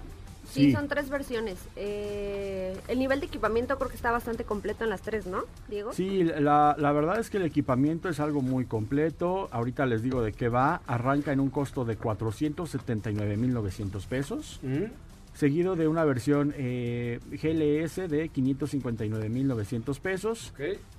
Sí, 0.51 0.67
Sí. 0.67 0.73
son 0.73 0.89
tres 0.89 1.09
versiones. 1.09 1.59
Eh, 1.77 2.77
el 2.89 2.99
nivel 2.99 3.21
de 3.21 3.27
equipamiento 3.27 3.77
creo 3.79 3.89
que 3.89 3.97
está 3.97 4.11
bastante 4.11 4.45
completo 4.45 4.85
en 4.85 4.91
las 4.91 5.03
tres, 5.03 5.27
¿no, 5.27 5.45
Diego? 5.69 5.93
Sí, 5.93 6.25
la, 6.25 6.75
la 6.79 6.93
verdad 6.93 7.19
es 7.21 7.31
que 7.31 7.37
el 7.37 7.45
equipamiento 7.45 8.09
es 8.09 8.19
algo 8.21 8.43
muy 8.43 8.65
completo. 8.67 9.49
Ahorita 9.53 9.87
les 9.87 10.03
digo 10.03 10.23
de 10.23 10.33
qué 10.33 10.49
va. 10.49 10.83
Arranca 10.87 11.33
en 11.33 11.41
un 11.41 11.51
costo 11.51 11.85
de 11.85 11.99
479.900 11.99 14.07
pesos. 14.07 14.59
¿Mm? 14.63 14.85
Seguido 15.33 15.77
de 15.77 15.87
una 15.87 16.05
versión 16.05 16.53
eh, 16.57 17.21
GLS 17.31 18.09
de 18.11 18.29
559.900 18.31 20.01
pesos. 20.01 20.53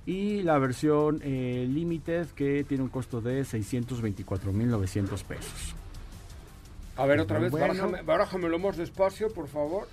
Y 0.06 0.42
la 0.42 0.58
versión 0.58 1.20
eh, 1.22 1.66
Limited 1.68 2.28
que 2.28 2.64
tiene 2.64 2.82
un 2.82 2.88
costo 2.88 3.20
de 3.20 3.42
624.900 3.42 5.22
pesos. 5.24 5.74
A 6.96 7.06
ver, 7.06 7.20
otra 7.20 7.38
vez, 7.38 7.50
Bueno. 7.50 7.66
barájame, 7.68 8.02
barájamelo 8.02 8.58
más 8.58 8.76
despacio, 8.76 9.32
por 9.32 9.48
favor. 9.48 9.88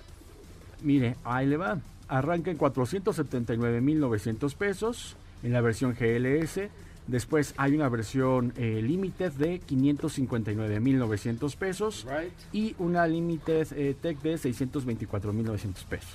Mire, 0.82 1.16
ahí 1.24 1.46
le 1.46 1.56
va. 1.56 1.78
Arranca 2.08 2.50
en 2.50 2.58
479.900 2.58 4.54
pesos 4.54 5.16
en 5.42 5.52
la 5.52 5.60
versión 5.60 5.94
GLS. 5.98 6.68
Después 7.06 7.54
hay 7.56 7.74
una 7.74 7.88
versión 7.88 8.52
eh, 8.56 8.80
Limited 8.82 9.32
de 9.32 9.60
559.900 9.62 11.56
pesos. 11.56 12.06
Right. 12.08 12.32
Y 12.52 12.74
una 12.78 13.06
Limited 13.06 13.68
eh, 13.72 13.96
Tech 14.00 14.20
de 14.20 14.34
624.900 14.34 15.84
pesos. 15.86 16.10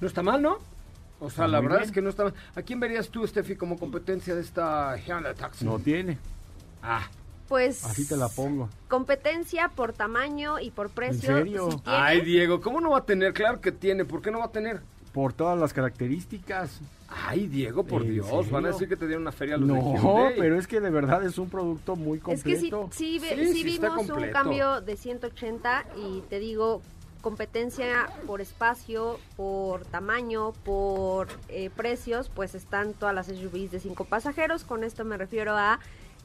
No 0.00 0.06
está 0.06 0.22
mal, 0.22 0.40
¿no? 0.42 0.58
O 1.20 1.30
sea, 1.30 1.44
Está 1.44 1.48
la 1.48 1.60
verdad 1.60 1.78
bien. 1.78 1.86
es 1.88 1.92
que 1.92 2.02
no 2.02 2.10
está 2.10 2.24
mal. 2.24 2.34
¿A 2.56 2.62
quién 2.62 2.80
verías 2.80 3.08
tú, 3.08 3.26
Steffi, 3.26 3.56
como 3.56 3.78
competencia 3.78 4.34
de 4.34 4.40
esta 4.40 4.96
Hyundai 4.96 5.34
Taxi? 5.34 5.64
No 5.64 5.78
tiene. 5.78 6.18
Ah, 6.82 7.08
Pues 7.48 7.84
Así 7.84 8.06
te 8.06 8.16
la 8.16 8.28
pongo. 8.28 8.68
competencia 8.88 9.68
por 9.68 9.92
tamaño 9.92 10.58
y 10.60 10.70
por 10.70 10.88
precio. 10.90 11.36
serio? 11.36 11.70
sí 11.70 11.76
tiene. 11.84 11.98
Ay, 11.98 12.20
Diego, 12.22 12.60
¿cómo 12.60 12.80
no 12.80 12.90
va 12.90 12.98
a 12.98 13.04
tener? 13.04 13.32
Claro 13.34 13.60
que 13.60 13.72
tiene. 13.72 14.04
¿Por 14.04 14.22
qué 14.22 14.30
no 14.30 14.38
va 14.38 14.46
a 14.46 14.52
tener? 14.52 14.80
Por 15.12 15.34
todas 15.34 15.58
las 15.58 15.72
características. 15.74 16.80
Ay, 17.26 17.46
Diego, 17.46 17.84
por 17.84 18.02
¿En 18.02 18.12
Dios. 18.12 18.26
serio? 18.26 18.50
Van 18.50 18.64
a 18.64 18.68
decir 18.68 18.88
que 18.88 18.96
te 18.96 19.06
dieron 19.06 19.22
una 19.22 19.32
feria 19.32 19.56
a 19.56 19.58
los 19.58 19.68
de 19.68 19.74
No, 19.74 19.80
Hyundai. 19.96 20.34
pero 20.38 20.58
es 20.58 20.66
que 20.66 20.80
de 20.80 20.88
verdad 20.88 21.22
es 21.24 21.36
un 21.36 21.50
producto 21.50 21.94
muy 21.96 22.22
Es 22.28 22.42
que 22.42 22.56
sí, 22.56 22.70
completo. 22.70 22.88
sí, 22.96 23.20
Sí, 23.20 23.26
sí 23.28 23.52
sí 23.62 23.74
está 23.74 23.88
vimos 23.88 24.02
un 24.04 24.08
completo. 24.08 24.32
cambio 24.32 24.80
de 24.80 24.96
180 24.96 25.84
y 25.98 26.20
te 26.30 26.38
digo, 26.38 26.80
competencia 27.20 28.08
por 28.26 28.40
espacio, 28.40 29.18
por 29.36 29.84
tamaño, 29.84 30.52
por 30.64 31.28
eh, 31.48 31.70
precios, 31.76 32.30
pues 32.34 32.54
están 32.54 32.94
todas 32.94 33.14
las 33.14 33.26
SUVs 33.26 33.70
de 33.70 33.80
cinco 33.80 34.04
pasajeros. 34.06 34.64
Con 34.64 34.82
esto 34.82 35.04
me 35.04 35.16
refiero 35.18 35.52
a 35.56 35.78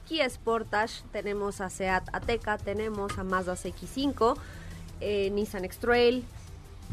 Kia 0.08 0.30
Sportage, 0.30 1.03
tenemos 1.12 1.60
a 1.62 1.70
Seat 1.70 2.03
Ateca, 2.14 2.58
tenemos 2.58 3.18
a 3.18 3.24
Mazda 3.24 3.53
CX-5, 3.55 4.38
eh, 5.01 5.30
Nissan 5.32 5.66
X-Trail, 5.66 6.24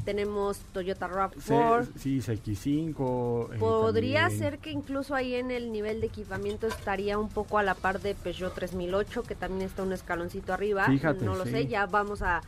tenemos 0.04 0.58
Toyota 0.72 1.08
Se- 1.38 1.54
RAV4. 1.54 1.86
sí, 1.96 2.20
CX5. 2.20 3.50
eh, 3.54 3.58
Podría 3.58 4.22
también. 4.22 4.38
ser 4.40 4.58
que 4.58 4.70
incluso 4.70 5.14
ahí 5.14 5.34
en 5.36 5.50
el 5.52 5.70
nivel 5.70 6.00
de 6.00 6.08
equipamiento 6.08 6.66
estaría 6.66 7.16
un 7.18 7.28
poco 7.28 7.58
a 7.58 7.62
la 7.62 7.74
par 7.74 8.00
de 8.00 8.14
Peugeot 8.16 8.52
3008, 8.54 9.22
que 9.22 9.34
también 9.36 9.62
está 9.62 9.82
un 9.84 9.92
escaloncito 9.92 10.52
arriba. 10.52 10.86
Fíjate, 10.86 11.24
no 11.24 11.36
lo 11.36 11.44
sí. 11.44 11.50
sé, 11.52 11.66
ya 11.68 11.86
vamos 11.86 12.22
a 12.22 12.42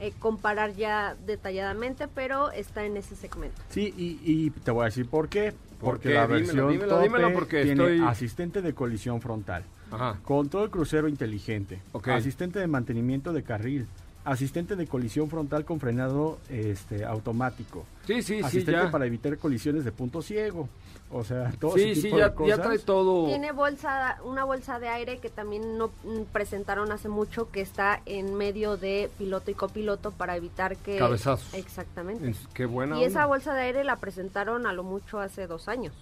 eh, 0.00 0.12
comparar 0.18 0.74
ya 0.74 1.16
detalladamente, 1.26 2.06
pero 2.08 2.50
está 2.52 2.84
en 2.84 2.96
ese 2.96 3.14
segmento. 3.16 3.60
Sí, 3.70 3.92
y, 3.96 4.18
y 4.24 4.50
te 4.50 4.70
voy 4.70 4.82
a 4.82 4.84
decir 4.86 5.08
por 5.08 5.28
qué. 5.28 5.52
¿Por 5.80 5.94
Porque 5.94 6.10
qué? 6.10 6.14
la 6.14 6.26
Dímelo, 6.28 6.44
versión 6.46 6.68
dímelo, 6.72 6.88
tope 6.88 7.02
dímelo, 7.02 7.32
porque 7.32 7.62
tiene 7.64 7.82
estoy- 7.84 8.06
asistente 8.06 8.62
de 8.62 8.72
colisión 8.72 9.20
frontal, 9.20 9.64
Ajá. 9.92 10.18
control 10.24 10.70
crucero 10.70 11.08
inteligente, 11.08 11.80
asistente 12.04 12.58
de 12.58 12.66
mantenimiento 12.66 13.32
de 13.32 13.42
carril, 13.42 13.86
asistente 14.24 14.76
de 14.76 14.86
colisión 14.86 15.28
frontal 15.28 15.64
con 15.64 15.80
frenado 15.80 16.38
este 16.48 17.04
automático, 17.04 17.84
Sí, 18.06 18.22
sí, 18.22 18.38
sí, 18.38 18.40
asistente 18.40 18.84
ya. 18.84 18.90
para 18.90 19.06
evitar 19.06 19.36
colisiones 19.38 19.84
de 19.84 19.92
punto 19.92 20.22
ciego. 20.22 20.68
O 21.14 21.24
sea, 21.24 21.52
todo 21.60 21.74
Sí, 21.76 21.90
ese 21.90 21.94
sí, 21.96 22.02
tipo 22.04 22.16
ya, 22.16 22.30
de 22.30 22.30
ya 22.30 22.34
cosas. 22.56 22.60
trae 22.62 22.78
todo. 22.78 23.26
Tiene 23.26 23.52
bolsa, 23.52 24.16
una 24.24 24.44
bolsa 24.44 24.78
de 24.78 24.88
aire 24.88 25.18
que 25.18 25.28
también 25.28 25.76
no 25.76 25.90
presentaron 26.32 26.90
hace 26.90 27.10
mucho, 27.10 27.50
que 27.50 27.60
está 27.60 28.00
en 28.06 28.34
medio 28.34 28.78
de 28.78 29.10
piloto 29.18 29.50
y 29.50 29.54
copiloto 29.54 30.10
para 30.12 30.36
evitar 30.36 30.76
que... 30.78 30.96
Cabezazos. 30.96 31.52
Exactamente. 31.52 32.30
Es- 32.30 32.48
Qué 32.54 32.64
buena. 32.64 32.98
Y 32.98 33.04
esa 33.04 33.26
bolsa 33.26 33.52
de 33.52 33.60
aire 33.60 33.84
la 33.84 33.96
presentaron 33.96 34.66
a 34.66 34.72
lo 34.72 34.84
mucho 34.84 35.20
hace 35.20 35.46
dos 35.46 35.68
años. 35.68 35.92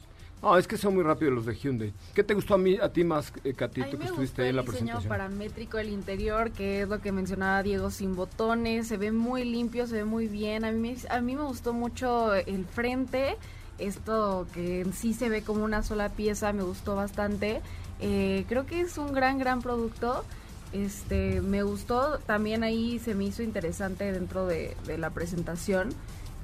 No, 0.42 0.56
es 0.56 0.66
que 0.66 0.78
son 0.78 0.94
muy 0.94 1.02
rápidos 1.02 1.34
los 1.34 1.46
de 1.46 1.54
Hyundai. 1.54 1.92
¿Qué 2.14 2.24
te 2.24 2.32
gustó 2.32 2.54
a 2.54 2.58
mí, 2.58 2.78
a 2.80 2.90
ti 2.90 3.04
más, 3.04 3.30
eh, 3.44 3.52
Katy, 3.52 3.82
tú 3.90 3.98
que 3.98 4.04
estuviste 4.04 4.20
gustó 4.22 4.42
ahí 4.42 4.48
en 4.48 4.50
el 4.50 4.56
la 4.56 4.62
diseño 4.62 4.78
presentación? 4.78 5.08
paramétrico 5.08 5.76
del 5.76 5.90
interior, 5.90 6.50
que 6.52 6.82
es 6.82 6.88
lo 6.88 6.98
que 7.00 7.12
mencionaba 7.12 7.62
Diego, 7.62 7.90
sin 7.90 8.16
botones, 8.16 8.88
se 8.88 8.96
ve 8.96 9.12
muy 9.12 9.44
limpio, 9.44 9.86
se 9.86 9.96
ve 9.96 10.04
muy 10.06 10.28
bien. 10.28 10.64
A 10.64 10.72
mí, 10.72 10.78
me- 10.78 11.08
a 11.10 11.20
mí 11.20 11.36
me 11.36 11.42
gustó 11.42 11.74
mucho 11.74 12.32
el 12.34 12.64
frente, 12.64 13.36
esto 13.78 14.46
que 14.54 14.80
en 14.80 14.94
sí 14.94 15.12
se 15.12 15.28
ve 15.28 15.42
como 15.42 15.62
una 15.64 15.82
sola 15.82 16.08
pieza, 16.08 16.52
me 16.54 16.62
gustó 16.62 16.96
bastante. 16.96 17.60
Eh, 18.00 18.46
creo 18.48 18.64
que 18.64 18.80
es 18.80 18.96
un 18.96 19.12
gran, 19.12 19.38
gran 19.38 19.60
producto. 19.60 20.24
Este, 20.72 21.40
me 21.42 21.62
gustó, 21.64 22.18
también 22.20 22.62
ahí 22.62 22.98
se 22.98 23.14
me 23.14 23.24
hizo 23.24 23.42
interesante 23.42 24.10
dentro 24.12 24.46
de, 24.46 24.76
de 24.86 24.96
la 24.98 25.10
presentación, 25.10 25.90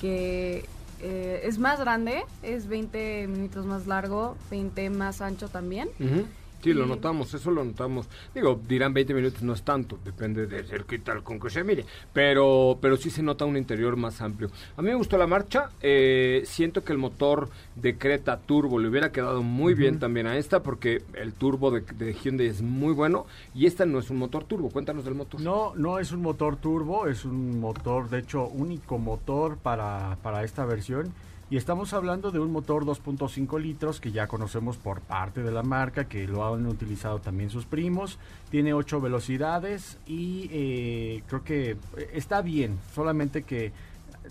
que 0.00 0.68
eh, 1.00 1.42
es 1.44 1.58
más 1.58 1.80
grande, 1.80 2.24
es 2.42 2.68
20 2.68 3.26
minutos 3.28 3.66
más 3.66 3.86
largo, 3.86 4.36
20 4.50 4.90
más 4.90 5.20
ancho 5.20 5.48
también. 5.48 5.88
Ujú. 6.00 6.26
Sí, 6.62 6.72
lo 6.72 6.86
notamos, 6.86 7.32
eso 7.32 7.50
lo 7.50 7.64
notamos. 7.64 8.08
Digo, 8.34 8.60
dirán 8.66 8.92
20 8.92 9.14
minutos 9.14 9.42
no 9.42 9.52
es 9.52 9.62
tanto, 9.62 9.98
depende 10.04 10.46
de 10.46 10.64
cerquita 10.64 11.12
al 11.12 11.22
con 11.22 11.38
que 11.38 11.50
se 11.50 11.62
mire, 11.62 11.84
pero, 12.12 12.78
pero 12.80 12.96
sí 12.96 13.10
se 13.10 13.22
nota 13.22 13.44
un 13.44 13.56
interior 13.56 13.96
más 13.96 14.20
amplio. 14.20 14.50
A 14.76 14.82
mí 14.82 14.88
me 14.88 14.96
gustó 14.96 15.16
la 15.16 15.26
marcha, 15.26 15.70
eh, 15.80 16.42
siento 16.44 16.82
que 16.82 16.92
el 16.92 16.98
motor 16.98 17.50
de 17.76 17.96
Creta 17.96 18.38
Turbo 18.38 18.78
le 18.78 18.88
hubiera 18.88 19.12
quedado 19.12 19.42
muy 19.42 19.74
bien 19.74 19.98
también 19.98 20.26
a 20.26 20.36
esta, 20.38 20.62
porque 20.62 21.02
el 21.14 21.34
turbo 21.34 21.70
de, 21.70 21.82
de 21.82 22.14
Hyundai 22.14 22.48
es 22.48 22.62
muy 22.62 22.92
bueno, 22.94 23.26
y 23.54 23.66
esta 23.66 23.86
no 23.86 23.98
es 23.98 24.10
un 24.10 24.16
motor 24.16 24.44
turbo, 24.44 24.70
cuéntanos 24.70 25.04
del 25.04 25.14
motor. 25.14 25.40
No, 25.40 25.72
no 25.76 25.98
es 25.98 26.10
un 26.10 26.22
motor 26.22 26.56
turbo, 26.56 27.06
es 27.06 27.24
un 27.24 27.60
motor, 27.60 28.08
de 28.10 28.18
hecho, 28.18 28.46
único 28.48 28.98
motor 28.98 29.56
para, 29.58 30.18
para 30.22 30.42
esta 30.42 30.64
versión. 30.64 31.12
Y 31.48 31.56
estamos 31.56 31.92
hablando 31.92 32.32
de 32.32 32.40
un 32.40 32.50
motor 32.50 32.84
2.5 32.84 33.60
litros 33.60 34.00
que 34.00 34.10
ya 34.10 34.26
conocemos 34.26 34.78
por 34.78 35.00
parte 35.00 35.44
de 35.44 35.52
la 35.52 35.62
marca, 35.62 36.08
que 36.08 36.26
lo 36.26 36.44
han 36.44 36.66
utilizado 36.66 37.20
también 37.20 37.50
sus 37.50 37.66
primos. 37.66 38.18
Tiene 38.50 38.74
8 38.74 39.00
velocidades 39.00 39.98
y 40.06 40.50
eh, 40.50 41.22
creo 41.28 41.44
que 41.44 41.70
eh, 41.70 41.76
está 42.14 42.42
bien, 42.42 42.80
solamente 42.92 43.44
que 43.44 43.72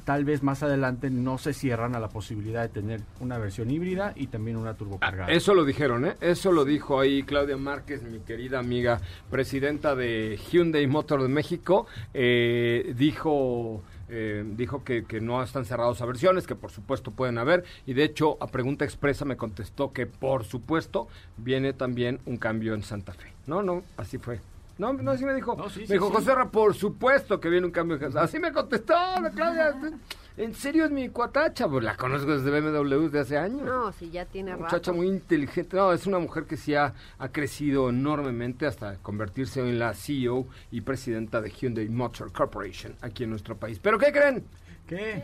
tal 0.04 0.26
vez 0.26 0.44
más 0.44 0.62
adelante 0.62 1.10
no 1.10 1.38
se 1.38 1.54
cierran 1.54 1.96
a 1.96 2.02
la 2.02 2.10
posibilidad 2.10 2.64
de 2.64 2.70
tener 2.70 3.02
una 3.22 3.38
versión 3.38 3.72
híbrida 3.72 4.12
y 4.16 4.28
también 4.28 4.58
una 4.58 4.74
turbocargada. 4.74 5.32
Eso 5.32 5.54
lo 5.54 5.64
dijeron, 5.64 6.06
¿eh? 6.06 6.16
Eso 6.20 6.52
lo 6.52 6.66
dijo 6.66 7.00
ahí 7.00 7.24
Claudia 7.24 7.56
Márquez, 7.56 8.04
mi 8.04 8.20
querida 8.20 8.60
amiga, 8.60 9.00
presidenta 9.32 9.96
de 9.96 10.38
Hyundai 10.52 10.86
Motor 10.88 11.22
de 11.22 11.30
México. 11.30 11.88
Eh, 12.14 12.94
dijo 12.98 13.84
eh, 14.10 14.44
dijo 14.46 14.84
que, 14.84 15.06
que 15.06 15.22
no 15.22 15.42
están 15.42 15.66
cerrados 15.66 16.02
a 16.02 16.06
versiones, 16.06 16.48
que 16.48 16.56
por 16.56 16.72
supuesto 16.72 17.12
pueden 17.12 17.38
haber. 17.38 17.64
Y 17.86 17.94
de 17.94 18.04
hecho, 18.04 18.38
a 18.42 18.48
pregunta 18.48 18.86
expresa 18.86 19.26
me 19.26 19.38
contestó 19.38 19.94
que 19.94 20.06
por 20.06 20.44
supuesto 20.44 21.08
viene 21.38 21.74
también 21.74 22.20
un 22.26 22.38
cambio 22.38 22.74
en 22.74 22.84
Santa 22.84 23.14
Fe. 23.14 23.34
No, 23.48 23.62
no, 23.62 23.84
así 23.98 24.18
fue. 24.18 24.40
No, 24.78 24.92
no, 24.92 25.12
así 25.12 25.24
me 25.26 25.34
dijo. 25.34 25.56
No, 25.56 25.70
sí, 25.70 25.82
me 25.82 25.88
sí, 25.88 25.94
dijo, 25.94 26.08
sí. 26.08 26.14
José 26.16 26.36
Ra, 26.36 26.50
por 26.50 26.76
supuesto 26.76 27.40
que 27.40 27.50
viene 27.50 27.66
un 27.66 27.72
cambio. 27.72 27.98
en 27.98 28.18
Así 28.18 28.40
me 28.40 28.52
contestó 28.52 28.94
la 28.94 29.32
Claudia. 29.32 29.76
En 30.38 30.54
serio 30.54 30.84
es 30.86 30.92
mi 30.92 31.08
cuatacha, 31.10 31.68
pues 31.70 31.84
la 31.84 31.96
conozco 31.96 32.38
desde 32.38 32.52
BMW 32.60 33.08
de 33.08 33.20
hace 33.20 33.38
años. 33.38 33.62
No, 33.62 33.92
si 33.94 34.10
ya 34.10 34.26
tiene 34.26 34.52
rato. 34.52 34.64
Muchacha 34.64 34.92
muy 34.92 35.08
inteligente. 35.08 35.78
No, 35.78 35.94
es 35.94 36.06
una 36.08 36.20
mujer 36.20 36.44
que 36.44 36.58
sí 36.58 36.76
ha, 36.76 36.94
ha 37.18 37.30
crecido 37.30 37.90
enormemente 37.90 38.66
hasta 38.66 38.98
convertirse 38.98 39.62
en 39.62 39.80
la 39.80 39.94
CEO 39.94 40.46
y 40.72 40.82
presidenta 40.82 41.40
de 41.40 41.50
Hyundai 41.50 41.88
Motor 41.88 42.34
Corporation 42.34 42.96
aquí 43.02 43.24
en 43.24 43.30
nuestro 43.30 43.56
país. 43.56 43.80
¿Pero 43.82 43.98
qué 43.98 44.12
creen? 44.12 44.44
¿Qué? 44.86 45.24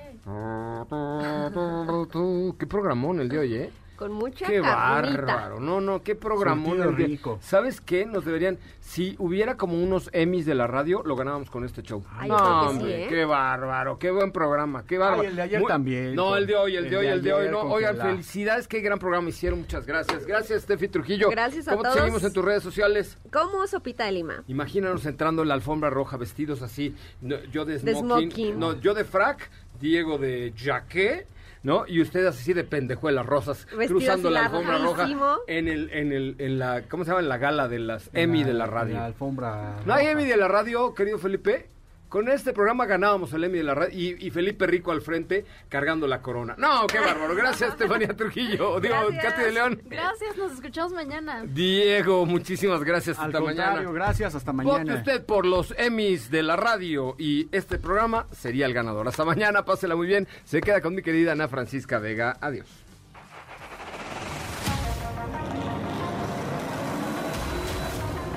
Qué 2.57 2.67
programón 2.67 3.19
el 3.19 3.27
de 3.27 3.37
hoy, 3.37 3.53
¿eh? 3.55 3.71
Con 4.01 4.13
mucha 4.13 4.47
Qué 4.47 4.59
carnita. 4.61 5.21
bárbaro. 5.25 5.59
No, 5.59 5.79
no, 5.79 6.01
qué 6.01 6.15
programón 6.15 6.95
rico. 6.95 7.37
¿Sabes 7.39 7.79
qué? 7.81 8.07
Nos 8.07 8.25
deberían, 8.25 8.57
si 8.79 9.15
hubiera 9.19 9.57
como 9.57 9.75
unos 9.79 10.09
Emmys 10.11 10.47
de 10.47 10.55
la 10.55 10.65
radio, 10.65 11.03
lo 11.05 11.15
ganábamos 11.15 11.51
con 11.51 11.63
este 11.65 11.83
show. 11.83 12.03
Ay, 12.17 12.27
no, 12.27 12.35
yo 12.39 12.43
creo 12.43 12.61
que 12.61 12.67
sí, 12.67 12.77
hombre, 12.79 13.05
¿eh? 13.05 13.07
qué 13.09 13.25
bárbaro, 13.25 13.99
qué 13.99 14.09
buen 14.09 14.31
programa, 14.31 14.83
qué 14.87 14.97
bárbaro. 14.97 15.21
Ay, 15.21 15.27
el 15.27 15.35
de 15.35 15.41
ayer 15.43 15.61
también, 15.67 16.15
No, 16.15 16.29
con- 16.29 16.37
el 16.39 16.47
de 16.47 16.55
hoy, 16.55 16.75
el 16.77 16.89
de 16.89 16.97
hoy, 16.97 17.05
de 17.05 17.11
el 17.11 17.21
de 17.21 17.31
hoy. 17.31 17.39
ayer 17.41 17.51
No, 17.51 17.59
con 17.61 17.71
oigan, 17.73 17.95
felicidades, 17.97 18.67
qué 18.67 18.79
gran 18.79 18.97
programa 18.97 19.29
hicieron. 19.29 19.59
Muchas 19.59 19.85
gracias. 19.85 20.25
Gracias, 20.25 20.63
Steffi 20.63 20.87
Trujillo. 20.87 21.29
Gracias 21.29 21.67
a 21.67 21.71
¿Cómo 21.73 21.83
te 21.83 21.89
todos. 21.89 21.99
seguimos 21.99 22.23
en 22.23 22.33
tus 22.33 22.43
redes 22.43 22.63
sociales? 22.63 23.19
Como 23.31 23.67
sopita 23.67 24.05
de 24.05 24.13
lima. 24.13 24.43
Imagínanos 24.47 25.05
entrando 25.05 25.43
en 25.43 25.47
la 25.49 25.53
alfombra 25.53 25.91
roja, 25.91 26.17
vestidos 26.17 26.63
así, 26.63 26.95
no, 27.21 27.35
yo 27.51 27.65
de 27.65 27.77
De 27.77 27.93
smoking, 27.93 28.31
smoking. 28.31 28.59
no, 28.59 28.79
yo 28.79 28.95
de 28.95 29.03
frac, 29.05 29.47
Diego 29.79 30.17
de 30.17 30.53
jaque, 30.57 31.27
¿no? 31.63 31.85
Y 31.87 32.01
ustedes 32.01 32.27
así 32.27 32.53
de 32.53 32.63
pendejuelas 32.63 33.25
rosas, 33.25 33.65
Vestido 33.65 33.99
cruzando 33.99 34.29
la 34.29 34.45
alfombra 34.45 34.77
roja 34.77 35.07
en 35.47 35.67
el, 35.67 35.89
en 35.91 36.11
el, 36.11 36.35
en 36.39 36.59
la, 36.59 36.83
¿cómo 36.89 37.03
se 37.03 37.11
llama? 37.11 37.21
En 37.21 37.29
la 37.29 37.37
gala 37.37 37.67
de 37.67 37.79
las 37.79 38.09
Emmy 38.13 38.43
de 38.43 38.53
la 38.53 38.65
radio. 38.65 38.95
La 38.95 39.05
alfombra. 39.05 39.77
¿No 39.85 39.93
hay. 39.93 40.07
Emmy 40.07 40.25
de 40.25 40.37
la 40.37 40.47
radio, 40.47 40.93
querido 40.93 41.17
Felipe? 41.17 41.70
Con 42.11 42.27
este 42.27 42.51
programa 42.51 42.85
ganábamos 42.85 43.31
el 43.31 43.45
Emmy 43.45 43.59
de 43.59 43.63
la 43.63 43.73
radio 43.73 43.97
y, 43.97 44.27
y 44.27 44.31
Felipe 44.31 44.67
Rico 44.67 44.91
al 44.91 44.99
frente 45.01 45.45
cargando 45.69 46.07
la 46.07 46.21
corona. 46.21 46.55
No, 46.57 46.85
qué 46.87 46.99
bárbaro. 47.05 47.33
Gracias, 47.35 47.69
Estefanía 47.69 48.09
Trujillo. 48.09 48.79
Digo, 48.81 48.95
Gracias. 49.13 49.23
Katy 49.33 49.41
de 49.45 49.51
León. 49.53 49.81
Gracias, 49.85 50.35
nos 50.35 50.51
escuchamos 50.51 50.91
mañana. 50.91 51.43
Diego, 51.45 52.25
muchísimas 52.25 52.83
gracias. 52.83 53.17
Al 53.17 53.27
Hasta 53.27 53.39
contrario, 53.39 53.73
mañana. 53.75 53.91
gracias, 53.93 54.35
hasta 54.35 54.51
Vote 54.51 54.67
mañana. 54.67 54.95
usted 54.95 55.25
por 55.25 55.45
los 55.45 55.73
Emmys 55.77 56.29
de 56.29 56.43
la 56.43 56.57
radio 56.57 57.15
y 57.17 57.47
este 57.53 57.77
programa 57.77 58.27
sería 58.33 58.65
el 58.65 58.73
ganador. 58.73 59.07
Hasta 59.07 59.23
mañana, 59.23 59.63
pásela 59.63 59.95
muy 59.95 60.07
bien. 60.07 60.27
Se 60.43 60.59
queda 60.59 60.81
con 60.81 60.93
mi 60.93 61.01
querida 61.03 61.31
Ana 61.31 61.47
Francisca 61.47 61.97
Vega. 61.99 62.35
Adiós. 62.41 62.67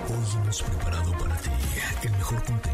Hoy 0.08 0.40
hemos 0.42 0.62
preparado 0.62 1.12
para 1.18 1.36
ti 1.38 1.50
el 2.04 2.10
mejor 2.12 2.44
contenido 2.44 2.73